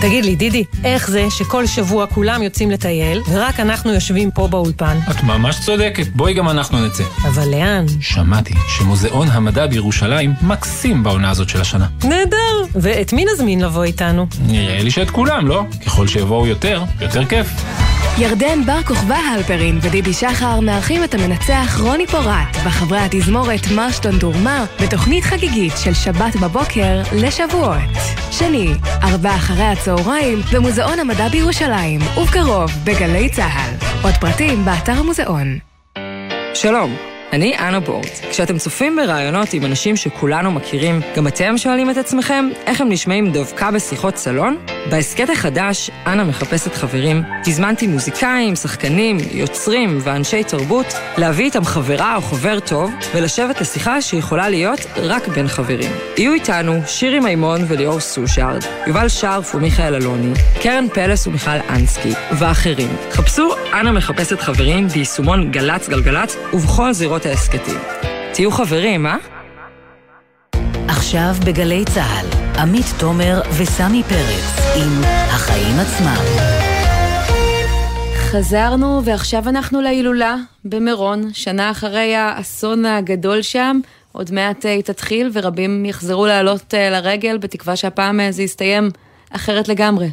תגיד 0.00 0.24
לי, 0.24 0.36
דידי, 0.36 0.64
איך 0.84 1.10
זה 1.10 1.26
שכל 1.30 1.66
שבוע 1.66 2.06
כולם 2.06 2.42
יוצאים 2.42 2.70
לטייל, 2.70 3.22
ורק 3.28 3.60
אנחנו 3.60 3.92
יושבים 3.92 4.30
פה 4.30 4.48
באולפן? 4.48 4.98
את 5.10 5.22
ממש 5.22 5.60
צודקת, 5.60 6.06
בואי 6.08 6.34
גם 6.34 6.48
אנחנו 6.48 6.86
נצא. 6.86 7.04
אבל 7.24 7.48
לאן? 7.48 7.86
שמעתי 8.00 8.54
שמוזיאון 8.68 9.28
המדע 9.30 9.66
בירושלים 9.66 10.34
מקסים 10.42 11.02
בעונה 11.02 11.30
הזאת 11.30 11.48
של 11.48 11.60
השנה. 11.60 11.86
נהדר! 12.04 12.38
ואת 12.74 13.12
מי 13.12 13.24
נזמין 13.34 13.60
לבוא 13.60 13.84
איתנו? 13.84 14.26
נראה 14.46 14.82
לי 14.82 14.90
שאת 14.90 15.10
כולם, 15.10 15.46
לא? 15.46 15.62
ככל 15.86 16.06
שיבואו 16.06 16.46
יותר, 16.46 16.82
יותר 17.00 17.24
כיף. 17.24 17.46
ירדן 18.20 18.64
בר 18.66 18.82
כוכבא 18.82 19.16
הלפרין 19.16 19.78
ודידי 19.82 20.12
שחר 20.12 20.60
מארחים 20.60 21.04
את 21.04 21.14
המנצח 21.14 21.80
רוני 21.80 22.06
פורט 22.06 22.56
בחברי 22.66 22.98
התזמורת 22.98 23.60
מרשטון 23.76 24.18
דורמה 24.18 24.64
בתוכנית 24.82 25.24
חגיגית 25.24 25.72
של 25.84 25.94
שבת 25.94 26.36
בבוקר 26.36 27.02
לשבועות. 27.12 27.78
שני, 28.30 28.68
ארבע 29.02 29.34
אחרי 29.34 29.64
הצהריים 29.64 30.38
במוזיאון 30.52 30.98
המדע 30.98 31.28
בירושלים, 31.28 32.00
ובקרוב 32.16 32.70
בגלי 32.84 33.28
צה"ל. 33.28 33.74
עוד 34.02 34.14
פרטים 34.20 34.64
באתר 34.64 34.92
המוזיאון. 34.92 35.58
שלום. 36.54 37.17
אני 37.32 37.58
אנה 37.58 37.80
בורט. 37.80 38.08
כשאתם 38.30 38.58
צופים 38.58 38.96
ברעיונות 38.96 39.52
עם 39.52 39.64
אנשים 39.64 39.96
שכולנו 39.96 40.52
מכירים, 40.52 41.00
גם 41.16 41.26
אתם 41.26 41.58
שואלים 41.58 41.90
את 41.90 41.96
עצמכם 41.96 42.48
איך 42.66 42.80
הם 42.80 42.88
נשמעים 42.88 43.32
דווקא 43.32 43.70
בשיחות 43.70 44.16
סלון? 44.16 44.56
בהסכת 44.90 45.30
החדש, 45.30 45.90
אנה 46.06 46.24
מחפשת 46.24 46.74
חברים, 46.74 47.22
תזמנתי 47.44 47.86
מוזיקאים, 47.86 48.56
שחקנים, 48.56 49.18
יוצרים 49.32 49.98
ואנשי 50.02 50.44
תרבות 50.44 50.86
להביא 51.18 51.44
איתם 51.44 51.64
חברה 51.64 52.16
או 52.16 52.20
חבר 52.20 52.60
טוב 52.60 52.92
ולשבת 53.14 53.60
לשיחה 53.60 54.02
שיכולה 54.02 54.48
להיות 54.48 54.80
רק 54.96 55.28
בין 55.28 55.48
חברים. 55.48 55.90
יהיו 56.16 56.32
איתנו 56.32 56.80
שירי 56.86 57.20
מימון 57.20 57.60
וליאור 57.68 58.00
סושארד, 58.00 58.64
יובל 58.86 59.08
שרף 59.08 59.54
ומיכאל 59.54 59.94
אלוני, 59.94 60.32
קרן 60.62 60.88
פלס 60.94 61.26
ומיכל 61.26 61.50
אנסקי 61.70 62.12
ואחרים. 62.38 62.96
חפשו 63.10 63.50
אנה 63.72 63.92
מחפשת 63.92 64.40
חברים 64.40 64.88
ביישומון 64.88 65.50
גל"צ 65.50 65.88
גלגלצ 65.88 66.36
ובכל 66.52 66.92
זירות 66.92 67.17
ההסכתים. 67.26 67.78
תהיו 68.32 68.50
חברים, 68.50 69.06
אה? 69.06 69.16
עכשיו 70.88 71.34
בגלי 71.46 71.84
צה"ל, 71.84 72.26
עמית 72.58 72.86
תומר 72.98 73.40
וסמי 73.58 74.02
פרץ 74.02 74.76
עם 74.76 75.02
החיים 75.04 75.76
עצמם. 75.78 76.24
חזרנו 78.14 79.02
ועכשיו 79.04 79.48
אנחנו 79.48 79.80
להילולה 79.80 80.36
במירון, 80.64 81.30
שנה 81.32 81.70
אחרי 81.70 82.14
האסון 82.14 82.86
הגדול 82.86 83.42
שם. 83.42 83.80
עוד 84.12 84.30
מעט 84.32 84.66
היא 84.66 84.82
תתחיל 84.82 85.30
ורבים 85.32 85.84
יחזרו 85.84 86.26
לעלות 86.26 86.74
לרגל 86.74 87.38
בתקווה 87.38 87.76
שהפעם 87.76 88.20
זה 88.30 88.42
יסתיים 88.42 88.90
אחרת 89.30 89.68
לגמרי. 89.68 90.08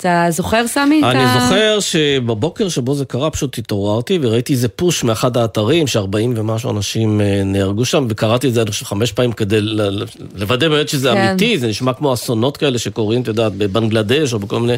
אתה 0.00 0.26
זוכר, 0.30 0.66
סמי? 0.66 1.02
אני 1.04 1.24
אתה... 1.24 1.40
זוכר 1.40 1.78
שבבוקר 1.80 2.68
שבו 2.68 2.94
זה 2.94 3.04
קרה 3.04 3.30
פשוט 3.30 3.58
התעוררתי 3.58 4.18
וראיתי 4.22 4.52
איזה 4.52 4.68
פוש 4.68 5.04
מאחד 5.04 5.36
האתרים 5.36 5.86
שארבעים 5.86 6.34
ומשהו 6.36 6.70
אנשים 6.70 7.20
נהרגו 7.44 7.84
שם 7.84 8.06
וקראתי 8.08 8.48
את 8.48 8.54
זה 8.54 8.62
אני 8.62 8.70
חושב 8.70 8.84
חמש 8.84 9.12
פעמים 9.12 9.32
כדי 9.32 9.60
לוודא 10.34 10.68
באמת 10.68 10.88
שזה 10.88 11.10
כן. 11.12 11.16
אמיתי, 11.16 11.58
זה 11.58 11.68
נשמע 11.68 11.92
כמו 11.92 12.14
אסונות 12.14 12.56
כאלה 12.56 12.78
שקורים, 12.78 13.22
אתה 13.22 13.30
יודע, 13.30 13.48
בבנגלדש 13.48 14.32
או 14.32 14.38
בכל 14.38 14.60
מיני 14.60 14.76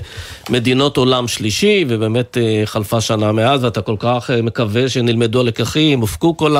מדינות 0.50 0.96
עולם 0.96 1.28
שלישי 1.28 1.84
ובאמת 1.88 2.36
חלפה 2.64 3.00
שנה 3.00 3.32
מאז 3.32 3.64
ואתה 3.64 3.82
כל 3.82 3.96
כך 3.98 4.30
מקווה 4.42 4.88
שנלמדו 4.88 5.40
הלקחים, 5.40 6.00
הופקו 6.00 6.36
כל 6.36 6.56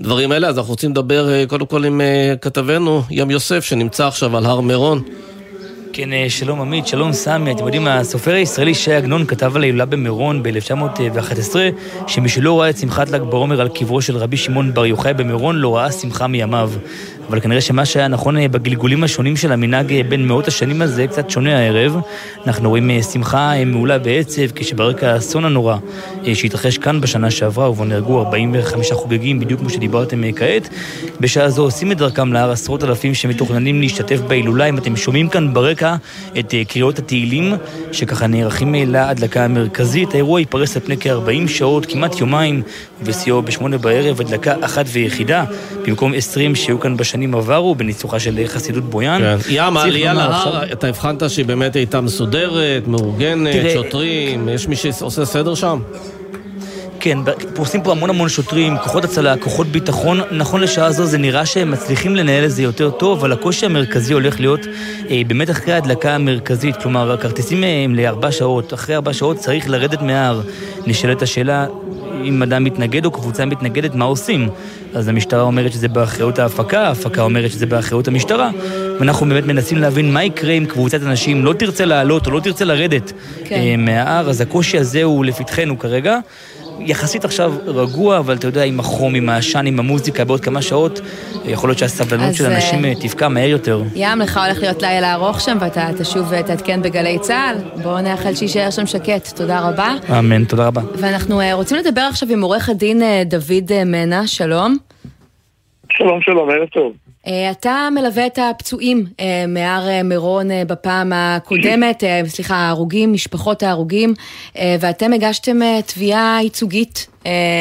הדברים 0.00 0.32
האלה, 0.32 0.48
אז 0.48 0.58
אנחנו 0.58 0.70
רוצים 0.70 0.90
לדבר 0.90 1.46
קודם 1.46 1.66
כל 1.66 1.84
עם 1.84 2.00
כתבנו 2.40 3.02
ים 3.10 3.30
יוסף 3.30 3.64
שנמצא 3.64 4.06
עכשיו 4.06 4.36
על 4.36 4.46
הר 4.46 4.60
מירון. 4.60 5.02
כן, 5.92 6.12
אה, 6.12 6.26
שלום 6.28 6.60
עמית, 6.60 6.86
שלום 6.86 7.12
סמי. 7.12 7.52
אתם 7.52 7.64
יודעים, 7.64 7.88
הסופר 7.88 8.34
הישראלי 8.34 8.74
שי 8.74 8.92
עגנון 8.92 9.26
כתב 9.26 9.56
על 9.56 9.62
ההילולה 9.62 9.86
במירון 9.86 10.42
ב-1911, 10.42 11.56
שמי 12.06 12.28
ראה 12.60 12.70
את 12.70 12.78
שמחת 12.78 13.10
ל"ג 13.10 13.22
בעומר 13.22 13.60
על 13.60 13.68
קברו 13.68 14.02
של 14.02 14.16
רבי 14.16 14.36
שמעון 14.36 14.74
בר 14.74 14.86
יוחאי 14.86 15.14
במירון, 15.14 15.56
לא 15.56 15.76
ראה 15.76 15.92
שמחה 15.92 16.26
מימיו. 16.26 16.70
אבל 17.30 17.40
כנראה 17.40 17.60
שמה 17.60 17.84
שהיה 17.84 18.08
נכון 18.08 18.36
אה, 18.36 18.48
בגלגולים 18.48 19.04
השונים 19.04 19.36
של 19.36 19.52
המנהג 19.52 19.92
אה, 19.92 20.02
בין 20.08 20.26
מאות 20.26 20.48
השנים 20.48 20.82
הזה 20.82 21.06
קצת 21.06 21.30
שונה 21.30 21.58
הערב. 21.58 21.96
אנחנו 22.46 22.68
רואים 22.68 23.02
שמחה 23.02 23.64
מעולה 23.66 23.98
בעצב, 23.98 24.42
כשברקע 24.54 25.12
האסון 25.12 25.44
הנורא 25.44 25.76
שהתרחש 26.34 26.78
כאן 26.78 27.00
בשנה 27.00 27.30
שעברה, 27.30 27.70
ובו 27.70 27.84
נהרגו 27.84 28.20
45 28.20 28.92
חוגגים, 28.92 29.40
בדיוק 29.40 29.60
כמו 29.60 29.70
שדיברתם 29.70 30.32
כעת. 30.36 30.68
בשעה 31.20 31.50
זו 31.50 31.62
עושים 31.62 31.92
את 31.92 31.96
דרכם 31.98 32.32
להר 32.32 32.50
עשרות 32.50 32.84
אלפים 32.84 33.14
שמתוכננים 33.14 33.80
להשתתף 33.80 34.20
בהילולה. 34.20 34.68
אם 34.68 34.78
אתם 34.78 34.96
שומעים 34.96 35.28
כאן 35.28 35.54
ברקע 35.54 35.96
את 36.38 36.54
אה, 36.54 36.64
קריאות 36.64 36.98
התהילים, 36.98 37.54
שככה 37.92 38.26
נערכים 38.26 38.74
להדלקה 38.74 39.44
המרכזית. 39.44 40.14
האירוע 40.14 40.40
ייפרס 40.40 40.76
על 40.76 40.82
פני 40.82 40.96
כ-40 41.00 41.48
שעות, 41.48 41.86
כמעט 41.86 42.20
יומיים, 42.20 42.62
ובשיאו 43.00 43.42
בשמונה 43.42 43.78
בערב 43.78 44.20
הדלקה 44.20 44.54
אחת 44.60 44.86
ויחידה, 44.88 45.44
במקום 45.86 46.14
20 46.14 46.54
שהיו 46.54 46.80
כאן 46.80 46.96
בשנים 46.96 47.19
עברו, 47.34 47.74
בניצוחה 47.74 48.20
של 48.20 48.40
חסידות 48.46 48.84
בויאן. 48.84 49.20
כן. 49.20 49.36
ים, 49.48 49.76
העלייה 49.76 50.12
להר, 50.12 50.72
אתה 50.72 50.86
הבחנת 50.86 51.30
שהיא 51.30 51.44
באמת 51.44 51.76
הייתה 51.76 52.00
מסודרת, 52.00 52.88
מאורגנת, 52.88 53.70
שוטרים, 53.74 54.48
יש 54.48 54.68
מי 54.68 54.76
שעושה 54.76 55.24
סדר 55.24 55.54
שם? 55.54 55.78
כן, 57.00 57.18
פורסים 57.54 57.82
פה 57.82 57.92
המון 57.92 58.10
המון 58.10 58.28
שוטרים, 58.28 58.78
כוחות 58.78 59.04
הצלה, 59.04 59.36
כוחות 59.36 59.66
ביטחון. 59.66 60.20
נכון 60.32 60.60
לשעה 60.60 60.92
זו 60.92 61.04
זה 61.04 61.18
נראה 61.18 61.46
שהם 61.46 61.70
מצליחים 61.70 62.16
לנהל 62.16 62.44
את 62.44 62.50
זה 62.50 62.62
יותר 62.62 62.90
טוב, 62.90 63.18
אבל 63.18 63.32
הקושי 63.32 63.66
המרכזי 63.66 64.12
הולך 64.12 64.40
להיות 64.40 64.60
אה, 65.10 65.22
באמת 65.26 65.50
אחרי 65.50 65.72
ההדלקה 65.72 66.14
המרכזית. 66.14 66.76
כלומר, 66.76 67.12
הכרטיסים 67.12 67.64
אה, 67.64 67.84
הם 67.84 67.94
לארבע 67.94 68.32
שעות. 68.32 68.74
אחרי 68.74 68.94
ארבע 68.94 69.12
שעות 69.12 69.36
צריך 69.36 69.68
לרדת 69.68 70.02
מההר. 70.02 70.40
נשאלת 70.86 71.22
השאלה, 71.22 71.66
אם 72.24 72.42
אדם 72.42 72.64
מתנגד 72.64 73.04
או 73.04 73.10
קבוצה 73.10 73.44
מתנגדת, 73.44 73.94
מה 73.94 74.04
עושים? 74.04 74.48
אז 74.94 75.08
המשטרה 75.08 75.42
אומרת 75.42 75.72
שזה 75.72 75.88
באחריות 75.88 76.38
ההפקה, 76.38 76.80
ההפקה 76.80 77.22
אומרת 77.22 77.50
שזה 77.50 77.66
באחריות 77.66 78.08
המשטרה, 78.08 78.50
ואנחנו 78.98 79.26
באמת 79.26 79.44
מנסים 79.44 79.78
להבין 79.78 80.12
מה 80.12 80.24
יקרה 80.24 80.52
אם 80.52 80.64
קבוצת 80.68 81.02
אנשים 81.02 81.44
לא 81.44 81.52
תרצה 81.52 81.84
לעלות 81.84 82.26
או 82.26 82.32
לא 82.32 82.40
תרצה 82.40 82.64
לרדת 82.64 83.12
כן. 83.44 83.54
אה, 83.54 83.74
מההר, 83.78 84.30
אז 84.30 84.40
הקושי 84.40 84.78
הזה 84.78 85.02
הוא 85.02 85.24
לפתחנו 85.24 85.78
כרגע. 85.78 86.18
יחסית 86.80 87.24
עכשיו 87.24 87.52
רגוע, 87.66 88.18
אבל 88.18 88.36
אתה 88.36 88.46
יודע, 88.46 88.64
עם 88.64 88.80
החום, 88.80 89.14
עם 89.14 89.28
העשן, 89.28 89.66
עם 89.66 89.78
המוזיקה, 89.78 90.24
בעוד 90.24 90.40
כמה 90.40 90.62
שעות, 90.62 91.00
יכול 91.44 91.68
להיות 91.68 91.78
שהסבלנות 91.78 92.34
של 92.34 92.46
אנשים 92.46 92.84
אה, 92.84 92.92
תפקע 93.00 93.28
מהר 93.28 93.48
יותר. 93.48 93.82
ים, 93.94 94.18
לך 94.18 94.36
הולך 94.36 94.58
להיות 94.58 94.82
לילה 94.82 95.14
ארוך 95.14 95.40
שם, 95.40 95.56
ואתה 95.60 95.88
תשוב 95.98 96.32
ותעדכן 96.32 96.82
בגלי 96.82 97.18
צה"ל. 97.18 97.82
בואו 97.82 98.00
נאחל 98.00 98.34
שיישאר 98.34 98.70
שם 98.70 98.86
שקט. 98.86 99.36
תודה 99.36 99.68
רבה. 99.68 99.94
אמן, 100.18 100.44
תודה 100.44 100.66
רבה. 100.66 100.80
ואנחנו 100.94 101.40
אה, 101.40 101.54
רוצים 101.54 101.76
לדבר 101.76 102.00
עכשיו 102.10 102.28
עם 102.32 102.42
עורך 102.42 102.68
הדין 102.68 103.02
אה, 103.02 103.22
דוד 103.24 103.84
מנה, 103.86 104.26
שלום. 104.26 104.76
שלום, 105.92 106.20
שלום, 106.22 106.50
ערב 106.50 106.68
טוב. 106.68 107.09
אה, 107.26 107.50
אתה 107.50 107.88
מלווה 107.94 108.26
את 108.26 108.38
הפצועים 108.38 109.04
אה, 109.20 109.44
מהר 109.48 109.88
אה, 109.88 110.02
מירון 110.02 110.48
בפעם 110.66 111.12
הקודמת, 111.14 112.04
סליחה, 112.26 112.54
ההרוגים, 112.54 113.12
משפחות 113.12 113.62
ההרוגים, 113.62 114.14
ואתם 114.80 115.12
הגשתם 115.12 115.58
תביעה 115.86 116.38
ייצוגית 116.42 117.06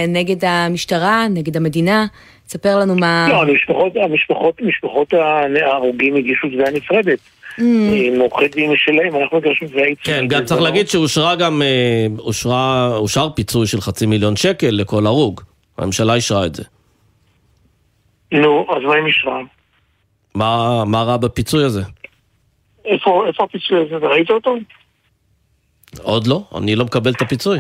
נגד 0.07 0.45
המשטרה, 0.45 1.28
נגד 1.30 1.57
המדינה. 1.57 2.05
תספר 2.47 2.80
לנו 2.80 2.95
מה... 2.95 3.28
לא, 3.30 3.41
המשפחות, 3.41 3.93
המשפחות, 3.95 4.62
משפחות 4.62 5.14
ההרוגים 5.14 6.16
הגישו 6.16 6.47
תביעה 6.47 6.72
נפרדת. 6.72 7.20
Mm. 7.57 7.62
עם 7.93 8.20
עורכי 8.20 8.47
דין 8.47 8.72
שלהם, 8.78 9.16
אנחנו 9.16 9.38
הגשנו 9.38 9.68
תביעה 9.68 9.88
ייצוגית. 9.88 10.16
כן, 10.16 10.28
גם 10.28 10.45
צריך 10.45 10.62
להגיד 10.62 10.88
שאושרה 10.88 11.36
גם, 11.36 11.62
אושר 12.97 13.30
פיצוי 13.36 13.68
של 13.68 13.82
חצי 13.82 14.05
מיליון 14.05 14.36
שקל 14.36 14.70
לכל 14.70 15.05
הרוג. 15.05 15.41
הממשלה 15.78 16.14
אישרה 16.14 16.45
את 16.45 16.55
זה. 16.55 16.64
נו, 18.32 18.66
אז 18.70 18.84
מה 18.84 18.96
עם 18.96 19.06
אישרם? 19.06 19.46
מה, 20.36 20.84
מה 20.86 21.04
רע 21.04 21.18
בפיצוי 21.18 21.64
הזה? 21.64 21.82
איפה, 22.86 23.28
איפה 23.28 23.44
הפיצוי 23.44 23.78
הזה? 23.86 23.96
ראית 24.08 24.30
אותו? 24.30 24.56
עוד 26.02 26.28
לא, 26.28 26.44
אני 26.58 26.76
לא 26.76 26.86
מקבל 26.86 27.12
את 27.12 27.22
הפיצוי. 27.22 27.60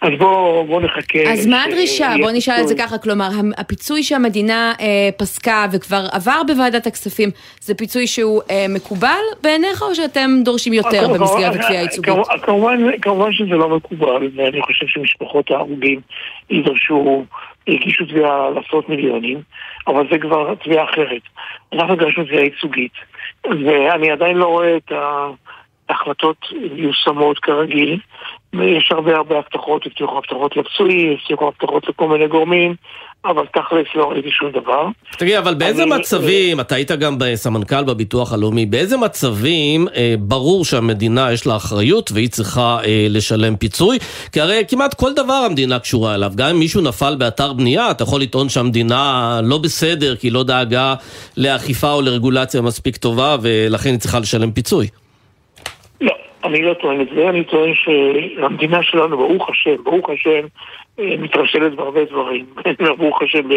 אז 0.00 0.10
בואו 0.18 0.64
בוא 0.64 0.80
נחכה. 0.80 1.18
אז 1.32 1.46
מה 1.46 1.64
הדרישה? 1.64 2.14
בואו 2.20 2.32
נשאל 2.32 2.60
את 2.60 2.68
זה 2.68 2.74
ככה, 2.78 2.98
כלומר, 2.98 3.28
הפיצוי 3.58 4.02
שהמדינה 4.02 4.72
אה, 4.80 4.86
פסקה 5.16 5.66
וכבר 5.72 6.06
עבר 6.12 6.42
בוועדת 6.46 6.86
הכספים, 6.86 7.30
זה 7.60 7.74
פיצוי 7.74 8.06
שהוא 8.06 8.42
אה, 8.50 8.66
מקובל 8.68 9.22
בעיניך, 9.42 9.82
או 9.82 9.94
שאתם 9.94 10.30
דורשים 10.44 10.72
יותר 10.72 11.08
במסגרת 11.08 11.54
התביעה 11.54 11.80
הייצוגית? 11.80 12.14
כמובן, 12.42 12.98
כמובן 13.02 13.32
שזה 13.32 13.54
לא 13.54 13.76
מקובל, 13.76 14.28
ואני 14.36 14.62
חושב 14.62 14.86
שמשפחות 14.86 15.50
ההרוגים 15.50 16.00
ידרשו 16.50 17.24
הגישו 17.68 18.04
תביעה 18.04 18.46
על 18.46 18.58
עשרות 18.58 18.88
מיליונים, 18.88 19.40
אבל 19.86 20.06
זה 20.12 20.18
כבר 20.18 20.54
תביעה 20.54 20.84
אחרת. 20.84 21.22
אנחנו 21.72 21.92
הגשנו 21.92 22.24
תביעה 22.24 22.42
ייצוגית, 22.42 22.92
ואני 23.44 24.10
עדיין 24.10 24.36
לא 24.36 24.46
רואה 24.46 24.76
את 24.76 24.92
ההחלטות 25.88 26.36
מיושמות 26.72 27.38
כרגיל. 27.38 27.98
יש 28.54 28.92
הרבה 28.92 29.16
הרבה 29.16 29.38
הבטחות, 29.38 29.86
הבטיחו 29.86 30.18
הבטחות 30.18 30.56
לפצועים, 30.56 31.12
הבטיחו 31.12 31.48
הבטחות 31.48 31.88
לכל 31.88 32.08
מיני 32.08 32.28
גורמים, 32.28 32.74
אבל 33.24 33.46
תכלס 33.46 33.86
לא 33.94 34.10
ראיתי 34.10 34.30
שום 34.30 34.50
דבר. 34.50 34.86
תגיד, 35.18 35.36
אבל 35.36 35.54
באיזה 35.54 35.82
אני... 35.82 35.90
מצבים, 35.90 36.60
אתה 36.60 36.74
היית 36.74 36.90
גם 36.90 37.18
סמנכ"ל 37.34 37.84
בביטוח 37.84 38.32
הלאומי, 38.32 38.66
באיזה 38.66 38.96
מצבים 38.96 39.88
אה, 39.88 40.14
ברור 40.18 40.64
שהמדינה 40.64 41.32
יש 41.32 41.46
לה 41.46 41.56
אחריות 41.56 42.12
והיא 42.12 42.28
צריכה 42.28 42.78
אה, 42.84 43.06
לשלם 43.10 43.56
פיצוי? 43.56 43.98
כי 44.32 44.40
הרי 44.40 44.64
כמעט 44.68 44.94
כל 44.94 45.14
דבר 45.14 45.42
המדינה 45.46 45.78
קשורה 45.78 46.14
אליו. 46.14 46.32
גם 46.36 46.48
אם 46.48 46.58
מישהו 46.58 46.80
נפל 46.80 47.16
באתר 47.18 47.52
בנייה, 47.52 47.90
אתה 47.90 48.02
יכול 48.02 48.20
לטעון 48.20 48.48
שהמדינה 48.48 49.40
לא 49.44 49.58
בסדר, 49.58 50.16
כי 50.16 50.26
היא 50.26 50.32
לא 50.32 50.42
דאגה 50.42 50.94
לאכיפה 51.36 51.92
או 51.92 52.02
לרגולציה 52.02 52.62
מספיק 52.62 52.96
טובה, 52.96 53.36
ולכן 53.42 53.90
היא 53.90 53.98
צריכה 53.98 54.18
לשלם 54.18 54.52
פיצוי. 54.52 54.88
לא, 56.00 56.12
אני 56.44 56.62
לא 56.62 56.74
טוען 56.74 57.00
את 57.00 57.08
זה, 57.14 57.28
אני 57.28 57.44
טוען 57.44 57.72
שהמדינה 57.74 58.82
שלנו, 58.82 59.16
ברוך 59.16 59.50
השם, 59.50 59.84
ברוך 59.84 60.10
השם, 60.10 60.46
אה, 60.98 61.16
מתרשלת 61.18 61.74
בהרבה 61.74 62.04
דברים, 62.04 62.46
ברוך 62.98 63.22
השם, 63.22 63.48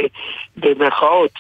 במרכאות. 0.58 1.32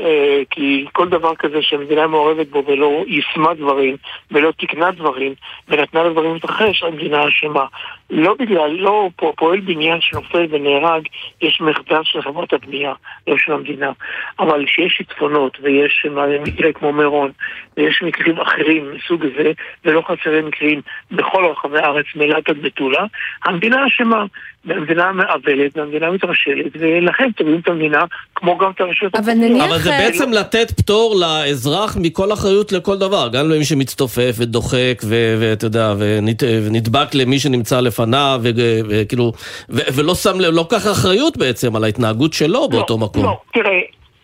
אה, 0.00 0.42
כי 0.50 0.86
כל 0.92 1.08
דבר 1.08 1.34
כזה 1.34 1.62
שהמדינה 1.62 2.06
מעורבת 2.06 2.48
בו 2.48 2.62
ולא 2.66 3.04
יישמה 3.06 3.54
דברים 3.54 3.96
ולא 4.30 4.52
תיקנה 4.52 4.90
דברים 4.90 5.34
ונתנה 5.68 6.04
לדברים 6.04 6.34
להתרחש, 6.34 6.82
המדינה 6.82 7.28
אשמה. 7.28 7.66
לא 8.14 8.34
בגלל, 8.38 8.70
לא 8.70 9.08
פה, 9.16 9.32
פועל 9.36 9.60
בניין 9.60 9.98
שנופל 10.00 10.46
ונהרג, 10.50 11.02
יש 11.42 11.60
מחדל 11.60 12.00
של 12.04 12.22
חברת 12.22 12.52
הבנייה, 12.52 12.92
לא 13.26 13.36
של 13.38 13.52
המדינה. 13.52 13.92
אבל 14.38 14.64
כשיש 14.66 14.92
שיטפונות 14.92 15.58
ויש 15.62 16.06
מקרה 16.46 16.72
כמו 16.72 16.92
מירון 16.92 17.30
ויש 17.76 18.02
מקרים 18.02 18.40
אחרים 18.40 18.94
מסוג 18.94 19.24
זה, 19.36 19.52
ולא 19.84 20.02
חסרים 20.06 20.46
מקרים 20.46 20.80
בכל 21.10 21.44
רחבי 21.44 21.78
הארץ, 21.78 22.06
מאילת 22.16 22.48
עד 22.48 22.56
מטולה, 22.62 23.04
המדינה 23.44 23.86
אשמה. 23.86 24.24
והמדינה 24.64 25.12
מעוולת, 25.12 25.76
והמדינה 25.76 26.10
מתרשלת, 26.10 26.72
ולכן 26.80 27.32
תובעים 27.36 27.60
את 27.60 27.68
המדינה, 27.68 28.04
כמו 28.34 28.58
גם 28.58 28.70
את 28.70 28.80
הרשויות 28.80 29.14
אבל 29.14 29.32
נניח... 29.32 29.64
אבל 29.64 29.78
זה 29.78 29.90
בעצם 29.90 30.32
לתת 30.32 30.70
פטור 30.70 31.16
לאזרח 31.20 31.96
מכל 32.00 32.32
אחריות 32.32 32.72
לכל 32.72 32.98
דבר, 32.98 33.28
גם 33.32 33.50
למי 33.50 33.64
שמצטופף 33.64 34.34
ודוחק, 34.38 35.02
ואתה 35.08 35.66
יודע, 35.66 35.94
ונדבק 36.38 37.14
למי 37.14 37.38
שנמצא 37.38 37.80
לפניו, 37.80 38.01
וכאילו, 38.90 39.32
ולא 39.68 40.14
שם 40.14 40.40
לב, 40.40 40.54
לא 40.54 40.66
כך 40.70 40.86
אחריות 40.86 41.36
בעצם 41.36 41.76
על 41.76 41.84
ההתנהגות 41.84 42.32
שלו 42.32 42.48
לא, 42.48 42.68
באותו 42.70 42.98
מקום. 42.98 43.24
לא, 43.24 43.40
תראה, 43.52 43.80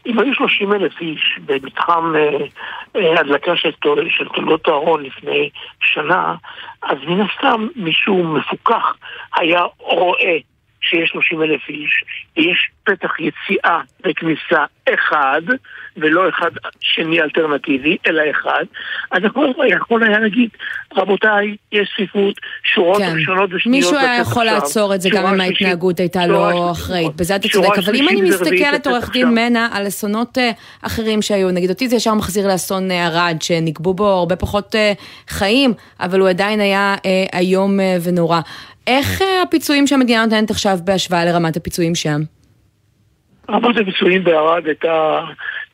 אם 0.07 0.19
היו 0.19 0.35
30 0.35 0.73
אלף 0.73 1.01
איש 1.01 1.39
במתחם 1.47 2.13
אה, 2.17 2.47
אה, 2.97 3.21
הדלקה 3.21 3.57
של, 3.57 3.71
של 4.09 4.29
תולדות 4.35 4.69
אהרון 4.69 5.03
לפני 5.03 5.51
שנה, 5.81 6.35
אז 6.83 6.99
מן 7.07 7.21
הסתם 7.21 7.67
מישהו 7.77 8.25
מפוקח 8.25 8.95
היה 9.37 9.63
רואה 9.79 10.37
שיש 10.81 11.11
30 11.11 11.43
אלף 11.43 11.69
איש, 11.69 12.05
ויש 12.37 12.71
פתח 12.85 13.13
יציאה 13.21 13.81
וכניסה 14.05 14.65
אחד, 14.95 15.43
ולא 16.01 16.29
אחד 16.29 16.51
שני 16.81 17.21
אלטרנטיבי, 17.21 17.97
אלא 18.07 18.23
אחד, 18.31 18.65
אז 19.11 19.25
הכל 19.25 19.47
יכול 19.69 20.03
היה 20.03 20.19
להגיד, 20.19 20.49
רבותיי, 20.97 21.57
יש 21.73 21.89
צפיפות, 21.95 22.35
שורות 22.65 22.99
כן. 22.99 23.13
ראשונות 23.15 23.51
ושניות. 23.53 23.77
מישהו 23.77 23.97
היה 23.97 24.21
יכול 24.21 24.49
עכשיו, 24.49 24.55
לעצור 24.55 24.95
את 24.95 25.01
זה 25.01 25.09
גם 25.13 25.27
אם 25.27 25.41
ההתנהגות 25.41 26.01
הייתה 26.01 26.27
לא 26.27 26.71
אחראית, 26.71 27.17
בזה 27.17 27.37
אתה 27.37 27.49
צודק, 27.49 27.79
אבל 27.79 27.95
אם 27.97 28.09
אני 28.09 28.23
מסתכלת, 28.23 28.87
עורך 28.87 29.13
דין 29.13 29.29
מנה, 29.29 29.69
על 29.73 29.87
אסונות 29.87 30.39
אה, 30.39 30.51
אחרים 30.83 31.23
שהיו, 31.23 31.51
נגיד 31.51 31.71
אותי 31.71 31.89
זה 31.89 31.97
ישר 31.97 32.15
מחזיר 32.15 32.49
לאסון 32.49 32.91
אה, 32.91 33.07
ערד, 33.07 33.37
שנקבו 33.41 33.95
בו 33.95 34.07
הרבה 34.07 34.37
פחות 34.37 34.75
אה, 34.75 34.93
חיים, 35.29 35.75
אבל 36.01 36.21
הוא 36.21 36.29
עדיין 36.29 36.61
היה 36.61 36.95
איום 37.35 37.79
ונורא. 38.05 38.41
איך 38.87 39.23
הפיצויים 39.43 39.87
שהמדינה 39.87 40.25
נותנת 40.25 40.51
עכשיו 40.51 40.79
בהשוואה 40.85 41.25
לרמת 41.25 41.57
הפיצויים 41.57 41.95
שם? 41.95 42.21
רמת 43.51 43.77
הפיצויים 43.77 44.25
בערד 44.25 44.67
הייתה 44.67 45.21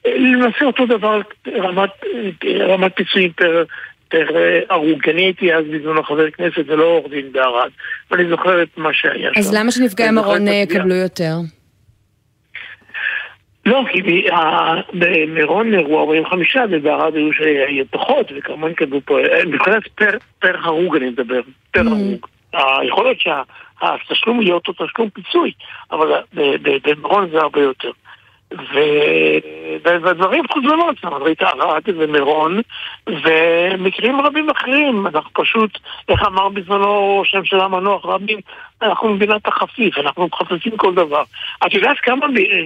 למעשה 0.06 0.64
אותו 0.64 0.86
דבר, 0.86 1.20
רמת, 1.48 1.90
רמת 2.60 2.92
פיצויים 2.96 3.32
פר, 3.32 3.64
יותר 4.14 4.36
אה, 4.36 4.60
הרוג. 4.70 5.08
אני 5.08 5.22
הייתי 5.22 5.54
אז 5.54 5.64
בזמנו 5.64 6.02
חבר 6.02 6.30
כנסת 6.30 6.64
ולא 6.66 6.84
עורך 6.84 7.10
דין 7.10 7.32
בערד, 7.32 7.70
ואני 8.10 8.28
זוכר 8.28 8.62
את 8.62 8.68
מה 8.76 8.88
שהיה 8.92 9.30
שם. 9.34 9.40
אז 9.40 9.54
למה 9.54 9.70
שנפגעי 9.70 10.10
מרון 10.10 10.48
אה. 10.48 10.52
יקבלו 10.52 10.94
יותר? 10.94 11.34
לא, 13.66 13.82
כי 13.92 14.02
במירון 14.92 15.70
נהרגו 15.70 16.00
45 16.00 16.56
ובערד 16.70 17.14
היו 17.14 17.32
ש- 17.32 17.40
פחות, 17.90 18.32
וכמובן 18.36 18.72
קיבלו 18.74 19.00
פה, 19.04 19.18
אה, 19.20 19.44
מבחינת 19.46 19.82
פר- 19.94 20.18
פר 20.38 20.56
הרוג 20.62 20.96
אני 20.96 21.08
מדבר, 21.08 21.40
פר 21.70 21.80
הרוג. 21.86 22.26
אה, 22.54 22.84
יכול 22.84 23.04
להיות 23.04 23.18
שהתשלום 23.20 24.42
יהיה 24.42 24.54
אותו 24.54 24.72
תשלום 24.72 25.10
פיצוי, 25.10 25.52
אבל 25.92 26.12
במירון 26.84 27.30
זה 27.30 27.38
הרבה 27.38 27.60
יותר. 27.60 27.90
והדברים 29.84 30.44
חוזרים 30.52 30.80
על 30.82 30.94
עצמם, 30.98 31.12
ראית 31.12 31.42
ערד 31.42 31.82
ומירון 31.86 32.60
ומקרים 33.06 34.20
רבים 34.20 34.50
אחרים, 34.50 35.06
אנחנו 35.06 35.30
פשוט, 35.32 35.78
איך 36.08 36.22
אמר 36.26 36.48
בזמנו 36.48 37.18
ראש 37.18 37.34
הממשלה 37.34 37.64
המנוח 37.64 38.06
רבין, 38.06 38.38
אנחנו 38.82 39.14
מדינת 39.14 39.46
החפיף, 39.46 39.98
אנחנו 39.98 40.26
מחפשים 40.26 40.76
כל 40.76 40.94
דבר. 40.94 41.22
את 41.66 41.74
יודעת 41.74 41.96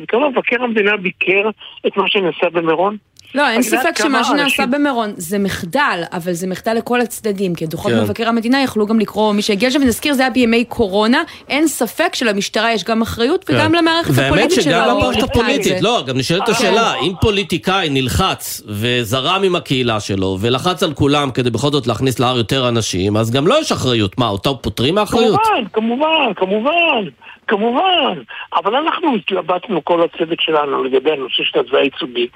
כמה 0.09 0.29
מבקר 0.29 0.63
המדינה 0.63 0.97
ביקר 0.97 1.51
את 1.87 1.97
מה 1.97 2.09
שנעשה 2.09 2.51
במירון? 2.51 2.97
לא, 3.35 3.49
אין 3.49 3.63
ספק 3.63 3.99
שמה 3.99 4.25
שנעשה 4.25 4.67
במירון 4.67 5.13
זה 5.17 5.39
מחדל, 5.39 6.03
אבל 6.13 6.33
זה 6.33 6.47
מחדל 6.47 6.75
לכל 6.75 7.01
הצדדים, 7.01 7.55
כי 7.55 7.67
דוחות 7.67 7.93
כן. 7.93 8.01
מבקר 8.01 8.29
המדינה 8.29 8.63
יכלו 8.63 8.87
גם 8.87 9.01
לקרוא 9.01 9.33
מי 9.33 9.43
שהגיע 9.43 9.69
לשם, 9.69 9.81
ונזכיר, 9.83 10.15
זה 10.15 10.23
היה 10.23 10.31
בימי 10.31 10.65
קורונה, 10.65 11.23
אין 11.49 11.69
ספק 11.69 12.15
שלמשטרה 12.15 12.73
יש 12.73 12.85
גם 12.85 13.03
אחריות 13.03 13.45
וגם 13.49 13.71
כן. 13.73 13.79
למערכת 13.79 14.11
והאמת 14.15 14.33
הפוליטית 14.33 14.63
שגם 14.63 14.85
שלא 14.85 14.93
למערכת 14.93 15.17
ראתה 15.17 15.27
את 15.27 15.31
הפוליטית. 15.31 15.83
לא, 15.83 16.05
גם 16.07 16.19
נשאלת 16.19 16.47
כן. 16.47 16.53
השאלה, 16.53 16.95
אם 16.95 17.13
פוליטיקאי 17.21 17.89
נלחץ 17.91 18.63
וזרם 18.67 19.43
עם 19.43 19.57
הקהילה 19.57 20.01
שלו 20.01 20.39
ולחץ 20.41 20.83
על 20.83 20.95
כולם 20.95 21.31
כדי 21.31 21.51
בכל 21.51 21.71
זאת 21.71 21.87
להכניס 21.87 22.19
להר 22.19 22.37
יותר 22.37 22.69
אנשים, 22.69 23.17
אז 23.17 23.31
גם 23.31 23.47
לו 23.47 23.55
יש 23.61 23.73
אחריות. 23.73 24.19
מה, 24.19 24.29
אותו 24.29 24.63
פוטרים 24.63 24.95
מאחריות? 24.95 25.41
כמובן, 25.45 25.65
כמובן, 25.73 26.33
כמובן, 26.37 27.09
כמובן. 27.49 28.23
אבל 28.55 28.77
אנחנו 28.77 29.15
התלבטנו 29.15 29.85
כל 29.85 30.03
הצוות 30.03 30.41
שלנו 30.41 30.85
לגבי 30.85 31.13
הנושא 31.13 31.43
של 31.45 31.61
התביעה 31.61 31.83
הייצוגית, 31.83 32.33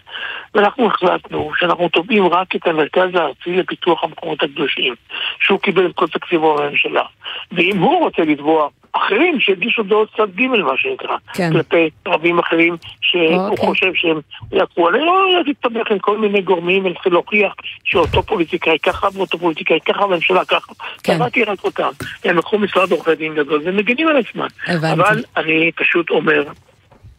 ואנחנו 0.55 0.87
החלטנו 0.87 1.51
שאנחנו 1.57 1.89
תובעים 1.89 2.27
רק 2.27 2.57
את 2.57 2.67
המרכז 2.67 3.15
הארצי 3.15 3.53
לפיתוח 3.53 4.05
המקומות 4.05 4.43
הקדושים, 4.43 4.95
שהוא 5.41 5.61
קיבל 5.61 5.87
את 5.87 5.95
כל 5.95 6.07
תקציבו 6.07 6.55
מהממשלה. 6.55 7.05
ואם 7.53 7.79
הוא 7.79 7.99
רוצה 7.99 8.23
לתבוע 8.23 8.69
אחרים 8.93 9.41
שיגישו 9.41 9.83
דעות 9.83 10.09
צד 10.17 10.37
ג' 10.37 10.47
מה 10.47 10.73
שנקרא, 10.77 11.17
כן. 11.35 11.53
כלפי 11.53 11.91
רבים 12.07 12.39
אחרים 12.39 12.77
שהוא 13.01 13.49
אוקיי. 13.49 13.67
חושב 13.67 13.95
שהם 13.95 14.21
יקרו. 14.53 14.89
אני 14.89 14.99
לא 14.99 15.43
תסתבך 15.53 15.91
עם 15.91 15.99
כל 15.99 16.19
מיני 16.19 16.43
גורמים 16.43 16.85
ולנסה 16.85 17.11
להוכיח 17.11 17.53
שאותו 17.85 18.23
פוליטיקאי 18.23 18.79
ככה 18.79 19.09
ואותו 19.15 19.39
פוליטיקאי 19.39 19.81
ככה 19.81 20.07
והממשלה 20.07 20.45
ככה. 20.45 20.73
כן. 21.03 21.15
קבעתי 21.15 21.45
רק 21.45 21.65
אותם. 21.65 21.91
הם 22.25 22.39
לקחו 22.39 22.59
משרד 22.59 22.91
עורכי 22.91 23.15
דין 23.15 23.35
גדול 23.35 23.63
ומגינים 23.65 24.09
על 24.09 24.17
עצמם. 24.17 24.47
הבנתי. 24.67 25.03
אבל 25.03 25.23
אני 25.37 25.71
פשוט 25.73 26.11
אומר, 26.11 26.45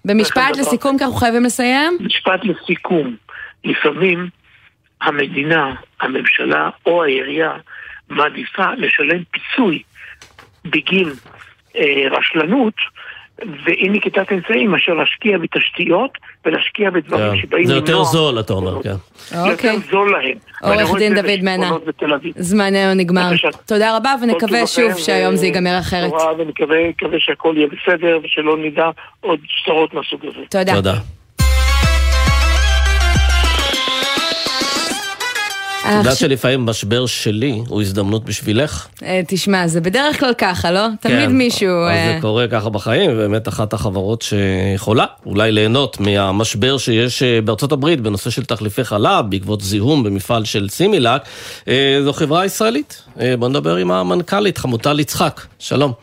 במשפט. 0.06 0.58
לסיכום, 0.58 0.98
כי 0.98 1.04
אנחנו 1.04 1.18
חייבים 1.18 1.44
לסיים. 1.44 1.98
משפט 2.00 2.40
לסיכום, 2.44 3.16
לפעמים 3.64 4.28
המדינה, 5.02 5.76
הממשלה 6.02 6.70
או 6.86 7.04
העירייה 7.04 7.52
מעדיפה 8.10 8.74
לשלם 8.78 9.24
פיצוי 9.32 9.82
בגין 10.66 11.10
רשלנות 12.12 12.74
ואי 13.66 13.90
נקיטת 13.90 14.32
אמצעים 14.32 14.72
מאשר 14.72 14.94
להשקיע 14.94 15.38
בתשתיות 15.38 16.12
ולהשקיע 16.46 16.90
בדברים 16.90 17.32
כן. 17.32 17.38
שבאים 17.42 17.66
זה 17.66 17.74
יותר 17.74 17.92
למנוע. 17.92 18.06
זול, 18.06 18.40
אתה 18.40 18.54
אומר, 18.54 18.84
כן. 18.84 18.94
זה 19.16 19.38
יותר 19.38 19.52
אוקיי. 19.52 19.78
זול 19.92 20.12
להם. 20.12 20.38
עורך 20.62 20.98
דין 20.98 21.16
דוד 21.16 22.10
אביב. 22.14 22.34
זמננו 22.36 22.94
נגמר. 22.94 23.30
בבקשה. 23.30 23.48
תודה 23.66 23.98
רבה, 23.98 24.16
ונקווה 24.22 24.60
טוב 24.60 24.68
שוב 24.68 24.90
לכם, 24.90 25.00
שהיום 25.00 25.34
ו- 25.34 25.38
זה 25.38 25.46
ייגמר 25.46 25.80
אחרת. 25.80 26.08
בשורה, 26.14 26.34
ונקווה 26.38 26.90
מקווה 26.90 27.20
שהכל 27.20 27.54
יהיה 27.58 27.68
בסדר 27.68 28.20
ושלא 28.24 28.58
נדע 28.58 28.90
עוד 29.20 29.40
שטרות 29.48 29.94
מהסוג 29.94 30.26
הזה. 30.26 30.46
תודה. 30.50 30.94
את 35.84 35.98
יודעת 35.98 36.18
שלפעמים 36.18 36.66
משבר 36.66 37.06
שלי 37.06 37.62
הוא 37.68 37.82
הזדמנות 37.82 38.26
בשבילך? 38.26 38.88
אה, 39.04 39.22
תשמע, 39.28 39.68
זה 39.68 39.82
בדרך 39.82 40.20
כלל 40.20 40.34
ככה, 40.38 40.72
לא? 40.72 40.88
תמיד 41.00 41.28
כן, 41.28 41.32
מישהו... 41.32 41.70
אז 41.70 41.98
אה, 41.98 42.14
זה 42.16 42.22
קורה 42.22 42.48
ככה 42.48 42.70
בחיים, 42.70 43.12
ובאמת 43.14 43.48
אחת 43.48 43.74
החברות 43.74 44.22
שיכולה 44.22 45.06
אולי 45.26 45.52
ליהנות 45.52 46.00
מהמשבר 46.00 46.78
שיש 46.78 47.24
אה, 47.24 47.42
בארצות 47.42 47.72
הברית 47.72 48.02
בנושא 48.02 48.30
של 48.30 48.46
תחליפי 48.46 48.84
חלב, 48.84 49.26
בעקבות 49.30 49.62
זיהום 49.62 50.04
במפעל 50.04 50.46
של 50.46 50.70
סימילק, 50.70 51.22
אה, 51.68 52.00
זו 52.04 52.14
חברה 52.14 52.46
ישראלית. 52.46 53.04
אה, 53.20 53.38
בוא 53.38 53.50
נדבר 53.50 53.76
עם 53.76 53.92
המנכ"לית, 53.92 54.58
חמוטל 54.58 55.00
יצחק. 55.00 55.42
שלום. 55.60 55.94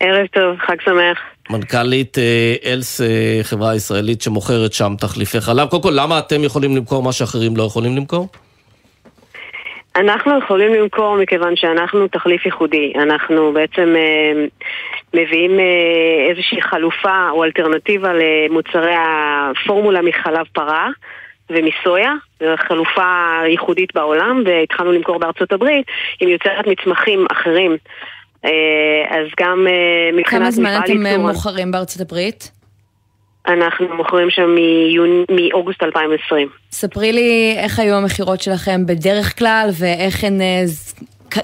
ערב 0.00 0.26
טוב, 0.26 0.56
חג 0.66 0.76
שמח. 0.84 1.18
מנכ"לית 1.50 2.18
אה, 2.18 2.72
אלס, 2.72 3.00
אה, 3.00 3.40
חברה 3.42 3.74
ישראלית 3.74 4.22
שמוכרת 4.22 4.72
שם 4.72 4.94
תחליפי 4.98 5.40
חלב. 5.40 5.68
קודם 5.68 5.82
כל, 5.82 5.92
למה 5.94 6.18
אתם 6.18 6.44
יכולים 6.44 6.76
למכור 6.76 7.02
מה 7.02 7.12
שאחרים 7.12 7.56
לא 7.56 7.62
יכולים 7.62 7.96
למכור? 7.96 8.28
אנחנו 9.98 10.38
יכולים 10.38 10.74
למכור 10.74 11.16
מכיוון 11.16 11.56
שאנחנו 11.56 12.08
תחליף 12.08 12.46
ייחודי. 12.46 12.92
אנחנו 12.96 13.52
בעצם 13.52 13.94
אה, 13.96 14.44
מביאים 15.14 15.60
אה, 15.60 16.30
איזושהי 16.30 16.62
חלופה 16.62 17.28
או 17.30 17.44
אלטרנטיבה 17.44 18.12
למוצרי 18.12 18.94
הפורמולה 18.98 20.02
מחלב 20.02 20.46
פרה 20.52 20.88
ומסויה. 21.50 22.12
זו 22.40 22.46
חלופה 22.68 23.40
ייחודית 23.46 23.94
בעולם 23.94 24.42
והתחלנו 24.46 24.92
למכור 24.92 25.18
בארצות 25.18 25.52
הברית. 25.52 25.86
היא 26.20 26.28
מיוצרת 26.28 26.66
מצמחים 26.66 27.26
אחרים. 27.32 27.76
אה, 28.44 28.50
אז 29.10 29.26
גם 29.40 29.66
אה, 29.68 30.18
מבחינת 30.18 30.42
כמה 30.42 30.50
זמן 30.50 30.70
מפעל 30.70 30.84
אתם 30.84 31.06
אה, 31.06 31.10
ייצור, 31.10 31.28
מוכרים 31.28 31.70
בארצות 31.70 32.02
הברית? 32.02 32.57
אנחנו 33.48 33.96
מוכרים 33.96 34.30
שם 34.30 34.50
מיוני- 34.54 35.24
מאוגוסט 35.30 35.82
2020. 35.82 36.48
ספרי 36.72 37.12
לי 37.12 37.54
איך 37.56 37.78
היו 37.78 37.94
המכירות 37.96 38.40
שלכם 38.40 38.86
בדרך 38.86 39.38
כלל, 39.38 39.68
ואיך 39.78 40.24
הן... 40.24 40.40
אה, 40.40 40.64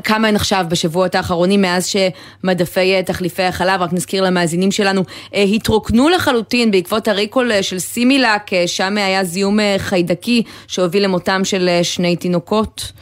כמה 0.04 0.28
הן 0.28 0.36
עכשיו 0.36 0.64
בשבועות 0.70 1.14
האחרונים 1.14 1.62
מאז 1.62 1.86
שמדפי 1.86 2.94
אה, 2.94 3.02
תחליפי 3.02 3.42
החלב, 3.42 3.82
רק 3.82 3.92
נזכיר 3.92 4.22
למאזינים 4.24 4.70
שלנו, 4.70 5.02
אה, 5.34 5.42
התרוקנו 5.42 6.08
לחלוטין 6.08 6.70
בעקבות 6.70 7.08
הריקול 7.08 7.62
של 7.62 7.78
סימילק, 7.78 8.52
אה, 8.52 8.66
שם 8.66 8.96
היה 8.96 9.24
זיהום 9.24 9.58
חיידקי 9.78 10.42
שהוביל 10.68 11.04
למותם 11.04 11.40
של 11.44 11.68
שני 11.82 12.16
תינוקות. 12.16 12.92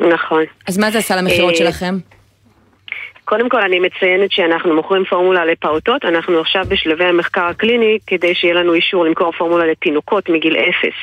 נכון. 0.00 0.44
אז 0.68 0.78
מה 0.78 0.90
זה 0.90 0.98
עשה 0.98 1.16
למכירות 1.16 1.56
שלכם? 1.56 1.98
קודם 3.28 3.48
כל 3.48 3.60
אני 3.60 3.78
מציינת 3.78 4.32
שאנחנו 4.32 4.74
מוכרים 4.74 5.04
פורמולה 5.04 5.44
לפעוטות, 5.44 6.04
אנחנו 6.04 6.40
עכשיו 6.40 6.64
בשלבי 6.68 7.04
המחקר 7.04 7.44
הקליני 7.44 7.98
כדי 8.06 8.34
שיהיה 8.34 8.54
לנו 8.54 8.74
אישור 8.74 9.04
למכור 9.04 9.32
פורמולה 9.32 9.66
לתינוקות 9.66 10.28
מגיל 10.28 10.56
אפס. 10.56 10.96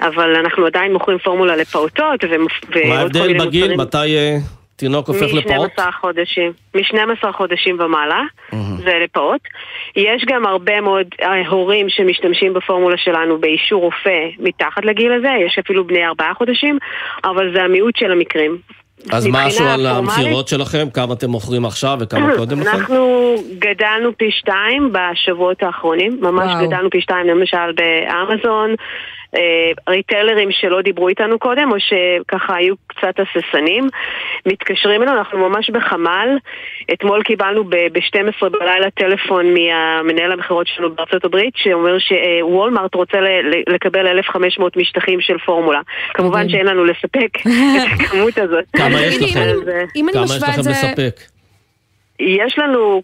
אבל 0.00 0.36
אנחנו 0.36 0.66
עדיין 0.66 0.92
מוכרים 0.92 1.18
פורמולה 1.18 1.56
לפעוטות 1.56 2.24
ומפ- 2.24 2.88
מה 2.88 2.98
ההבדל 2.98 3.38
בגיל? 3.38 3.62
מוצרים- 3.62 3.80
מתי 3.80 4.16
אה, 4.16 4.36
תינוק 4.76 5.08
הופך 5.08 5.26
לפעוט? 5.34 5.78
מ-12 5.78 5.92
חודשים, 6.00 6.52
מ-12 6.74 7.32
חודשים 7.32 7.80
ומעלה, 7.80 8.22
זה 8.84 8.92
לפעוט. 9.04 9.40
יש 9.96 10.24
גם 10.26 10.46
הרבה 10.46 10.80
מאוד 10.80 11.06
אה, 11.22 11.48
הורים 11.48 11.88
שמשתמשים 11.88 12.54
בפורמולה 12.54 12.96
שלנו 12.96 13.38
באישור 13.38 13.82
רופא 13.82 14.18
מתחת 14.38 14.84
לגיל 14.84 15.12
הזה, 15.12 15.28
יש 15.46 15.58
אפילו 15.58 15.84
בני 15.86 16.06
4 16.06 16.24
חודשים, 16.38 16.78
אבל 17.24 17.52
זה 17.54 17.62
המיעוט 17.62 17.96
של 17.96 18.12
המקרים. 18.12 18.58
אז 19.12 19.26
משהו 19.30 19.66
על 19.66 19.86
המכירות 19.86 20.48
שלכם, 20.48 20.90
כמה 20.94 21.14
אתם 21.14 21.30
מוכרים 21.30 21.64
עכשיו 21.64 21.96
וכמה 22.00 22.32
קודם 22.38 22.60
לכן? 22.60 22.68
אנחנו 22.68 23.34
גדלנו 23.58 24.16
פי 24.16 24.30
שתיים 24.30 24.92
בשבועות 24.92 25.62
האחרונים, 25.62 26.18
ממש 26.20 26.52
וואו. 26.52 26.66
גדלנו 26.66 26.90
פי 26.90 27.00
שתיים 27.00 27.26
למשל 27.26 27.72
באמזון, 27.76 28.74
ריטלרים 29.88 30.48
שלא 30.52 30.82
דיברו 30.82 31.08
איתנו 31.08 31.38
קודם, 31.38 31.72
או 31.72 31.76
שככה 31.78 32.56
היו 32.56 32.74
קצת 32.86 33.14
הססנים, 33.20 33.88
מתקשרים 34.46 35.02
אלינו, 35.02 35.18
אנחנו 35.18 35.48
ממש 35.48 35.70
בחמ"ל. 35.70 36.28
אתמול 36.92 37.22
קיבלנו 37.22 37.64
ב-12 37.64 38.48
בלילה 38.48 38.90
טלפון 38.90 39.46
מהמנהל 39.54 40.32
המכירות 40.32 40.66
שלנו 40.66 40.94
בארצות 40.94 41.24
הברית, 41.24 41.54
שאומר 41.56 41.96
שוולמארט 41.98 42.94
רוצה 42.94 43.20
ל- 43.20 43.54
ל- 43.54 43.74
לקבל 43.74 44.06
1,500 44.06 44.76
משטחים 44.76 45.20
של 45.20 45.38
פורמולה. 45.38 45.80
כמובן 46.14 46.48
שאין 46.48 46.66
לנו 46.66 46.84
לספק 46.84 47.30
את 47.40 47.46
הכמות 48.04 48.38
הזאת. 48.38 48.64
כמה 48.76 49.00
יש 49.00 49.22
לכם? 49.22 49.40
אה, 49.40 49.84
כמה 50.12 50.24
יש 50.24 50.42
לכם 50.42 50.70
לספק? 50.70 51.35
יש 52.20 52.58
לנו 52.58 53.02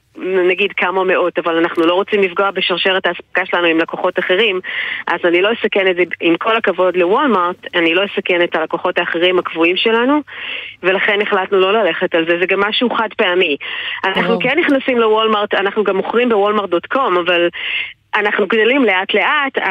נגיד 0.49 0.73
כמה 0.73 1.05
מאות, 1.05 1.39
אבל 1.39 1.57
אנחנו 1.57 1.87
לא 1.87 1.95
רוצים 1.95 2.21
לפגוע 2.21 2.51
בשרשרת 2.51 3.07
האספקה 3.07 3.47
שלנו 3.47 3.67
עם 3.67 3.79
לקוחות 3.79 4.19
אחרים, 4.19 4.61
אז 5.07 5.21
אני 5.25 5.43
לא 5.43 5.49
אסכן 5.53 5.91
את 5.91 5.97
זה, 5.97 6.03
עם 6.21 6.37
כל 6.37 6.57
הכבוד 6.57 6.97
לוולמארט, 6.97 7.57
אני 7.75 7.95
לא 7.95 8.03
אסכן 8.05 8.43
את 8.45 8.57
הלקוחות 8.57 8.99
האחרים 8.99 9.39
הקבועים 9.39 9.77
שלנו, 9.77 10.21
ולכן 10.83 11.19
החלטנו 11.23 11.59
לא 11.59 11.73
ללכת 11.73 12.15
על 12.15 12.25
זה, 12.29 12.39
זה 12.41 12.47
גם 12.47 12.61
משהו 12.61 12.91
חד 12.91 13.09
פעמי. 13.17 13.57
אנחנו. 14.05 14.39
כן 14.41 14.59
נכנסים 14.59 14.99
לוולמארט, 14.99 15.55
אנחנו 15.55 15.85
גם 15.85 15.97
מוכרים 15.97 16.29
בוולמארט.קום, 16.29 17.19
אבל... 17.19 17.49
אנחנו 18.15 18.47
גדלים 18.47 18.85
לאט 18.85 19.15
לאט, 19.15 19.67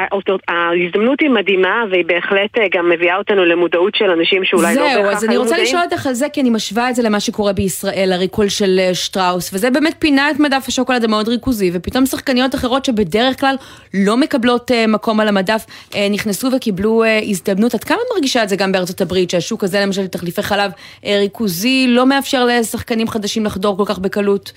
ההזדמנות 0.47 1.19
היא 1.19 1.29
מדהימה 1.29 1.83
והיא 1.91 2.05
בהחלט 2.05 2.57
אה, 2.57 2.63
גם 2.73 2.89
מביאה 2.89 3.17
אותנו 3.17 3.45
למודעות 3.45 3.95
של 3.95 4.09
אנשים 4.09 4.45
שאולי 4.45 4.75
לא 4.75 4.81
בהכרח 4.81 5.01
זהו, 5.01 5.11
אז 5.11 5.23
אני 5.25 5.37
רוצה 5.37 5.57
לשאול 5.57 5.81
אותך 5.81 6.07
על 6.07 6.13
זה, 6.13 6.29
כי 6.33 6.41
אני 6.41 6.49
משווה 6.49 6.89
את 6.89 6.95
זה 6.95 7.03
למה 7.03 7.19
שקורה 7.19 7.53
בישראל, 7.53 8.11
הריקול 8.13 8.49
של 8.49 8.79
אה, 8.79 8.93
שטראוס, 8.93 9.53
וזה 9.53 9.69
באמת 9.69 9.95
פינה 9.99 10.31
את 10.31 10.39
מדף 10.39 10.65
השוקולד 10.67 11.03
המאוד 11.03 11.27
ריכוזי, 11.27 11.71
ופתאום 11.73 12.05
שחקניות 12.05 12.55
אחרות 12.55 12.85
שבדרך 12.85 13.39
כלל 13.39 13.55
לא 13.93 14.17
מקבלות 14.17 14.71
אה, 14.71 14.87
מקום 14.87 15.19
על 15.19 15.27
המדף, 15.27 15.65
נכנסו 16.09 16.49
וקיבלו 16.55 17.03
הזדמנות. 17.29 17.73
עד 17.73 17.83
כמה 17.83 17.97
מרגישה 18.13 18.43
את 18.43 18.49
זה 18.49 18.55
גם 18.55 18.71
בארצות 18.71 19.01
הברית, 19.01 19.29
שהשוק 19.29 19.63
הזה 19.63 19.79
למשל 19.79 20.07
תחליפי 20.07 20.41
חלב 20.41 20.71
ריכוזי 21.05 21.85
לא 21.89 22.05
מאפשר 22.05 22.45
לשחקנים 22.45 23.07
חדשים 23.07 23.45
לחדור 23.45 23.77
כל 23.77 23.83
כך 23.85 23.99
בקלות? 23.99 24.51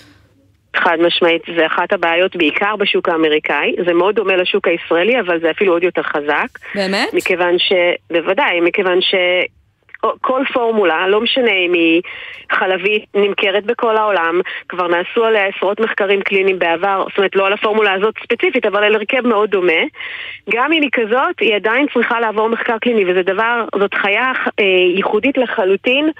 חד 0.77 0.97
משמעית, 1.07 1.43
זה 1.57 1.67
אחת 1.67 1.93
הבעיות 1.93 2.37
בעיקר 2.37 2.77
בשוק 2.77 3.09
האמריקאי, 3.09 3.75
זה 3.87 3.95
מאוד 3.95 4.15
דומה 4.15 4.37
לשוק 4.37 4.69
הישראלי, 4.69 5.21
אבל 5.21 5.41
זה 5.41 5.51
אפילו 5.51 5.73
עוד 5.73 5.83
יותר 5.83 6.03
חזק. 6.03 6.49
באמת? 6.75 7.15
מכיוון 7.15 7.59
ש... 7.59 7.73
בוודאי, 8.11 8.61
מכיוון 8.61 9.01
ש... 9.01 9.15
כל 10.21 10.43
פורמולה, 10.53 11.09
לא 11.09 11.21
משנה 11.21 11.53
אם 11.53 11.73
היא 11.73 12.03
חלבית, 12.53 13.05
נמכרת 13.15 13.65
בכל 13.65 13.97
העולם, 13.97 14.41
כבר 14.69 14.89
נעשו 14.89 15.25
עליה 15.25 15.47
עשרות 15.47 15.81
מחקרים 15.81 16.23
קליניים 16.23 16.59
בעבר, 16.59 17.05
זאת 17.09 17.19
אומרת 17.19 17.37
לא 17.37 17.47
על 17.47 17.53
הפורמולה 17.53 17.93
הזאת 17.93 18.15
ספציפית, 18.23 18.67
אבל 18.67 18.85
על 18.85 18.95
הרכב 18.95 19.27
מאוד 19.27 19.51
דומה. 19.51 19.83
גם 20.51 20.73
אם 20.73 20.83
היא 20.83 20.91
כזאת, 20.93 21.41
היא 21.41 21.55
עדיין 21.55 21.87
צריכה 21.95 22.21
לעבור 22.21 22.49
מחקר 22.49 22.79
קליני, 22.79 23.05
וזה 23.11 23.23
דבר, 23.23 23.65
זאת 23.79 23.95
חיה 23.95 24.33
אה, 24.61 24.65
ייחודית 24.97 25.39
לחלוטין 25.39 26.11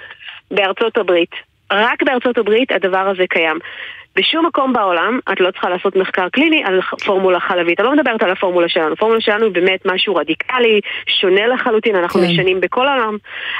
בארצות 0.51 0.97
הברית. 0.97 1.31
רק 1.71 2.03
בארצות 2.03 2.37
הברית 2.37 2.71
הדבר 2.71 3.09
הזה 3.09 3.23
קיים. 3.29 3.59
בשום 4.15 4.45
מקום 4.45 4.73
בעולם 4.73 5.19
את 5.31 5.39
לא 5.39 5.51
צריכה 5.51 5.69
לעשות 5.69 5.95
מחקר 5.95 6.29
קליני 6.29 6.63
על 6.65 6.81
פורמולה 7.05 7.39
חלבית. 7.39 7.79
אני 7.79 7.87
לא 7.87 7.93
מדברת 7.93 8.23
על 8.23 8.31
הפורמולה 8.31 8.69
שלנו. 8.69 8.93
הפורמולה 8.93 9.21
שלנו 9.21 9.45
היא 9.45 9.53
באמת 9.53 9.79
משהו 9.85 10.15
רדיקלי, 10.15 10.81
שונה 11.07 11.47
לחלוטין, 11.47 11.95
אנחנו 11.95 12.19
כן. 12.19 12.27
משנים 12.27 12.61
בכל 12.61 12.87
העולם. 12.87 13.17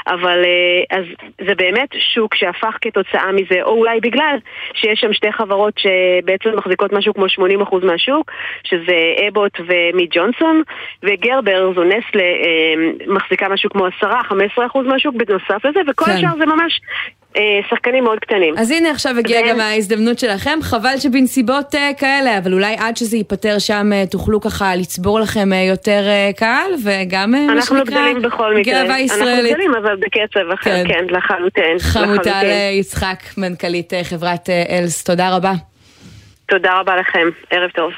אבל 0.07 0.43
אה, 0.43 0.97
אז 0.97 1.05
זה 1.47 1.55
באמת 1.55 1.89
שוק 2.13 2.35
שהפך 2.35 2.77
כתוצאה 2.81 3.31
מזה, 3.31 3.63
או 3.63 3.71
אולי 3.71 3.99
בגלל 3.99 4.37
שיש 4.73 4.99
שם 4.99 5.13
שתי 5.13 5.31
חברות 5.31 5.73
שבעצם 5.77 6.49
מחזיקות 6.57 6.93
משהו 6.93 7.13
כמו 7.13 7.25
80% 7.25 7.85
מהשוק, 7.85 8.31
שזה 8.63 8.97
אבוט 9.27 9.59
ומי 9.59 10.07
ג'ונסון, 10.11 10.61
וגרבר, 11.03 11.71
זו 11.75 11.83
נסלה, 11.83 12.23
אה, 12.23 12.73
מחזיקה 13.07 13.49
משהו 13.49 13.69
כמו 13.69 13.87
10-15% 13.87 14.87
מהשוק 14.87 15.15
בנוסף 15.15 15.65
לזה, 15.65 15.79
וכל 15.87 16.05
כן. 16.05 16.11
השאר 16.11 16.37
זה 16.37 16.45
ממש 16.45 16.81
שחקנים 17.69 18.03
מאוד 18.03 18.19
קטנים. 18.19 18.53
אז 18.57 18.71
הנה 18.71 18.91
עכשיו 18.91 19.17
הגיעה 19.19 19.49
גם 19.49 19.59
ההזדמנות 19.59 20.19
שלכם, 20.19 20.59
חבל 20.61 20.97
שבנסיבות 20.97 21.75
uh, 21.75 21.99
כאלה, 21.99 22.37
אבל 22.37 22.53
אולי 22.53 22.75
עד 22.79 22.97
שזה 22.97 23.17
ייפתר 23.17 23.59
שם 23.59 23.91
uh, 23.91 24.11
תוכלו 24.11 24.41
ככה 24.41 24.75
לצבור 24.75 25.19
לכם 25.19 25.49
יותר 25.69 26.03
קהל, 26.37 26.71
וגם 26.85 27.31
מה 27.31 27.61
שנקרא 27.61 27.83
גדלים 27.83 28.21
בכל 28.21 28.55
מקרה. 28.55 28.73
גאווה 28.73 28.99
ישראלית. 28.99 29.29
אנחנו 29.29 29.49
גדלים 29.49 29.75
אבל 29.75 29.95
בקצב 29.95 30.51
אחר, 30.53 30.83
כן, 30.87 30.87
כן 30.87 31.15
לחלוטין. 31.15 31.79
חמוטל 31.79 32.45
יצחק, 32.79 33.17
מנכ"לית 33.37 33.93
חברת 34.03 34.49
אלס, 34.49 35.03
תודה 35.03 35.35
רבה. 35.35 35.51
תודה 36.45 36.79
רבה 36.79 36.95
לכם, 36.95 37.27
ערב 37.49 37.69
טוב. 37.69 37.91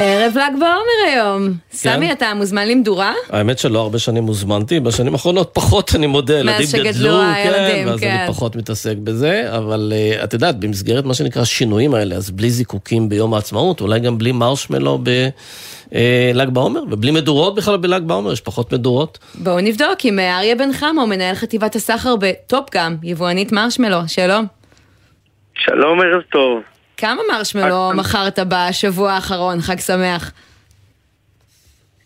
ערב 0.00 0.32
ל"ג 0.36 0.52
בעומר 0.60 1.06
היום. 1.06 1.48
כן. 1.48 1.76
סמי, 1.76 2.12
אתה 2.12 2.34
מוזמן 2.34 2.68
למדורה? 2.68 3.12
האמת 3.30 3.58
שלא 3.58 3.78
הרבה 3.78 3.98
שנים 3.98 4.24
הוזמנתי, 4.24 4.80
בשנים 4.80 5.12
האחרונות 5.12 5.50
פחות, 5.52 5.94
אני 5.94 6.06
מודה, 6.06 6.38
ילדים 6.38 6.66
גדלו, 6.72 6.84
מאז 6.84 6.96
שגדלו 6.96 7.20
הילדים, 7.22 7.84
כן, 7.84 7.90
ואז 7.90 8.00
כן. 8.00 8.16
אני 8.18 8.28
פחות 8.28 8.56
מתעסק 8.56 8.96
בזה, 8.96 9.56
אבל 9.56 9.92
uh, 10.20 10.24
את 10.24 10.32
יודעת, 10.32 10.60
במסגרת 10.60 11.04
מה 11.04 11.14
שנקרא 11.14 11.42
השינויים 11.42 11.94
האלה, 11.94 12.16
אז 12.16 12.30
בלי 12.30 12.50
זיקוקים 12.50 13.08
ביום 13.08 13.34
העצמאות, 13.34 13.80
אולי 13.80 14.00
גם 14.00 14.18
בלי 14.18 14.32
מרשמלו 14.32 14.98
בל"ג 14.98 16.38
אה, 16.38 16.50
בעומר, 16.52 16.80
ובלי 16.90 17.10
מדורות 17.10 17.54
בכלל 17.54 17.76
בל"ג 17.76 18.02
בעומר, 18.02 18.32
יש 18.32 18.40
פחות 18.40 18.72
מדורות. 18.72 19.18
בואו 19.34 19.60
נבדוק 19.60 20.04
עם 20.04 20.18
אה, 20.18 20.38
אריה 20.38 20.54
בן 20.54 20.72
חמו, 20.72 21.06
מנהל 21.06 21.34
חטיבת 21.34 21.74
הסחר 21.74 22.14
בטופגאם, 22.20 22.96
יבואנית 23.02 23.52
מרשמלו, 23.52 23.98
שלום. 24.06 24.46
שלום, 25.54 26.00
ערב 26.00 26.22
טוב. 26.32 26.77
כמה 26.98 27.22
מרשמלו 27.32 27.90
מכרת 27.94 28.38
בשבוע 28.48 29.12
האחרון? 29.12 29.60
חג 29.60 29.80
שמח. 29.80 30.32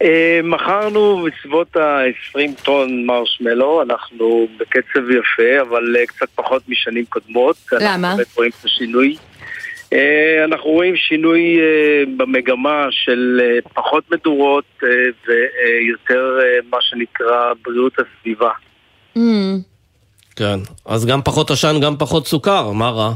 אה, 0.03 0.40
מכרנו 0.45 1.26
בסביבות 1.26 1.76
ה-20 1.76 2.62
טון 2.62 3.07
מרשמלו, 3.07 3.82
אנחנו 3.82 4.49
בקצב 4.57 5.11
יפה, 5.11 5.61
אבל 5.61 5.97
אה, 5.97 6.07
קצת 6.07 6.26
פחות 6.34 6.62
משנים 6.68 7.05
קודמות. 7.05 7.57
למה? 7.72 7.93
אנחנו 7.95 8.16
באמת 8.16 8.36
רואים 8.36 8.51
את 8.61 8.64
השינוי. 8.64 9.16
אה, 9.93 10.45
אנחנו 10.45 10.70
רואים 10.70 10.97
שינוי 10.97 11.61
במגמה 12.16 12.86
של 12.90 13.40
פחות 13.74 14.05
מדורות 14.11 14.64
ויותר 15.26 16.38
מה 16.70 16.78
שנקרא 16.80 17.53
בריאות 17.64 17.93
הסביבה. 17.99 18.51
Mm. 19.16 19.20
כן, 20.36 20.59
אז 20.86 21.07
גם 21.07 21.22
פחות 21.22 21.51
עשן, 21.51 21.76
גם 21.82 21.97
פחות 21.99 22.26
סוכר, 22.26 22.70
מה 22.70 22.90
רע? 22.90 23.12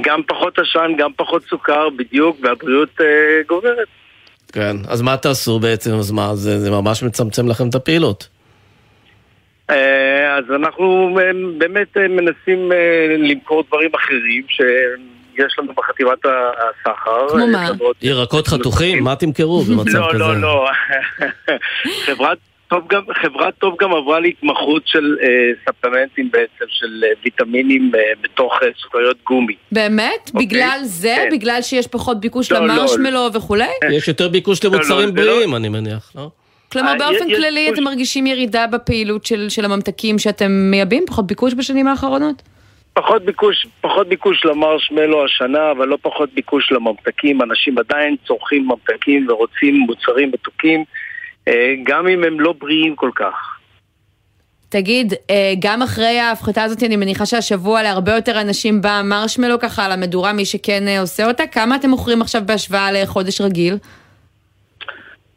גם 0.00 0.20
פחות 0.26 0.58
עשן, 0.58 0.92
גם 0.98 1.10
פחות 1.16 1.42
סוכר, 1.50 1.88
בדיוק, 1.96 2.36
והבריאות 2.42 3.00
אה, 3.00 3.06
גוברת. 3.48 3.88
כן, 4.52 4.76
אז 4.88 5.02
מה 5.02 5.16
תעשו 5.16 5.58
בעצם? 5.58 5.94
אז 5.94 6.10
מה, 6.10 6.34
זה, 6.34 6.58
זה 6.60 6.70
ממש 6.70 7.02
מצמצם 7.02 7.48
לכם 7.48 7.68
את 7.68 7.74
הפעילות. 7.74 8.28
אה, 9.70 10.36
אז 10.36 10.44
אנחנו 10.54 11.18
אה, 11.20 11.30
באמת 11.58 11.96
אה, 11.96 12.08
מנסים 12.08 12.72
אה, 12.72 13.16
למכור 13.18 13.64
דברים 13.68 13.90
אחרים 13.94 14.42
שיש 14.48 15.58
לנו 15.58 15.72
בחטיבת 15.74 16.18
הסחר. 16.24 17.28
כמו 17.28 17.46
מה? 17.46 17.68
ירקות 18.02 18.48
חתוכים? 18.48 19.04
מה 19.04 19.16
תמכרו 19.16 19.62
במצב 19.62 19.98
לא, 19.98 20.08
כזה? 20.12 20.18
לא, 20.18 20.40
לא, 20.40 20.40
לא. 20.40 20.70
חברת 22.06 22.38
טוב 22.68 22.84
גם, 22.88 23.02
חברת 23.22 23.54
טוב 23.58 23.74
גם 23.80 23.92
עברה 23.92 24.20
להתמחות 24.20 24.82
של 24.86 25.16
אה, 25.22 25.28
ספלמנטים 25.68 26.30
בעצם, 26.32 26.64
של 26.68 27.04
אה, 27.04 27.08
ויטמינים 27.24 27.90
אה, 27.94 28.00
בתוך 28.20 28.52
אה, 28.62 28.68
סוכריות 28.82 29.16
גומי. 29.26 29.54
באמת? 29.72 30.30
אוקיי? 30.34 30.46
בגלל 30.46 30.78
זה? 30.82 31.14
כן. 31.16 31.28
בגלל 31.32 31.62
שיש 31.62 31.86
פחות 31.86 32.20
ביקוש 32.20 32.52
לא, 32.52 32.66
לא. 32.66 32.74
למרשמלו 32.74 33.28
וכולי? 33.34 33.64
יש 33.92 34.08
יותר 34.08 34.28
ביקוש 34.28 34.64
לא, 34.64 34.70
למוצרים 34.70 35.08
לא, 35.08 35.14
בריאים, 35.22 35.54
אני 35.54 35.68
מניח, 35.68 36.12
לא? 36.16 36.30
כלומר, 36.72 36.88
אה, 36.92 36.98
באופן 36.98 37.30
יש 37.30 37.36
כללי 37.38 37.60
ביקוש- 37.66 37.74
אתם 37.74 37.84
מרגישים 37.84 38.26
ירידה 38.26 38.66
בפעילות 38.66 39.26
של 39.26 39.48
של 39.48 39.64
הממתקים 39.64 40.18
שאתם 40.18 40.50
מייבאים? 40.70 41.04
פחות 41.06 41.26
ביקוש 41.26 41.54
בשנים 41.54 41.88
האחרונות? 41.88 42.42
פחות 42.94 43.22
ביקוש, 43.24 43.66
פחות 43.80 44.08
ביקוש 44.08 44.44
למרשמלו 44.44 45.24
השנה, 45.24 45.70
אבל 45.70 45.88
לא 45.88 45.98
פחות 46.02 46.30
ביקוש 46.34 46.72
לממתקים. 46.72 47.42
אנשים 47.42 47.78
עדיין 47.78 48.16
צורכים 48.26 48.68
ממתקים 48.68 49.26
ורוצים 49.28 49.74
מוצרים 49.78 50.30
מתוקים, 50.34 50.84
גם 51.82 52.08
אם 52.08 52.24
הם 52.24 52.40
לא 52.40 52.54
בריאים 52.60 52.96
כל 52.96 53.10
כך. 53.14 53.58
תגיד, 54.68 55.12
אה, 55.30 55.52
גם 55.58 55.82
אחרי 55.82 56.18
ההפחתה 56.18 56.62
הזאת, 56.62 56.82
אני 56.82 56.96
מניחה 56.96 57.26
שהשבוע 57.26 57.82
להרבה 57.82 58.12
יותר 58.14 58.40
אנשים 58.40 58.82
בא 58.82 59.00
מרשמלו 59.04 59.58
ככה 59.58 59.84
על 59.84 59.92
המדורה, 59.92 60.32
מי 60.32 60.44
שכן 60.44 60.88
אה, 60.88 61.00
עושה 61.00 61.26
אותה. 61.26 61.46
כמה 61.46 61.76
אתם 61.76 61.90
מוכרים 61.90 62.22
עכשיו 62.22 62.42
בהשוואה 62.46 62.92
לחודש 62.92 63.40
רגיל? 63.40 63.74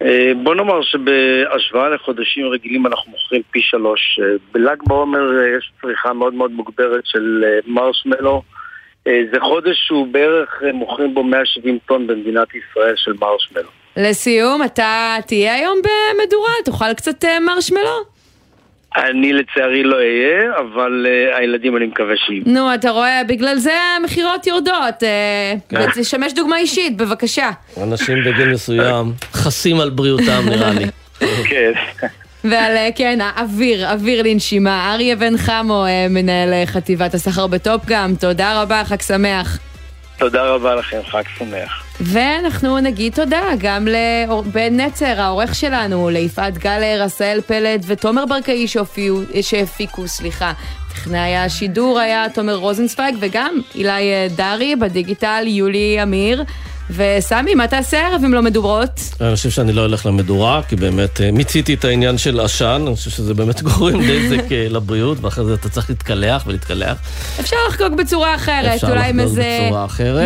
אה, 0.01 0.32
בוא 0.43 0.55
נאמר 0.55 0.82
שבהשוואה 0.82 1.89
לחודשים 1.89 2.45
רגילים 2.47 2.88
אנחנו 2.88 3.12
מוכרים 3.12 3.41
פי 3.51 3.62
שלוש. 3.62 4.20
אה, 4.24 4.28
בל"ג 4.51 4.78
בעומר 4.88 5.39
אה, 5.39 5.57
יש 5.57 5.72
צריכה 5.82 6.14
מאוד 6.14 6.34
מאוד 6.34 6.51
מוגברת 6.51 7.05
של 7.05 7.43
אה, 7.47 7.59
מרשמלו. 7.66 8.41
אה, 9.07 9.22
זה 9.34 9.39
חודש 9.39 9.78
שהוא 9.88 10.07
בערך 10.07 10.62
אה, 10.66 10.72
מוכרים 10.72 11.14
בו 11.14 11.24
170 11.24 11.80
טון 11.86 12.07
במדינת 12.07 12.47
ישראל 12.55 12.95
של 12.95 13.14
מרשמלו. 13.22 13.80
לסיום, 13.98 14.64
אתה 14.64 15.16
תהיה 15.26 15.54
היום 15.54 15.78
במדורה? 15.78 16.52
תאכל 16.66 16.94
קצת 16.94 17.26
אה, 17.26 17.39
מרשמלו? 17.39 18.12
אני 18.98 19.34
לצערי 19.34 19.84
לא 19.84 19.96
אהיה, 19.96 20.60
אבל 20.60 21.06
uh, 21.06 21.38
הילדים 21.38 21.78
אני 21.78 21.86
מקווה 21.86 22.14
שיהיו. 22.18 22.44
נו, 22.46 22.74
אתה 22.74 22.89
רואה, 22.89 23.22
בגלל 23.28 23.58
זה 23.58 23.74
המכירות 23.98 24.48
יורדות. 24.48 25.04
אה, 25.04 25.54
כן. 25.70 25.86
תשמש 25.96 26.34
דוגמה 26.34 26.58
אישית, 26.58 26.98
בבקשה. 26.98 27.50
אנשים 27.84 28.18
בגיל 28.26 28.54
מסוים 28.54 29.14
חסים 29.34 29.80
על 29.80 29.89
בריאותם, 29.89 30.42
נראה 30.46 30.72
לי. 30.72 30.86
כן. 31.50 31.72
ועל, 32.44 32.78
כן, 32.96 33.20
האוויר, 33.22 33.92
אוויר 33.92 34.22
לנשימה. 34.24 34.94
אריה 34.94 35.16
בן 35.16 35.38
חמו, 35.38 35.86
מנהל 36.10 36.66
חטיבת 36.66 37.14
הסחר 37.14 37.48
בטופ 37.48 37.82
גם. 37.86 38.14
תודה 38.20 38.62
רבה, 38.62 38.84
חג 38.86 39.02
שמח. 39.02 39.70
תודה 40.22 40.43
רבה 40.43 40.76
לכם, 40.76 40.99
חג 41.11 41.24
שמח. 41.38 41.84
ואנחנו 41.99 42.80
נגיד 42.80 43.13
תודה 43.13 43.43
גם 43.57 43.88
לבן 43.88 44.80
נצר, 44.80 45.22
העורך 45.22 45.55
שלנו, 45.55 46.09
ליפעת 46.09 46.57
גלר, 46.57 47.03
עשאל 47.03 47.41
פלד 47.47 47.84
ותומר 47.88 48.26
ברקאי 48.26 48.67
שהופיעו, 48.67 49.22
שהפיקו, 49.41 50.07
סליחה. 50.07 50.53
טכנאי 50.89 51.36
השידור 51.38 51.99
היה 51.99 52.26
תומר 52.34 52.55
רוזנצוויג 52.55 53.15
וגם 53.19 53.55
אילי 53.76 53.89
אה, 53.91 54.28
דרי, 54.36 54.76
בדיגיטל 54.76 55.43
יולי 55.47 56.03
אמיר. 56.03 56.43
וסמי, 56.96 57.56
מה 57.56 57.68
תעשה 57.68 58.08
הערב 58.08 58.22
אם 58.26 58.34
לא 58.34 58.42
מדורות? 58.42 59.00
אני 59.22 59.36
חושב 59.36 59.50
שאני 59.50 59.74
לא 59.74 59.86
אלך 59.86 60.06
למדורה, 60.06 60.62
כי 60.68 60.76
באמת 60.76 61.22
אה, 61.22 61.32
מיציתי 61.32 61.74
את 61.74 61.86
העניין 61.86 62.18
של 62.18 62.39
עשן, 62.39 62.84
אני 62.88 62.96
חושב 62.96 63.10
שזה 63.10 63.34
באמת 63.34 63.62
גורם 63.68 64.02
נזק 64.02 64.52
אה, 64.52 64.68
לבריאות, 64.70 65.18
ואחרי 65.22 65.46
זה 65.46 65.54
אתה 65.54 65.70
צריך 65.70 65.89
להתקלח 65.89 66.44
ולהתקלח. 66.48 66.98
אפשר 67.39 67.56
לחגוג 67.70 67.98
בצורה 67.98 68.36
אחרת, 68.36 68.84
אולי 68.84 69.10
עם 69.10 69.20
איזה. 69.20 69.70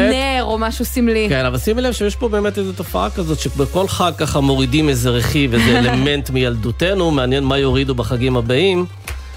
נר 0.10 0.44
או 0.44 0.58
משהו 0.58 0.86
סמלי. 0.86 1.26
כן, 1.30 1.46
אבל 1.46 1.58
שימי 1.58 1.82
לב 1.82 1.94
שיש 1.94 2.16
פה 2.16 2.30
באמת 2.30 2.58
איזו 2.58 2.72
תופעה 2.72 3.10
כזאת, 3.10 3.40
שבכל 3.40 3.88
חג 3.88 4.12
ככה 4.18 4.40
מורידים 4.40 4.90
איזה 4.90 5.10
רכיב, 5.10 5.54
איזה 5.54 5.78
אלמנט 5.80 6.30
מילדותנו, 6.30 7.12
מעניין 7.12 7.44
מה 7.44 7.58
יורידו 7.58 7.96
בחגים 7.96 8.38
הבאים. 8.38 8.86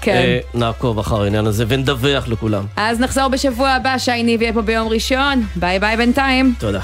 כן. 0.01 0.11
אה, 0.11 0.39
נעקוב 0.53 0.99
אחר 0.99 1.21
העניין 1.21 1.47
הזה 1.47 1.65
ונדווח 1.67 2.27
לכולם. 2.27 2.65
אז 2.75 2.99
נחזור 2.99 3.27
בשבוע 3.27 3.69
הבא, 3.69 3.97
שי 3.97 4.23
ניב 4.23 4.41
יהיה 4.41 4.53
פה 4.53 4.61
ביום 4.61 4.87
ראשון. 4.87 5.43
ביי 5.55 5.79
ביי 5.79 5.97
בינתיים. 5.97 6.53
תודה. 6.59 6.79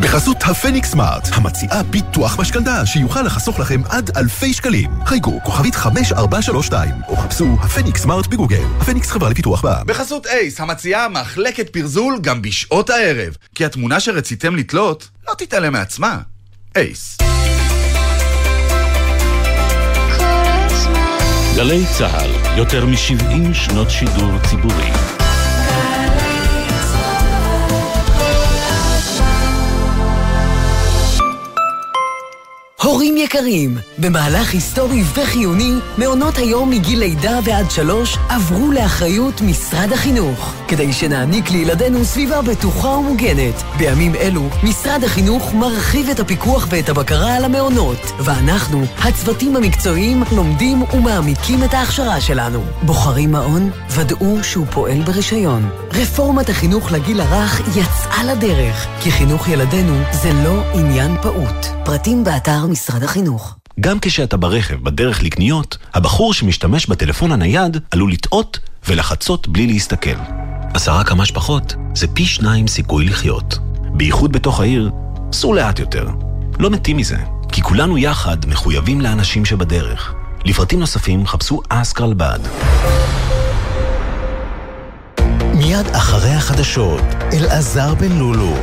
בחסות 0.00 0.36
הפניקס 0.42 0.90
סמארט, 0.90 1.28
המציעה 1.32 1.82
ביטוח 1.82 2.40
משכנתה 2.40 2.86
שיוכל 2.86 3.22
לחסוך 3.22 3.58
לכם 3.58 3.80
עד 3.88 4.10
אלפי 4.16 4.52
שקלים. 4.52 4.90
חייגו 5.06 5.40
כוכבית 5.44 5.74
5432 5.74 6.90
או 7.08 7.16
חפשו 7.16 7.56
הפניקס 7.60 8.02
סמארט 8.02 8.26
בגוגל. 8.26 8.64
הפניקס 8.80 9.10
חברה 9.10 9.30
לפיתוח 9.30 9.62
בע"מ. 9.62 9.86
בחסות 9.86 10.26
אייס, 10.26 10.60
המציעה 10.60 11.08
מחלקת 11.08 11.70
פרזול 11.70 12.18
גם 12.20 12.42
בשעות 12.42 12.90
הערב. 12.90 13.36
כי 13.54 13.64
התמונה 13.64 14.00
שרציתם 14.00 14.56
לתלות 14.56 15.08
לא 15.28 15.34
תתעלם 15.34 15.72
מעצמה. 15.72 16.18
אייס. 16.76 17.18
גלי 21.56 21.84
צה"ל, 21.98 22.58
יותר 22.58 22.86
מ-70 22.86 23.54
שנות 23.54 23.90
שידור 23.90 24.32
ציבורי. 24.50 25.07
הורים 32.98 33.16
יקרים, 33.16 33.78
במהלך 33.98 34.52
היסטורי 34.52 35.02
וחיוני, 35.14 35.72
מעונות 35.98 36.38
היום 36.38 36.70
מגיל 36.70 36.98
לידה 36.98 37.38
ועד 37.44 37.70
שלוש 37.70 38.18
עברו 38.28 38.72
לאחריות 38.72 39.40
משרד 39.40 39.92
החינוך, 39.92 40.54
כדי 40.68 40.92
שנעניק 40.92 41.50
לילדינו 41.50 42.04
סביבה 42.04 42.42
בטוחה 42.42 42.88
ומוגנת. 42.88 43.62
בימים 43.76 44.14
אלו, 44.14 44.48
משרד 44.62 45.04
החינוך 45.04 45.54
מרחיב 45.54 46.08
את 46.08 46.20
הפיקוח 46.20 46.66
ואת 46.70 46.88
הבקרה 46.88 47.34
על 47.36 47.44
המעונות, 47.44 48.12
ואנחנו, 48.20 48.84
הצוותים 48.98 49.56
המקצועיים, 49.56 50.22
לומדים 50.36 50.82
ומעמיקים 50.82 51.64
את 51.64 51.74
ההכשרה 51.74 52.20
שלנו. 52.20 52.64
בוחרים 52.82 53.32
מעון? 53.32 53.70
ודאו 53.90 54.44
שהוא 54.44 54.66
פועל 54.66 55.02
ברישיון. 55.02 55.68
רפורמת 55.92 56.48
החינוך 56.48 56.92
לגיל 56.92 57.20
הרך 57.20 57.60
יצאה 57.76 58.24
לדרך, 58.24 58.86
כי 59.00 59.10
חינוך 59.10 59.48
ילדינו 59.48 59.94
זה 60.22 60.32
לא 60.32 60.62
עניין 60.74 61.16
פעוט. 61.22 61.66
פרטים 61.84 62.24
באתר 62.24 62.66
משרד 62.66 62.87
החינוך. 62.96 63.56
גם 63.80 63.98
כשאתה 64.00 64.36
ברכב 64.36 64.84
בדרך 64.84 65.22
לקניות, 65.22 65.78
הבחור 65.94 66.34
שמשתמש 66.34 66.86
בטלפון 66.86 67.32
הנייד 67.32 67.76
עלול 67.90 68.12
לטעות 68.12 68.58
ולחצות 68.88 69.48
בלי 69.48 69.66
להסתכל. 69.66 70.16
עשרה 70.74 71.04
כמה 71.04 71.26
שפחות 71.26 71.74
זה 71.94 72.06
פי 72.06 72.26
שניים 72.26 72.68
סיכוי 72.68 73.04
לחיות. 73.04 73.58
בייחוד 73.94 74.32
בתוך 74.32 74.60
העיר, 74.60 74.90
סעו 75.32 75.54
לאט 75.54 75.78
יותר. 75.78 76.08
לא 76.58 76.70
מתים 76.70 76.96
מזה, 76.96 77.16
כי 77.52 77.62
כולנו 77.62 77.98
יחד 77.98 78.36
מחויבים 78.46 79.00
לאנשים 79.00 79.44
שבדרך. 79.44 80.14
לפרטים 80.44 80.80
נוספים 80.80 81.26
חפשו 81.26 81.60
אסקרלבד. 81.68 82.38
מיד 85.54 85.86
אחרי 85.92 86.30
החדשות, 86.30 87.02
אלעזר 87.32 87.94
בן 87.94 88.12
לולו. 88.18 88.58